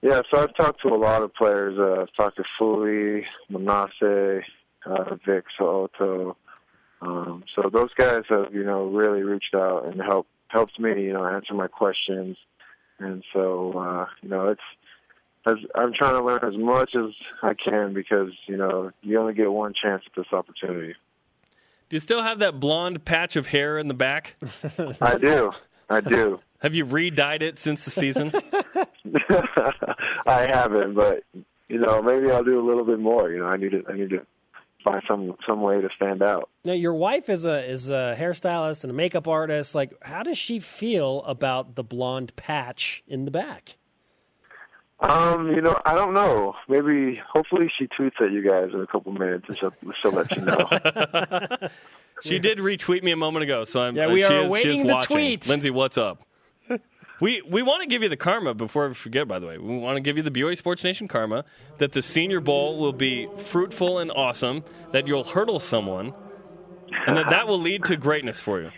Yeah, 0.03 0.23
so 0.31 0.43
I've 0.43 0.57
talked 0.57 0.83
to 0.83 0.89
a 0.89 0.99
lot 0.99 1.23
of 1.23 1.33
players. 1.35 1.79
Uh, 1.79 2.03
I've 2.03 2.13
talked 2.15 2.37
to 2.37 2.45
Fuli, 2.61 3.25
Manasseh, 3.49 4.43
uh, 4.85 5.15
Vic 5.25 5.45
So'oto. 5.59 6.35
Um, 7.01 7.45
so 7.55 7.71
those 7.73 7.95
guys 7.97 8.25
have, 8.29 8.53
you 8.53 8.65
know, 8.65 8.87
really 8.87 9.23
reached 9.23 9.55
out 9.55 9.87
and 9.87 10.03
helped 10.03 10.31
helped 10.49 10.79
me, 10.79 11.05
you 11.05 11.13
know, 11.13 11.25
answer 11.25 11.55
my 11.55 11.69
questions. 11.69 12.37
And 12.99 13.25
so, 13.33 13.73
uh, 13.73 14.07
you 14.23 14.29
know, 14.29 14.49
it's 14.49 14.61
as 15.47 15.57
I'm 15.75 15.93
trying 15.93 16.15
to 16.15 16.23
learn 16.23 16.41
as 16.43 16.57
much 16.57 16.95
as 16.95 17.11
I 17.43 17.55
can 17.55 17.93
because, 17.93 18.31
you 18.47 18.57
know, 18.57 18.91
you 19.03 19.19
only 19.19 19.35
get 19.35 19.53
one 19.53 19.75
chance 19.81 20.03
at 20.07 20.13
this 20.17 20.33
opportunity. 20.33 20.95
Do 21.89 21.97
you 21.97 22.01
still 22.01 22.23
have 22.23 22.39
that 22.39 22.61
blonde 22.61 23.05
patch 23.05 23.37
of 23.37 23.49
hair 23.49 23.79
in 23.79 23.89
the 23.89 23.95
back? 23.95 24.37
I 25.01 25.19
do. 25.19 25.53
I 25.91 26.01
do. 26.01 26.41
Have 26.61 26.75
you 26.75 26.85
re-dyed 26.85 27.43
it 27.43 27.59
since 27.59 27.85
the 27.85 27.91
season? 27.91 28.33
I 30.27 30.47
haven't, 30.47 30.95
but 30.95 31.25
you 31.35 31.45
you 31.69 31.79
know, 31.79 32.03
maybe 32.03 32.31
I'll 32.31 32.45
do 32.45 32.61
a 32.61 32.67
little 32.67 32.85
bit 32.85 32.99
more. 32.99 33.31
You 33.31 33.41
know, 33.41 33.47
I 33.47 33.57
need 33.57 33.73
to 33.73 33.83
I 33.89 33.95
need 33.95 34.11
to 34.11 34.27
find 34.85 35.03
some 35.09 35.35
some 35.47 35.63
way 35.63 35.81
to 35.81 35.89
stand 35.97 36.23
out. 36.23 36.49
Now, 36.65 36.75
your 36.75 36.95
wife 36.95 37.29
is 37.29 37.45
a 37.45 37.69
is 37.69 37.91
a 37.91 38.15
hairstylist 38.19 38.85
and 38.85 38.91
a 38.91 38.95
makeup 38.95 39.27
artist. 39.27 39.75
Like, 39.75 39.93
how 40.03 40.23
does 40.23 40.39
she 40.39 40.61
feel 40.61 41.23
about 41.25 41.75
the 41.75 41.83
blonde 41.83 42.37
patch 42.37 43.03
in 43.09 43.25
the 43.25 43.31
back? 43.31 43.77
Um, 45.01 45.49
you 45.49 45.61
know, 45.61 45.79
I 45.85 45.95
don't 45.95 46.15
know. 46.15 46.55
Maybe, 46.69 47.21
hopefully, 47.31 47.71
she 47.77 47.89
tweets 47.89 48.21
at 48.21 48.31
you 48.31 48.43
guys 48.43 48.71
in 48.73 48.81
a 48.81 48.87
couple 48.87 49.13
minutes, 49.13 49.45
and 49.49 49.59
she'll, 49.59 49.75
she'll 50.01 50.13
let 50.13 50.31
you 50.35 50.43
know. 50.43 51.69
She 52.23 52.39
did 52.39 52.59
retweet 52.59 53.03
me 53.03 53.11
a 53.11 53.17
moment 53.17 53.43
ago, 53.43 53.65
so 53.65 53.83
I'm. 53.83 53.97
Yeah, 53.97 54.07
we 54.07 54.23
uh, 54.23 54.29
she 54.29 54.35
are 54.35 54.39
is, 54.39 54.45
she 54.45 54.49
awaiting 54.49 54.81
is 54.81 54.87
the 54.87 54.95
watching. 54.95 55.17
tweet. 55.17 55.49
Lindsay, 55.49 55.71
what's 55.71 55.99
up? 55.99 56.23
We 57.25 57.41
we 57.49 57.63
want 57.63 57.81
to 57.81 57.89
give 57.89 58.03
you 58.03 58.11
the 58.11 58.19
karma 58.19 58.53
before 58.53 58.87
we 58.87 58.93
forget. 58.93 59.27
By 59.27 59.39
the 59.39 59.47
way, 59.47 59.57
we 59.57 59.79
want 59.79 59.97
to 59.97 60.03
give 60.03 60.19
you 60.19 60.23
the 60.23 60.31
BYU 60.31 60.59
Sports 60.59 60.85
Nation 60.85 61.09
karma 61.09 61.47
that 61.79 61.93
the 61.93 62.03
Senior 62.03 62.41
Bowl 62.41 62.79
will 62.79 62.93
be 62.93 63.27
fruitful 63.39 63.99
and 63.99 64.13
awesome. 64.15 64.63
That 64.93 65.07
you'll 65.07 65.25
hurdle 65.25 65.59
someone, 65.59 66.13
and 67.07 67.17
that 67.17 67.31
that 67.31 67.49
will 67.49 67.59
lead 67.59 67.87
to 67.87 67.97
greatness 67.97 68.41
for 68.41 68.61
you. 68.61 68.71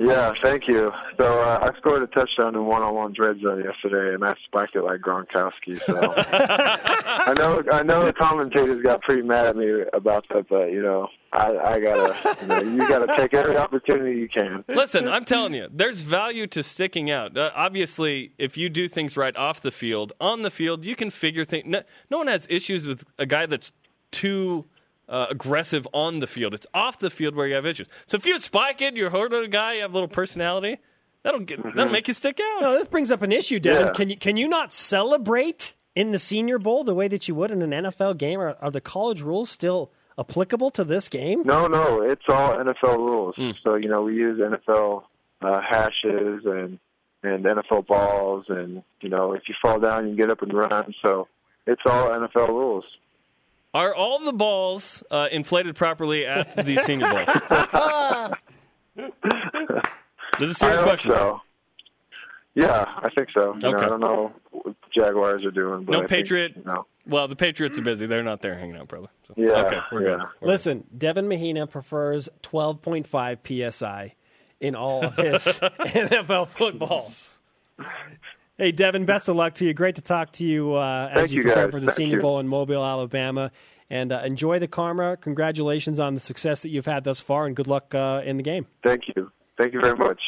Yeah, 0.00 0.32
thank 0.42 0.66
you. 0.66 0.90
So 1.18 1.40
uh, 1.40 1.58
I 1.70 1.76
scored 1.78 2.02
a 2.02 2.06
touchdown 2.06 2.54
in 2.54 2.64
one-on-one 2.64 3.14
red 3.18 3.38
zone 3.40 3.62
yesterday, 3.62 4.14
and 4.14 4.24
I 4.24 4.34
spiked 4.46 4.74
it 4.74 4.82
like 4.82 5.00
Gronkowski. 5.02 5.78
So 5.84 6.14
I 6.16 7.34
know 7.36 7.62
I 7.70 7.82
know 7.82 8.06
the 8.06 8.14
commentators 8.14 8.82
got 8.82 9.02
pretty 9.02 9.20
mad 9.20 9.48
at 9.48 9.56
me 9.56 9.82
about 9.92 10.24
that, 10.30 10.48
but 10.48 10.72
you 10.72 10.80
know, 10.80 11.08
I, 11.34 11.54
I 11.54 11.80
gotta 11.80 12.36
you, 12.40 12.46
know, 12.46 12.60
you 12.62 12.88
gotta 12.88 13.14
take 13.14 13.34
every 13.34 13.58
opportunity 13.58 14.18
you 14.18 14.28
can. 14.28 14.64
Listen, 14.68 15.06
I'm 15.06 15.26
telling 15.26 15.52
you, 15.52 15.68
there's 15.70 16.00
value 16.00 16.46
to 16.46 16.62
sticking 16.62 17.10
out. 17.10 17.36
Uh, 17.36 17.50
obviously, 17.54 18.32
if 18.38 18.56
you 18.56 18.70
do 18.70 18.88
things 18.88 19.18
right 19.18 19.36
off 19.36 19.60
the 19.60 19.70
field, 19.70 20.14
on 20.18 20.40
the 20.40 20.50
field, 20.50 20.86
you 20.86 20.96
can 20.96 21.10
figure 21.10 21.44
things. 21.44 21.66
No, 21.66 21.82
no 22.10 22.16
one 22.16 22.26
has 22.28 22.46
issues 22.48 22.86
with 22.86 23.04
a 23.18 23.26
guy 23.26 23.44
that's 23.44 23.70
too 24.12 24.64
uh, 25.10 25.26
aggressive 25.28 25.86
on 25.92 26.20
the 26.20 26.26
field. 26.26 26.54
It's 26.54 26.66
off 26.72 26.98
the 27.00 27.10
field 27.10 27.34
where 27.34 27.46
you 27.46 27.54
have 27.54 27.66
issues. 27.66 27.88
So 28.06 28.16
if 28.16 28.24
you 28.24 28.38
spike 28.38 28.80
it, 28.80 28.94
you're 28.96 29.08
a 29.08 29.18
little 29.18 29.48
guy, 29.48 29.74
you 29.74 29.82
have 29.82 29.90
a 29.90 29.94
little 29.94 30.08
personality. 30.08 30.78
That'll 31.22 31.40
get 31.40 31.62
that'll 31.62 31.92
make 31.92 32.08
you 32.08 32.14
stick 32.14 32.40
out. 32.40 32.62
No, 32.62 32.72
this 32.78 32.86
brings 32.86 33.10
up 33.10 33.20
an 33.20 33.30
issue, 33.30 33.60
Devin. 33.60 33.88
Yeah. 33.88 33.92
Can 33.92 34.08
you 34.08 34.16
can 34.16 34.36
you 34.38 34.48
not 34.48 34.72
celebrate 34.72 35.74
in 35.94 36.12
the 36.12 36.18
Senior 36.18 36.58
Bowl 36.58 36.82
the 36.84 36.94
way 36.94 37.08
that 37.08 37.28
you 37.28 37.34
would 37.34 37.50
in 37.50 37.60
an 37.60 37.70
NFL 37.84 38.16
game? 38.16 38.40
Are, 38.40 38.56
are 38.60 38.70
the 38.70 38.80
college 38.80 39.20
rules 39.20 39.50
still 39.50 39.90
applicable 40.18 40.70
to 40.70 40.84
this 40.84 41.10
game? 41.10 41.42
No, 41.44 41.66
no, 41.66 42.00
it's 42.00 42.24
all 42.28 42.52
NFL 42.54 42.96
rules. 42.96 43.34
So 43.62 43.74
you 43.74 43.88
know, 43.88 44.02
we 44.02 44.14
use 44.14 44.40
NFL 44.40 45.02
uh, 45.42 45.60
hashes 45.60 46.44
and 46.46 46.78
and 47.22 47.44
NFL 47.44 47.86
balls, 47.86 48.46
and 48.48 48.82
you 49.02 49.10
know, 49.10 49.34
if 49.34 49.42
you 49.46 49.54
fall 49.60 49.78
down, 49.78 50.08
you 50.08 50.16
get 50.16 50.30
up 50.30 50.40
and 50.40 50.54
run. 50.54 50.94
So 51.02 51.28
it's 51.66 51.82
all 51.84 52.08
NFL 52.08 52.48
rules. 52.48 52.84
Are 53.72 53.94
all 53.94 54.18
the 54.18 54.32
balls 54.32 55.02
uh, 55.10 55.28
inflated 55.30 55.76
properly 55.76 56.26
at 56.26 56.54
the 56.56 56.76
Senior 56.84 57.08
Bowl? 57.08 57.24
this 60.38 60.50
is 60.50 60.56
a 60.62 60.66
I 60.66 60.68
serious 60.68 60.80
hope 60.80 60.82
question. 60.88 61.12
so. 61.12 61.40
Yeah, 62.54 62.84
I 62.96 63.08
think 63.10 63.28
so. 63.32 63.54
You 63.54 63.70
know, 63.70 63.78
I 63.78 63.80
don't 63.88 64.00
know 64.00 64.32
what 64.50 64.74
the 64.82 65.00
Jaguars 65.00 65.44
are 65.44 65.52
doing, 65.52 65.84
but 65.84 65.92
No 65.92 65.98
I 65.98 66.00
think, 66.00 66.10
Patriot. 66.10 66.52
you 66.56 66.64
know, 66.64 66.84
Well, 67.06 67.28
the 67.28 67.36
Patriots 67.36 67.78
are 67.78 67.82
busy. 67.82 68.06
They're 68.06 68.24
not 68.24 68.42
there 68.42 68.58
hanging 68.58 68.74
out, 68.76 68.88
probably. 68.88 69.08
So, 69.28 69.34
Yeah, 69.36 69.50
Okay, 69.66 69.78
we're 69.92 70.00
good. 70.02 70.20
We're 70.40 70.48
Listen, 70.48 70.84
Devin 70.98 71.28
Mahina 71.28 71.68
prefers 71.68 72.28
12.5 72.42 73.72
psi 73.72 74.14
in 74.58 74.74
all 74.74 75.04
of 75.04 75.16
his 75.16 75.44
NFL 75.44 76.48
footballs. 76.48 77.32
Hey, 78.60 78.72
Devin, 78.72 79.06
best 79.06 79.26
of 79.30 79.36
luck 79.36 79.54
to 79.54 79.64
you. 79.64 79.72
Great 79.72 79.94
to 79.94 80.02
talk 80.02 80.32
to 80.32 80.44
you 80.44 80.74
uh, 80.74 81.08
as 81.10 81.32
you 81.32 81.38
you, 81.38 81.44
prepare 81.44 81.68
guys. 81.68 81.72
for 81.72 81.80
the 81.80 81.86
Thank 81.86 81.96
Senior 81.96 82.16
you. 82.16 82.20
Bowl 82.20 82.40
in 82.40 82.46
Mobile, 82.46 82.84
Alabama. 82.84 83.52
And 83.88 84.12
uh, 84.12 84.20
enjoy 84.22 84.58
the 84.58 84.68
karma. 84.68 85.16
Congratulations 85.16 85.98
on 85.98 86.12
the 86.12 86.20
success 86.20 86.60
that 86.60 86.68
you've 86.68 86.84
had 86.84 87.02
thus 87.02 87.20
far, 87.20 87.46
and 87.46 87.56
good 87.56 87.66
luck 87.66 87.94
uh, 87.94 88.20
in 88.22 88.36
the 88.36 88.42
game. 88.42 88.66
thank 88.82 89.04
you, 89.16 89.32
thank 89.56 89.72
you 89.72 89.80
very 89.80 89.96
much. 89.96 90.20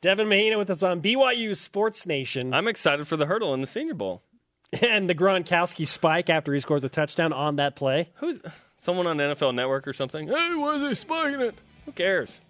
Devin 0.00 0.28
Mahina 0.28 0.58
with 0.58 0.68
us 0.68 0.82
on 0.82 1.00
BYU 1.00 1.56
Sports 1.56 2.06
Nation 2.06 2.52
I'm 2.52 2.66
excited 2.66 3.06
for 3.06 3.16
the 3.16 3.26
hurdle 3.26 3.54
in 3.54 3.60
the 3.60 3.68
Senior 3.68 3.94
Bowl. 3.94 4.20
and 4.82 5.08
the 5.08 5.14
Gronkowski 5.14 5.86
spike 5.86 6.28
after 6.28 6.52
he 6.52 6.58
scores 6.58 6.82
a 6.82 6.88
touchdown 6.88 7.32
on 7.32 7.54
that 7.56 7.76
play. 7.76 8.10
Who's 8.16 8.40
someone 8.78 9.06
on 9.06 9.18
NFL 9.18 9.54
Network 9.54 9.86
or 9.86 9.92
something? 9.92 10.26
Hey, 10.26 10.56
why 10.56 10.74
is 10.74 10.88
he 10.88 10.94
spiking 10.96 11.40
it? 11.40 11.54
Who 11.84 11.92
cares? 11.92 12.40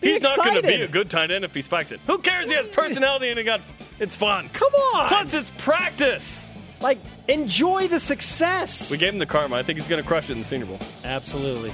He's 0.00 0.22
not 0.22 0.36
going 0.38 0.54
to 0.54 0.62
be 0.62 0.74
a 0.82 0.88
good 0.88 1.10
tight 1.10 1.30
end 1.30 1.44
if 1.44 1.54
he 1.54 1.62
spikes 1.62 1.92
it. 1.92 2.00
Who 2.06 2.18
cares? 2.18 2.46
He 2.48 2.54
has 2.54 2.66
personality 2.68 3.28
and 3.28 3.38
it 3.38 3.44
got. 3.44 3.60
It's 3.98 4.16
fun. 4.16 4.48
Come 4.54 4.72
on, 4.72 5.08
Plus, 5.08 5.34
it's 5.34 5.50
practice. 5.58 6.42
like 6.80 6.98
enjoy 7.28 7.86
the 7.88 8.00
success. 8.00 8.90
We 8.90 8.96
gave 8.96 9.12
him 9.12 9.18
the 9.18 9.26
karma. 9.26 9.56
I 9.56 9.62
think 9.62 9.78
he's 9.78 9.88
going 9.88 10.00
to 10.02 10.08
crush 10.08 10.30
it 10.30 10.32
in 10.32 10.38
the 10.38 10.44
Senior 10.44 10.66
Bowl. 10.66 10.78
Absolutely. 11.04 11.70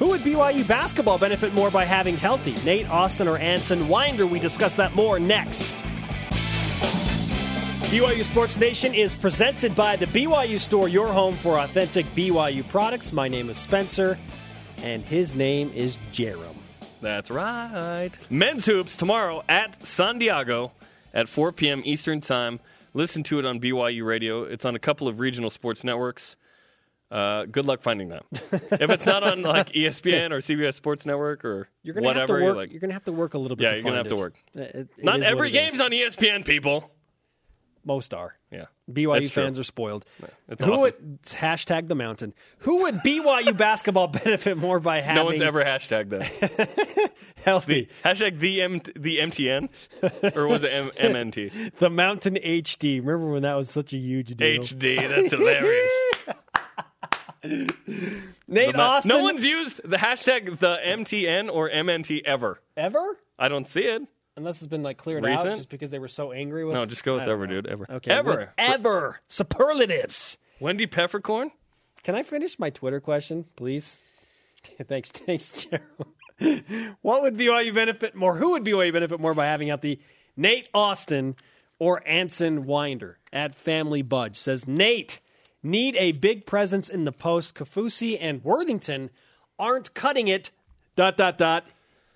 Who 0.00 0.08
would 0.08 0.20
BYU 0.22 0.66
basketball 0.66 1.18
benefit 1.18 1.52
more 1.54 1.70
by 1.70 1.84
having 1.84 2.16
healthy? 2.16 2.54
Nate 2.64 2.88
Austin 2.90 3.28
or 3.28 3.36
Anson 3.38 3.88
Winder? 3.88 4.26
We 4.26 4.38
discuss 4.40 4.76
that 4.76 4.94
more 4.94 5.18
next. 5.20 5.76
BYU 7.90 8.22
Sports 8.22 8.56
Nation 8.58 8.92
is 8.92 9.14
presented 9.14 9.74
by 9.74 9.96
the 9.96 10.06
BYU 10.06 10.58
Store, 10.58 10.88
your 10.88 11.08
home 11.08 11.34
for 11.34 11.58
authentic 11.58 12.04
BYU 12.14 12.66
products. 12.68 13.12
My 13.12 13.28
name 13.28 13.48
is 13.48 13.56
Spencer, 13.56 14.18
and 14.82 15.02
his 15.04 15.34
name 15.34 15.72
is 15.74 15.96
Jarom. 16.12 16.54
That's 17.00 17.30
right. 17.30 18.10
Men's 18.30 18.66
hoops 18.66 18.96
tomorrow 18.96 19.42
at 19.48 19.86
San 19.86 20.18
Diego 20.18 20.72
at 21.14 21.28
4 21.28 21.52
p.m. 21.52 21.82
Eastern 21.84 22.20
Time. 22.20 22.60
Listen 22.94 23.22
to 23.24 23.38
it 23.38 23.44
on 23.46 23.60
BYU 23.60 24.04
Radio. 24.04 24.42
It's 24.44 24.64
on 24.64 24.74
a 24.74 24.78
couple 24.78 25.06
of 25.08 25.20
regional 25.20 25.50
sports 25.50 25.84
networks. 25.84 26.36
Uh, 27.10 27.44
good 27.46 27.64
luck 27.64 27.80
finding 27.80 28.08
that. 28.10 28.24
if 28.32 28.90
it's 28.90 29.06
not 29.06 29.22
on 29.22 29.42
like 29.42 29.70
ESPN 29.72 30.30
or 30.30 30.38
CBS 30.40 30.74
Sports 30.74 31.06
Network 31.06 31.42
or 31.44 31.68
You're 31.82 31.94
gonna 31.94 32.06
whatever, 32.06 32.20
have 32.20 32.26
to 32.40 32.44
you're 32.44 32.54
work. 32.54 32.56
like, 32.56 32.70
You're 32.72 32.80
gonna 32.80 32.92
have 32.92 33.04
to 33.06 33.12
work 33.12 33.32
a 33.34 33.38
little 33.38 33.56
bit. 33.56 33.64
Yeah, 33.64 33.74
you're 33.76 33.82
gonna 33.84 33.96
have 33.96 34.08
to 34.08 34.16
work. 34.16 34.34
It- 34.54 34.90
it 34.98 35.04
not 35.04 35.22
every 35.22 35.50
game's 35.50 35.74
is. 35.74 35.80
on 35.80 35.90
ESPN, 35.90 36.44
people. 36.44 36.90
Most 37.84 38.12
are. 38.14 38.34
Yeah, 38.50 38.66
BYU 38.90 39.20
That's 39.20 39.30
true. 39.30 39.42
fans 39.44 39.58
are 39.58 39.62
spoiled. 39.64 40.04
It's 40.48 40.62
Who 40.62 40.72
awesome. 40.72 40.80
would 40.82 41.22
hashtag 41.22 41.88
the 41.88 41.94
mountain? 41.94 42.34
Who 42.60 42.82
would 42.82 42.96
BYU 42.96 43.56
basketball 43.56 44.08
benefit 44.08 44.56
more 44.56 44.80
by 44.80 45.00
having 45.00 45.16
No 45.16 45.24
one's 45.26 45.42
ever 45.42 45.64
hashtagged 45.64 46.10
that. 46.10 47.12
healthy? 47.44 47.88
Hashtag 48.04 48.38
the 48.38 48.62
M- 48.62 48.80
the 48.96 49.18
MTN 49.18 49.68
or 50.36 50.46
was 50.48 50.64
it 50.64 50.68
M- 50.72 50.90
MNT? 50.98 51.72
The 51.78 51.90
Mountain 51.90 52.34
HD. 52.44 52.98
Remember 53.00 53.30
when 53.32 53.42
that 53.42 53.54
was 53.54 53.70
such 53.70 53.92
a 53.92 53.96
huge 53.98 54.36
deal? 54.36 54.60
HD. 54.62 54.96
That's 55.08 55.30
hilarious. 55.32 55.90
Nate 58.48 58.74
Austin. 58.76 59.08
No 59.08 59.22
one's 59.22 59.44
used 59.44 59.80
the 59.88 59.96
hashtag 59.96 60.58
the 60.58 60.78
MTN 60.84 61.48
or 61.52 61.70
MNT 61.70 62.22
ever. 62.24 62.60
ever, 62.76 63.18
I 63.38 63.48
don't 63.48 63.66
see 63.68 63.82
it. 63.82 64.02
Unless 64.38 64.58
it's 64.58 64.68
been 64.68 64.82
like 64.84 64.96
cleared 64.98 65.24
Recent? 65.24 65.48
out 65.48 65.56
just 65.56 65.68
because 65.68 65.90
they 65.90 65.98
were 65.98 66.08
so 66.08 66.30
angry 66.32 66.64
with. 66.64 66.74
No, 66.74 66.86
just 66.86 67.02
go 67.04 67.14
with 67.16 67.24
ever, 67.28 67.46
know. 67.46 67.54
dude. 67.60 67.66
Ever. 67.66 67.86
Okay, 67.90 68.10
Ever. 68.12 68.52
ever 68.56 69.20
superlatives. 69.28 70.38
Wendy 70.60 70.86
Peppercorn. 70.86 71.50
Can 72.04 72.14
I 72.14 72.22
finish 72.22 72.58
my 72.58 72.70
Twitter 72.70 73.00
question, 73.00 73.44
please? 73.56 73.98
thanks, 74.88 75.10
thanks, 75.10 75.66
Gerald. 75.66 76.94
what 77.02 77.22
would 77.22 77.36
BYU 77.36 77.74
benefit 77.74 78.14
more? 78.14 78.36
Who 78.36 78.52
would 78.52 78.64
BYU 78.64 78.92
benefit 78.92 79.18
more 79.20 79.34
by 79.34 79.46
having 79.46 79.70
out 79.70 79.82
the 79.82 79.98
Nate 80.36 80.68
Austin 80.72 81.34
or 81.80 82.00
Anson 82.06 82.64
Winder 82.64 83.18
at 83.32 83.54
Family 83.56 84.02
Budge? 84.02 84.36
Says 84.36 84.68
Nate 84.68 85.20
need 85.64 85.96
a 85.96 86.12
big 86.12 86.46
presence 86.46 86.88
in 86.88 87.04
the 87.04 87.12
post. 87.12 87.56
Kaufusi 87.56 88.16
and 88.20 88.42
Worthington 88.44 89.10
aren't 89.58 89.94
cutting 89.94 90.28
it. 90.28 90.52
Dot 90.94 91.16
dot 91.16 91.38
dot. 91.38 91.66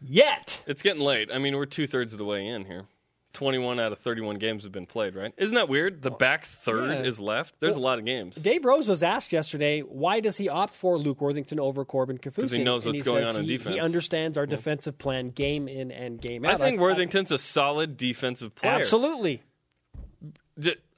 Yet. 0.05 0.63
It's 0.67 0.83
getting 0.83 1.03
late. 1.03 1.31
I 1.33 1.39
mean, 1.39 1.57
we're 1.57 1.67
two 1.67 1.87
thirds 1.87 2.13
of 2.13 2.19
the 2.19 2.25
way 2.25 2.47
in 2.47 2.65
here. 2.65 2.87
21 3.33 3.81
out 3.81 3.93
of 3.93 3.99
31 3.99 4.37
games 4.37 4.65
have 4.65 4.73
been 4.73 4.87
played, 4.87 5.15
right? 5.15 5.33
Isn't 5.39 5.55
that 5.55 5.69
weird? 5.69 6.03
The 6.03 6.11
back 6.11 6.45
third 6.45 6.91
yeah. 6.91 7.03
is 7.03 7.19
left. 7.19 7.55
There's 7.61 7.77
a 7.77 7.81
lot 7.81 7.99
of 7.99 8.05
games. 8.05 8.37
Dave 8.37 8.65
Rose 8.65 8.89
was 8.89 9.03
asked 9.03 9.33
yesterday, 9.33 9.81
why 9.81 10.21
does 10.21 10.37
he 10.37 10.49
opt 10.49 10.75
for 10.75 10.99
Luke 10.99 11.21
Worthington 11.21 11.59
over 11.59 11.85
Corbin 11.85 12.19
Kaufusi? 12.19 12.37
Because 12.37 12.53
he 12.53 12.65
knows 12.65 12.85
what's 12.85 13.03
going 13.03 13.25
says 13.25 13.37
on 13.37 13.43
in 13.43 13.49
he- 13.49 13.57
defense. 13.57 13.75
He 13.75 13.81
understands 13.81 14.37
our 14.37 14.47
defensive 14.47 14.99
plan 14.99 15.31
game 15.31 15.67
in 15.67 15.91
and 15.91 16.21
game 16.21 16.45
out. 16.45 16.55
I 16.55 16.57
think 16.59 16.81
Worthington's 16.81 17.31
a 17.31 17.39
solid 17.39 17.97
defensive 17.97 18.55
player. 18.55 18.73
Absolutely. 18.73 19.43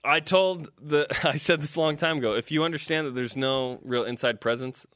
I 0.04 0.20
told 0.20 0.70
the 0.80 1.06
I 1.24 1.36
said 1.36 1.62
this 1.62 1.76
a 1.76 1.80
long 1.80 1.96
time 1.96 2.18
ago. 2.18 2.34
If 2.34 2.50
you 2.50 2.64
understand 2.64 3.06
that 3.06 3.14
there's 3.14 3.36
no 3.36 3.78
real 3.84 4.04
inside 4.04 4.40
presence 4.40 4.86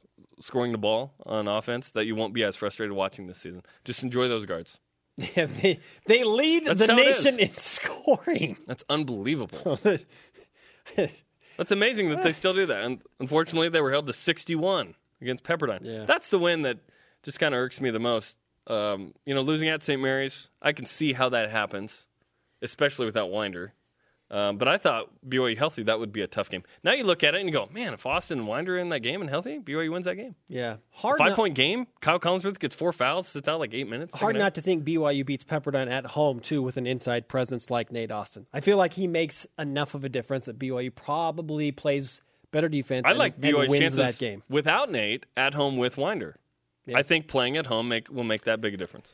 scoring 0.41 0.73
the 0.73 0.79
ball 0.79 1.13
on 1.27 1.49
offense, 1.49 1.91
that 1.93 2.05
you 2.07 2.15
won't 2.15 2.35
be 2.35 2.43
as 2.45 2.57
frustrated 2.57 2.95
watching 2.95 3.27
this 3.27 3.39
season. 3.39 3.63
Just 3.85 4.03
enjoy 4.03 4.29
those 4.29 4.47
guards. 4.47 4.79
Yeah, 5.35 5.47
they, 5.47 5.81
they 6.07 6.23
lead 6.23 6.67
That's 6.67 6.87
the 6.87 6.93
how 6.93 6.99
it 7.01 7.09
is. 7.09 7.25
nation 7.25 7.41
in 7.41 7.53
scoring. 7.55 8.57
That's 8.69 8.85
unbelievable. 8.89 9.81
That's 10.97 11.73
amazing 11.73 12.11
that 12.11 12.23
they 12.23 12.33
still 12.33 12.55
do 12.55 12.67
that. 12.67 12.85
And 12.85 13.03
unfortunately, 13.19 13.69
they 13.69 13.81
were 13.81 13.91
held 13.91 14.07
to 14.07 14.13
61 14.13 14.95
against 15.21 15.43
Pepperdine. 15.43 15.81
Yeah. 15.83 16.05
That's 16.05 16.31
the 16.31 16.39
win 16.39 16.63
that 16.63 16.79
just 17.25 17.41
kind 17.41 17.53
of 17.53 17.59
irks 17.61 17.81
me 17.81 17.91
the 17.91 17.99
most. 17.99 18.37
Um, 18.69 19.13
you 19.27 19.35
know, 19.35 19.41
losing 19.41 19.69
at 19.69 19.83
St. 19.83 20.01
Mary's, 20.01 20.47
I 20.63 20.71
can 20.73 20.85
see 20.85 21.13
how 21.13 21.31
that 21.31 21.51
happens, 21.51 22.07
especially 22.63 23.07
without 23.07 23.29
Winder. 23.31 23.73
Um, 24.31 24.59
but 24.59 24.69
I 24.69 24.77
thought 24.77 25.09
BYU 25.27 25.57
healthy, 25.57 25.85
that 25.85 25.99
would 25.99 26.13
be 26.13 26.21
a 26.21 26.27
tough 26.27 26.51
game. 26.51 26.63
Now 26.85 26.93
you 26.93 27.05
look 27.05 27.25
at 27.25 27.35
it 27.35 27.39
and 27.41 27.49
you 27.49 27.53
go, 27.53 27.69
man, 27.73 27.95
if 27.95 28.05
Austin 28.05 28.41
and 28.41 28.49
Winder 28.49 28.77
in 28.77 28.91
that 28.91 29.01
game 29.01 29.23
and 29.23 29.31
healthy, 29.31 29.59
BYU 29.59 29.91
wins 29.91 30.05
that 30.05 30.17
game. 30.17 30.35
Yeah, 30.49 30.77
hard. 30.91 31.19
Five 31.19 31.31
not, 31.31 31.37
point 31.37 31.55
game. 31.55 31.87
Kyle 32.01 32.21
Collinsworth 32.21 32.59
gets 32.59 32.75
four 32.75 32.93
fouls, 32.93 33.29
sits 33.29 33.49
out 33.49 33.59
like 33.59 33.73
eight 33.73 33.89
minutes. 33.89 34.15
hard 34.15 34.37
not 34.37 34.55
to 34.57 34.61
think 34.61 34.85
BYU 34.85 35.25
beats 35.25 35.45
Pepperdine 35.45 35.91
at 35.91 36.05
home 36.05 36.41
too 36.41 36.63
with 36.63 36.77
an 36.77 36.87
inside 36.87 37.29
presence 37.29 37.71
like 37.71 37.91
Nate 37.91 38.11
Austin. 38.11 38.47
I 38.53 38.61
feel 38.61 38.77
like 38.77 38.93
he 38.93 39.07
makes 39.07 39.47
enough 39.59 39.95
of 39.95 40.05
a 40.05 40.11
difference 40.11 40.45
that 40.45 40.59
BYU 40.59 40.95
probably 40.95 41.73
plays 41.73 42.21
better 42.51 42.69
defense. 42.69 43.07
I 43.07 43.11
and, 43.11 43.19
like 43.19 43.35
and 43.37 43.45
BYU's 43.45 43.71
wins 43.71 43.81
chances 43.81 43.97
that 43.97 44.19
game. 44.19 44.43
without 44.51 44.91
Nate 44.91 45.25
at 45.37 45.55
home 45.55 45.79
with 45.79 45.97
Winder. 45.97 46.37
I 46.95 47.03
think 47.03 47.29
playing 47.29 47.57
at 47.57 47.67
home 47.67 47.89
make, 47.89 48.11
will 48.11 48.25
make 48.25 48.45
that 48.45 48.61
big 48.61 48.75
a 48.75 48.77
difference. 48.77 49.13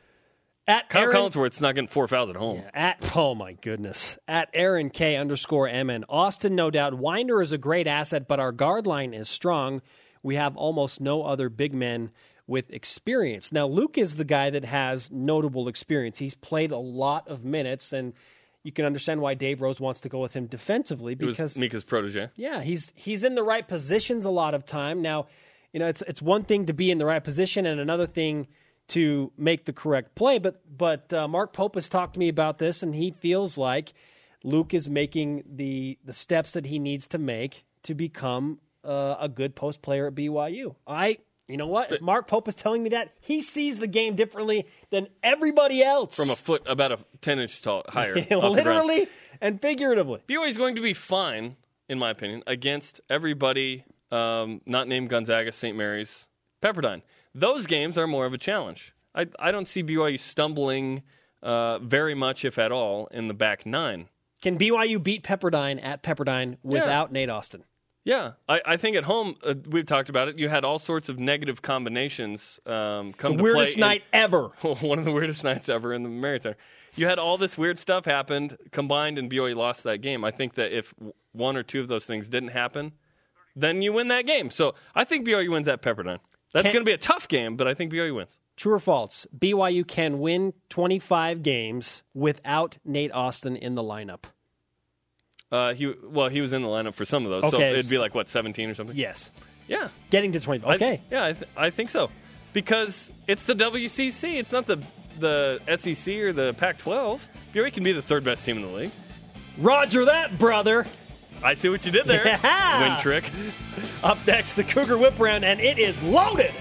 At 0.67 0.89
Kyle 0.89 1.03
Aaron, 1.03 1.17
Collinsworth's 1.17 1.61
not 1.61 1.75
getting 1.75 1.89
four 1.89 2.09
fouls 2.09 2.31
at 2.31 2.37
home. 2.37 2.63
At 2.73 3.13
oh 3.17 3.35
my 3.35 3.53
goodness. 3.53 4.19
At 4.27 4.49
Aaron 4.55 4.91
K 4.91 5.17
underscore 5.17 5.69
MN. 5.69 6.05
Austin, 6.09 6.55
no 6.55 6.71
doubt. 6.71 6.95
Winder 6.95 7.43
is 7.43 7.53
a 7.53 7.59
great 7.59 7.87
asset, 7.87 8.27
but 8.27 8.41
our 8.41 8.53
guard 8.53 8.87
line 8.87 9.13
is 9.13 9.29
strong. 9.29 9.83
We 10.23 10.37
have 10.37 10.57
almost 10.57 11.01
no 11.03 11.25
other 11.25 11.51
big 11.51 11.75
men 11.75 12.11
with 12.47 12.71
experience. 12.71 13.53
Now, 13.53 13.67
Luke 13.67 13.99
is 13.99 14.17
the 14.17 14.25
guy 14.25 14.51
that 14.51 14.65
has 14.65 15.11
notable 15.11 15.69
experience. 15.69 16.19
He's 16.19 16.35
played 16.35 16.71
a 16.71 16.79
lot 16.79 17.29
of 17.29 17.45
minutes, 17.45 17.93
and 17.93 18.15
you 18.63 18.73
can 18.73 18.87
understand 18.87 19.21
why 19.21 19.35
Dave 19.35 19.61
Rose 19.61 19.81
wants 19.81 20.01
to 20.03 20.09
go 20.09 20.21
with 20.21 20.35
him 20.35 20.47
defensively 20.47 21.15
because 21.15 21.59
Mika's 21.59 21.85
protege. 21.85 22.31
yeah, 22.37 22.63
he's 22.63 22.93
he's 22.97 23.23
in 23.23 23.35
the 23.35 23.43
right 23.43 23.67
positions 23.67 24.25
a 24.25 24.31
lot 24.31 24.55
of 24.55 24.65
time. 24.65 25.03
Now, 25.03 25.27
you 25.73 25.81
know, 25.81 25.87
it's 25.87 26.03
it's 26.03 26.23
one 26.23 26.45
thing 26.45 26.67
to 26.67 26.73
be 26.73 26.91
in 26.91 26.97
the 26.97 27.07
right 27.07 27.23
position 27.23 27.67
and 27.67 27.81
another 27.81 28.07
thing 28.07 28.47
to 28.89 29.33
make 29.37 29.65
the 29.65 29.73
correct 29.73 30.15
play. 30.15 30.39
But 30.39 30.61
but 30.77 31.13
uh, 31.13 31.29
Mark 31.29 31.53
Pope 31.53 31.75
has 31.75 31.89
talked 31.89 32.15
to 32.15 32.21
me 32.21 32.29
about 32.29 32.59
this, 32.59 32.83
and 32.83 32.95
he 32.95 33.15
feels 33.19 33.57
like 33.57 33.93
Luke 34.43 34.75
is 34.75 34.89
making 34.89 35.45
the 35.47 35.99
the 36.05 36.13
steps 36.13 36.53
that 36.53 36.67
he 36.67 36.79
needs 36.79 37.09
to 37.09 37.19
make 37.19 37.65
to 37.85 37.95
become 37.95 38.59
uh, 38.85 39.17
a 39.21 39.29
good 39.29 39.55
post 39.55 39.83
player 39.83 40.07
at 40.07 40.15
BYU. 40.15 40.75
I. 40.87 41.19
You 41.47 41.59
know 41.59 41.67
what? 41.67 41.93
If 41.93 42.01
Mark 42.01 42.27
Pope 42.27 42.49
is 42.49 42.55
telling 42.55 42.83
me 42.83 42.89
that, 42.89 43.13
he 43.21 43.43
sees 43.43 43.79
the 43.79 43.87
game 43.87 44.17
differently 44.17 44.67
than 44.89 45.09
everybody 45.23 45.83
else. 45.83 46.17
From 46.17 46.31
a 46.31 46.37
foot, 46.37 46.63
about 46.65 46.93
a 46.93 46.99
10 47.21 47.39
inch 47.39 47.61
tall, 47.61 47.83
higher. 47.87 48.17
off 48.17 48.27
the 48.27 48.39
ground. 48.39 48.55
literally 48.55 49.09
and 49.43 49.61
figuratively. 49.61 50.21
BYU 50.27 50.49
is 50.49 50.57
going 50.57 50.77
to 50.77 50.81
be 50.81 50.95
fine, 50.95 51.57
in 51.87 51.99
my 51.99 52.09
opinion, 52.09 52.43
against 52.47 53.03
everybody 53.11 53.85
um, 54.11 54.61
not 54.65 54.89
named 54.89 55.11
Gonzaga, 55.11 55.53
St. 55.53 55.77
Mary's, 55.77 56.27
Pepperdine. 56.63 57.03
Those 57.35 57.67
games 57.67 57.99
are 57.99 58.07
more 58.07 58.27
of 58.27 58.33
a 58.33 58.39
challenge. 58.39 58.95
I, 59.15 59.27
I 59.39 59.53
don't 59.53 59.69
see 59.69 59.83
BYU 59.83 60.19
stumbling 60.19 61.03
uh, 61.43 61.79
very 61.79 62.15
much, 62.15 62.45
if 62.45 62.59
at 62.59 62.73
all, 62.73 63.07
in 63.09 63.29
the 63.29 63.35
back 63.35 63.67
nine. 63.67 64.09
Can 64.43 64.59
BYU 64.59 65.03
beat 65.03 65.23
Pepperdine 65.23 65.83
at 65.83 66.03
Pepperdine 66.03 66.59
without 66.63 67.13
Nate 67.13 67.31
Austin? 67.31 67.65
Yeah, 68.05 68.33
I, 68.47 68.61
I 68.67 68.77
think 68.77 68.97
at 68.97 69.05
home 69.05 69.37
uh, 69.43 69.55
we've 69.67 69.87
talked 69.87 70.11
about 70.11 70.29
it. 70.29 70.39
You 70.39 70.51
had 70.51 70.63
all 70.65 70.79
sorts 70.79 71.09
of 71.09 71.19
negative 71.19 71.63
combinations 71.63 72.61
um, 72.67 73.15
come 73.15 73.39
The 73.39 73.43
weirdest 73.43 73.79
night 73.79 74.03
ever. 74.13 74.49
one 74.81 74.99
of 74.99 75.07
the 75.07 75.13
weirdest 75.13 75.43
nights 75.43 75.71
ever 75.71 75.95
in 75.95 76.03
the 76.03 76.11
Marriott 76.11 76.43
Center. 76.43 76.59
You 76.97 77.07
had 77.07 77.19
all 77.19 77.39
this 77.39 77.57
weird 77.57 77.79
stuff 77.79 78.05
happened 78.05 78.59
combined, 78.71 79.19
and 79.19 79.31
BYU 79.31 79.57
lost 79.57 79.85
that 79.85 80.03
game. 80.03 80.25
I 80.25 80.31
think 80.31 80.55
that 80.55 80.77
if 80.77 80.93
one 81.33 81.57
or 81.57 81.63
two 81.63 81.81
of 81.81 81.89
those 81.89 82.05
things 82.05 82.29
didn't 82.29 82.51
happen, 82.51 82.93
then 83.57 83.81
you 83.81 83.93
win 83.93 84.09
that 84.09 84.27
game. 84.27 84.51
So 84.51 84.75
I 84.95 85.05
think 85.05 85.27
BYU 85.27 85.51
wins 85.51 85.67
at 85.67 85.81
Pepperdine. 85.81 86.21
That's 86.55 86.65
going 86.73 86.85
to 86.85 86.89
be 86.89 86.93
a 86.93 86.99
tough 86.99 87.29
game, 87.29 87.57
but 87.57 87.69
I 87.69 87.75
think 87.75 87.93
BYU 87.93 88.15
wins. 88.17 88.39
True 88.57 88.75
or 88.75 88.79
false? 88.79 89.27
BYU 89.37 89.87
can 89.87 90.21
win 90.21 90.55
25 90.71 91.43
games 91.43 92.03
without 92.15 92.79
Nate 92.85 93.13
Austin 93.13 93.57
in 93.57 93.75
the 93.75 93.83
lineup. 93.83 94.23
Uh, 95.53 95.75
he 95.75 95.93
well, 96.03 96.29
he 96.29 96.41
was 96.41 96.53
in 96.53 96.63
the 96.63 96.69
lineup 96.69 96.95
for 96.95 97.05
some 97.05 97.25
of 97.27 97.31
those, 97.31 97.51
so 97.51 97.61
it'd 97.61 97.89
be 97.89 97.99
like 97.99 98.15
what 98.15 98.29
seventeen 98.29 98.71
or 98.71 98.75
something. 98.75 98.97
Yes. 98.97 99.31
Yeah, 99.69 99.89
Getting 100.11 100.33
to 100.33 100.41
20. 100.41 100.65
I- 100.67 100.75
Okay. 100.75 101.01
yeah, 101.11 101.25
I, 101.27 101.33
th- 101.33 101.51
I 101.57 101.71
think 101.71 101.91
so 101.91 102.11
because 102.53 103.11
it's 103.29 103.45
the 103.45 103.55
WCC. 103.55 104.35
It's 104.37 104.53
not 104.53 104.67
the 104.67 104.83
the 105.21 105.61
SEC 105.77 106.15
or 106.17 106.33
the 106.33 106.55
Pac-12. 106.55 107.21
BYU 107.55 107.73
can 107.73 107.85
be 107.85 107.93
the 107.93 108.03
third 108.03 108.25
best 108.25 108.45
team 108.45 108.57
in 108.57 108.63
the 108.63 108.69
league. 108.69 108.91
Roger 109.59 110.05
that, 110.07 110.37
brother. 110.39 110.87
I 111.43 111.55
see 111.55 111.69
what 111.69 111.85
you 111.85 111.93
did 111.93 112.07
there. 112.07 112.25
Yeah. 112.45 112.81
Win 112.95 113.03
trick. 113.03 113.25
Up 114.03 114.19
next, 114.27 114.55
the 114.55 114.65
Cougar 114.65 114.99
Whip 114.99 115.19
Round, 115.19 115.45
and 115.45 115.61
it 115.61 115.79
is 115.79 116.01
loaded. 116.03 116.53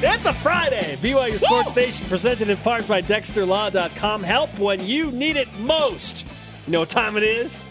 That's 0.00 0.26
a 0.26 0.32
Friday. 0.32 0.96
BYU 1.00 1.38
Sports 1.38 1.70
Station 1.70 2.06
presented 2.08 2.50
in 2.50 2.56
part 2.58 2.88
by 2.88 3.00
DexterLaw.com. 3.02 4.22
Help 4.24 4.58
when 4.58 4.84
you 4.84 5.12
need 5.12 5.36
it 5.36 5.48
most. 5.60 6.26
You 6.66 6.72
know 6.72 6.80
what 6.80 6.90
time 6.90 7.16
it 7.16 7.22
is? 7.22 7.62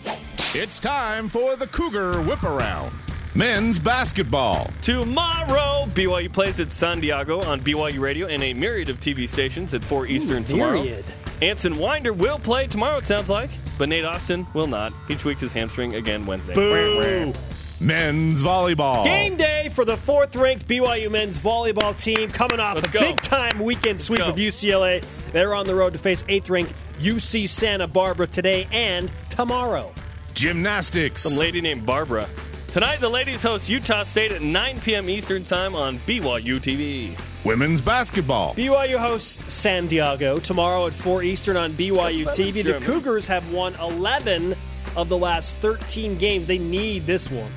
It's 0.56 0.80
time 0.80 1.28
for 1.30 1.56
the 1.58 1.68
Cougar 1.68 2.22
Whip 2.22 2.44
Around. 2.44 2.94
Men's 3.36 3.80
basketball. 3.80 4.70
Tomorrow, 4.82 5.86
BYU 5.94 6.32
plays 6.32 6.60
at 6.60 6.72
San 6.72 7.00
Diego 7.02 7.42
on 7.44 7.60
BYU 7.62 8.00
Radio 8.00 8.28
and 8.28 8.42
a 8.44 8.54
myriad 8.54 8.88
of 8.90 9.00
TV 9.00 9.28
stations 9.28 9.74
at 9.74 9.84
4 9.84 10.08
Eastern 10.08 10.44
tomorrow. 10.46 10.82
myriad. 10.82 11.06
Anson 11.42 11.74
Winder 11.80 12.14
will 12.14 12.38
play 12.40 12.68
tomorrow, 12.68 12.98
it 12.98 13.06
sounds 13.08 13.30
like, 13.30 13.50
but 13.78 13.90
Nate 13.90 14.06
Austin 14.06 14.46
will 14.54 14.68
not. 14.68 14.94
He 15.08 15.16
tweaked 15.16 15.42
his 15.42 15.52
hamstring 15.52 15.96
again 15.96 16.26
Wednesday. 16.26 16.54
Boo. 16.54 17.34
Men's 17.80 18.44
volleyball. 18.44 19.04
Game 19.04 19.38
day 19.38 19.70
for 19.74 19.84
the 19.84 19.98
fourth 19.98 20.36
ranked 20.36 20.68
BYU 20.68 21.10
men's 21.10 21.40
volleyball 21.40 22.00
team 22.00 22.30
coming 22.30 22.60
off 22.60 22.76
Let's 22.76 22.90
a 22.90 22.92
go. 22.92 23.00
big 23.00 23.22
time 23.22 23.60
weekend 23.60 24.00
sweep 24.00 24.20
go. 24.20 24.28
of 24.30 24.36
UCLA. 24.36 25.04
They're 25.32 25.56
on 25.56 25.66
the 25.66 25.74
road 25.74 25.94
to 25.94 26.00
face 26.00 26.24
eighth 26.30 26.48
ranked 26.52 26.74
UC 27.00 27.50
Santa 27.50 27.88
Barbara 27.88 28.28
today 28.28 28.68
and 28.72 29.12
tomorrow. 29.32 29.92
Gymnastics. 30.36 31.24
Some 31.24 31.40
lady 31.40 31.60
named 31.60 31.84
Barbara. 31.88 32.30
Tonight, 32.68 33.00
the 33.00 33.10
ladies 33.10 33.42
host 33.42 33.68
Utah 33.68 34.04
State 34.04 34.32
at 34.32 34.44
9 34.44 34.80
p.m. 34.82 35.10
Eastern 35.10 35.44
Time 35.44 35.74
on 35.76 35.98
BYU 36.00 36.60
TV. 36.60 37.18
Women's 37.44 37.82
basketball. 37.82 38.54
BYU 38.54 38.98
hosts 38.98 39.52
San 39.52 39.88
Diego 39.88 40.38
tomorrow 40.38 40.86
at 40.86 40.94
4 40.94 41.24
Eastern 41.24 41.58
on 41.58 41.72
BYU 41.74 42.28
TV. 42.28 42.64
The 42.64 42.80
Cougars 42.86 43.26
have 43.26 43.52
won 43.52 43.74
11 43.76 44.54
of 44.96 45.10
the 45.10 45.18
last 45.18 45.58
13 45.58 46.20
games. 46.20 46.46
They 46.46 46.60
need 46.60 47.08
this 47.08 47.32
one. 47.32 47.52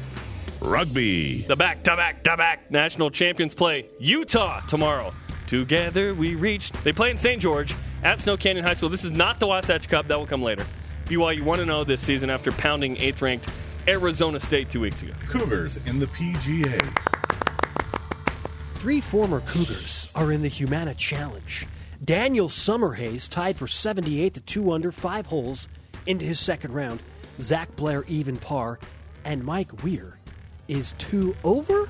Rugby. 0.61 1.43
The 1.43 1.57
back 1.57 1.83
to 1.85 1.97
back 1.97 2.25
to 2.25 2.37
back 2.37 2.71
national 2.71 3.11
champions 3.11 3.55
play 3.55 3.87
Utah 3.99 4.61
tomorrow. 4.61 5.13
Together 5.47 6.15
we 6.15 6.35
reached. 6.35 6.83
They 6.83 6.93
play 6.93 7.11
in 7.11 7.19
St. 7.19 7.43
George 7.43 7.75
at 8.03 8.21
Snow 8.21 8.39
Canyon 8.39 8.65
High 8.65 8.73
School. 8.73 8.89
This 8.89 9.05
is 9.05 9.11
not 9.11 9.39
the 9.39 9.47
Wasatch 9.47 9.87
Cup. 9.89 10.09
That 10.09 10.19
will 10.19 10.27
come 10.27 10.43
later. 10.43 10.65
BYU 11.05 11.43
1 11.43 11.59
0 11.59 11.85
this 11.85 12.01
season 12.01 12.31
after 12.31 12.51
pounding 12.53 12.97
8th 12.97 13.21
ranked 13.21 13.51
Arizona 13.87 14.41
State 14.41 14.71
two 14.71 14.81
weeks 14.81 15.03
ago. 15.03 15.13
Cougars 15.29 15.79
in 15.85 15.99
the 15.99 16.07
PGA. 16.07 17.14
Three 18.85 19.01
former 19.01 19.41
Cougars 19.41 20.11
are 20.15 20.31
in 20.31 20.43
the 20.43 20.49
Humana 20.49 20.93
Challenge. 20.93 21.67
Daniel 22.05 22.51
Summerhays 22.51 23.31
tied 23.31 23.57
for 23.57 23.67
78 23.67 24.35
to 24.35 24.41
2 24.43 24.73
under, 24.73 24.93
five 24.93 25.25
holes 25.25 25.69
into 26.05 26.27
his 26.27 26.39
second 26.39 26.75
round. 26.75 27.01
Zach 27.41 27.75
Blair 27.77 28.05
even 28.09 28.37
par, 28.37 28.79
and 29.25 29.43
Mike 29.43 29.83
Weir 29.83 30.19
is 30.69 30.93
two 30.99 31.35
over. 31.45 31.89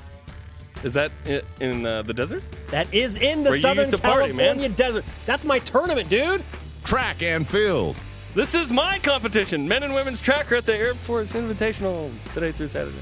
Is 0.84 0.92
that 0.92 1.11
in 1.59 1.84
uh, 1.84 2.03
the 2.03 2.14
desert? 2.14 2.45
That 2.68 2.95
is 2.95 3.16
in 3.16 3.42
the 3.42 3.51
Where 3.51 3.59
Southern 3.59 3.86
used 3.86 3.90
to 3.90 3.99
party, 3.99 4.32
California 4.32 4.68
man. 4.68 4.76
desert. 4.76 5.05
That's 5.26 5.45
my 5.45 5.59
tournament, 5.59 6.09
dude. 6.09 6.45
Track 6.84 7.24
and 7.24 7.45
field. 7.45 7.97
This 8.36 8.55
is 8.55 8.70
my 8.70 9.01
competition. 9.01 9.66
Men 9.66 9.82
and 9.82 9.97
women's 9.97 10.20
track 10.20 10.53
are 10.53 10.57
at 10.57 10.66
the 10.66 10.76
Air 10.76 10.95
Force 10.95 11.32
Invitational 11.32 12.12
today 12.32 12.53
through 12.53 12.68
Saturday. 12.68 12.97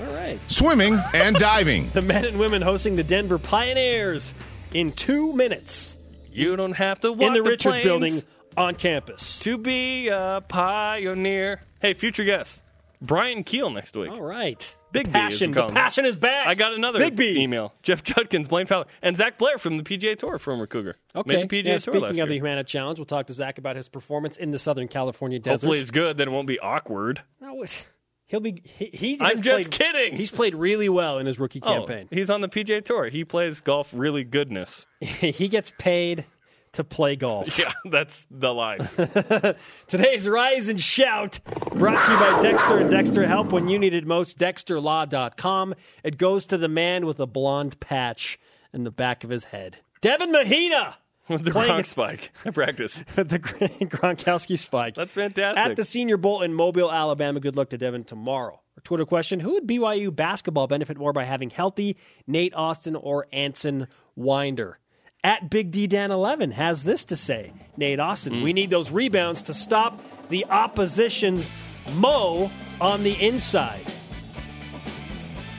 All 0.00 0.14
right. 0.14 0.38
Swimming 0.48 0.98
and 1.14 1.36
diving. 1.36 1.90
The 1.94 2.02
men 2.02 2.24
and 2.24 2.38
women 2.38 2.62
hosting 2.62 2.94
the 2.96 3.04
Denver 3.04 3.38
Pioneers 3.38 4.34
in 4.72 4.92
two 4.92 5.32
minutes 5.32 5.96
You 6.32 6.56
don't 6.56 6.72
have 6.72 7.00
to 7.00 7.12
walk 7.12 7.28
in 7.28 7.32
the, 7.34 7.42
Richards 7.42 7.64
plains 7.64 7.84
building 7.84 8.22
on 8.56 8.74
campus. 8.74 9.40
to 9.40 9.58
be 9.58 10.08
a 10.08 10.42
pioneer. 10.48 11.62
Hey, 11.80 11.94
future 11.94 12.24
guest 12.24 12.62
Brian 13.02 13.44
Keel 13.44 13.70
next 13.70 13.96
week. 13.96 14.10
All 14.10 14.22
right. 14.22 14.74
Big 14.92 15.12
the 15.12 15.18
as 15.18 15.40
we 15.40 15.46
passion. 15.46 15.52
The 15.52 15.66
passion 15.66 16.04
is 16.04 16.16
back. 16.16 16.46
I 16.48 16.54
got 16.54 16.74
another 16.74 16.98
Big 16.98 17.14
B. 17.16 17.40
email. 17.40 17.72
Jeff 17.82 18.02
Judkins, 18.02 18.48
Blaine 18.48 18.66
Fowler, 18.66 18.86
and 19.02 19.16
Zach 19.16 19.38
Blair 19.38 19.56
from 19.56 19.76
the 19.76 19.84
PGA 19.84 20.18
Tour, 20.18 20.38
former 20.38 20.66
Cougar. 20.66 20.96
Okay. 21.14 21.36
Made 21.36 21.48
the 21.48 21.62
PGA 21.62 21.64
yeah, 21.64 21.70
Tour 21.72 21.78
speaking 21.78 22.00
last 22.02 22.18
of 22.18 22.28
the. 22.28 22.34
Humana 22.34 22.64
Challenge, 22.64 22.98
we'll 22.98 23.06
talk 23.06 23.28
to 23.28 23.32
Zach 23.32 23.58
about 23.58 23.76
his 23.76 23.88
performance 23.88 24.36
in 24.36 24.50
the 24.50 24.58
Southern 24.58 24.88
California 24.88 25.38
desert. 25.38 25.64
Hopefully 25.66 25.80
it's 25.80 25.92
good. 25.92 26.16
Then 26.16 26.28
it 26.28 26.30
won't 26.32 26.48
be 26.48 26.58
awkward. 26.58 27.22
No, 27.40 27.62
it- 27.62 27.86
he'll 28.30 28.40
be. 28.40 28.62
He, 28.64 28.86
he's 28.92 29.20
I'm 29.20 29.42
just 29.42 29.70
played- 29.70 29.70
kidding. 29.70 30.16
He's 30.16 30.30
played 30.30 30.54
really 30.54 30.88
well 30.88 31.18
in 31.18 31.26
his 31.26 31.38
rookie 31.38 31.60
Oh, 31.62 31.66
campaign. 31.86 32.08
he's 32.10 32.30
on 32.30 32.40
the 32.40 32.48
PGA 32.48 32.82
Tour. 32.84 33.08
He 33.08 33.24
plays 33.24 33.60
golf 33.60 33.90
really 33.94 34.24
goodness. 34.24 34.86
he 35.00 35.48
gets 35.48 35.72
paid 35.78 36.24
to 36.72 36.84
play 36.84 37.16
golf. 37.16 37.58
Yeah, 37.58 37.72
that's 37.90 38.26
the 38.30 38.54
line. 38.54 38.88
Today's 39.88 40.28
Rise 40.28 40.68
and 40.68 40.78
Shout 40.80 41.40
brought 41.74 42.06
to 42.06 42.12
you 42.12 42.18
by 42.18 42.40
Dexter 42.40 42.78
and 42.78 42.90
Dexter 42.90 43.26
Help 43.26 43.52
when 43.52 43.68
you 43.68 43.78
need 43.78 43.92
it 43.94 44.06
most. 44.06 44.38
DexterLaw.com. 44.38 45.74
It 46.04 46.16
goes 46.16 46.46
to 46.46 46.56
the 46.58 46.68
man 46.68 47.06
with 47.06 47.18
a 47.20 47.26
blonde 47.26 47.80
patch 47.80 48.38
in 48.72 48.84
the 48.84 48.90
back 48.92 49.24
of 49.24 49.30
his 49.30 49.44
head. 49.44 49.78
Devin 50.00 50.30
Mahina 50.32 50.96
With 51.30 51.44
the 51.44 51.52
Gronk 51.52 51.86
spike 51.86 52.32
at 52.44 52.54
practice. 52.54 53.04
with 53.16 53.28
the 53.28 53.38
Gronkowski 53.38 54.58
spike. 54.58 54.96
That's 54.96 55.14
fantastic. 55.14 55.64
At 55.64 55.76
the 55.76 55.84
Senior 55.84 56.16
Bowl 56.16 56.42
in 56.42 56.52
Mobile, 56.54 56.90
Alabama. 56.90 57.40
Good 57.40 57.56
luck 57.56 57.70
to 57.70 57.78
Devin 57.78 58.04
tomorrow. 58.04 58.60
Our 58.76 58.82
Twitter 58.82 59.06
question 59.06 59.40
Who 59.40 59.52
would 59.54 59.66
BYU 59.66 60.14
basketball 60.14 60.66
benefit 60.66 60.98
more 60.98 61.12
by 61.12 61.24
having 61.24 61.50
healthy 61.50 61.96
Nate 62.26 62.54
Austin 62.54 62.96
or 62.96 63.26
Anson 63.32 63.86
Winder? 64.16 64.78
At 65.22 65.50
Big 65.50 65.70
D 65.70 65.86
Dan 65.86 66.10
11 66.10 66.52
has 66.52 66.82
this 66.82 67.04
to 67.06 67.16
say 67.16 67.52
Nate 67.76 68.00
Austin, 68.00 68.34
hmm. 68.34 68.42
we 68.42 68.52
need 68.52 68.70
those 68.70 68.90
rebounds 68.90 69.42
to 69.44 69.54
stop 69.54 70.00
the 70.30 70.46
opposition's 70.46 71.50
Mo 71.94 72.50
on 72.80 73.02
the 73.02 73.14
inside. 73.24 73.86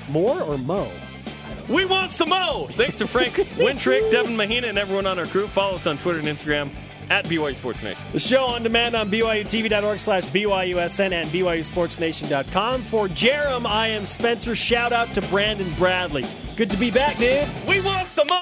More 0.09 0.41
or 0.41 0.57
Mo? 0.57 0.89
We 1.71 1.85
want 1.85 2.11
some 2.11 2.29
mo. 2.29 2.67
Thanks 2.71 2.97
to 2.97 3.07
Frank 3.07 3.33
Wintrich, 3.33 4.11
Devin 4.11 4.35
Mahina, 4.35 4.67
and 4.67 4.77
everyone 4.77 5.05
on 5.05 5.17
our 5.17 5.25
crew. 5.25 5.47
Follow 5.47 5.75
us 5.75 5.87
on 5.87 5.97
Twitter 5.97 6.19
and 6.19 6.27
Instagram 6.27 6.69
at 7.09 7.25
BYU 7.25 7.55
Sports 7.55 7.81
Nation. 7.83 8.01
The 8.11 8.19
show 8.19 8.43
on 8.45 8.63
demand 8.63 8.95
on 8.95 9.09
BYUTV.org 9.09 9.99
slash 9.99 10.25
BYUSN 10.25 11.11
and 11.11 11.29
BYUSportsNation.com. 11.29 12.81
For 12.83 13.07
Jarom, 13.07 13.65
I 13.65 13.87
am 13.87 14.05
Spencer. 14.05 14.55
Shout 14.55 14.91
out 14.91 15.07
to 15.13 15.21
Brandon 15.23 15.69
Bradley. 15.77 16.25
Good 16.57 16.71
to 16.71 16.77
be 16.77 16.91
back, 16.91 17.17
dude. 17.17 17.47
We 17.67 17.81
want 17.81 18.07
some 18.07 18.27
mo. 18.27 18.39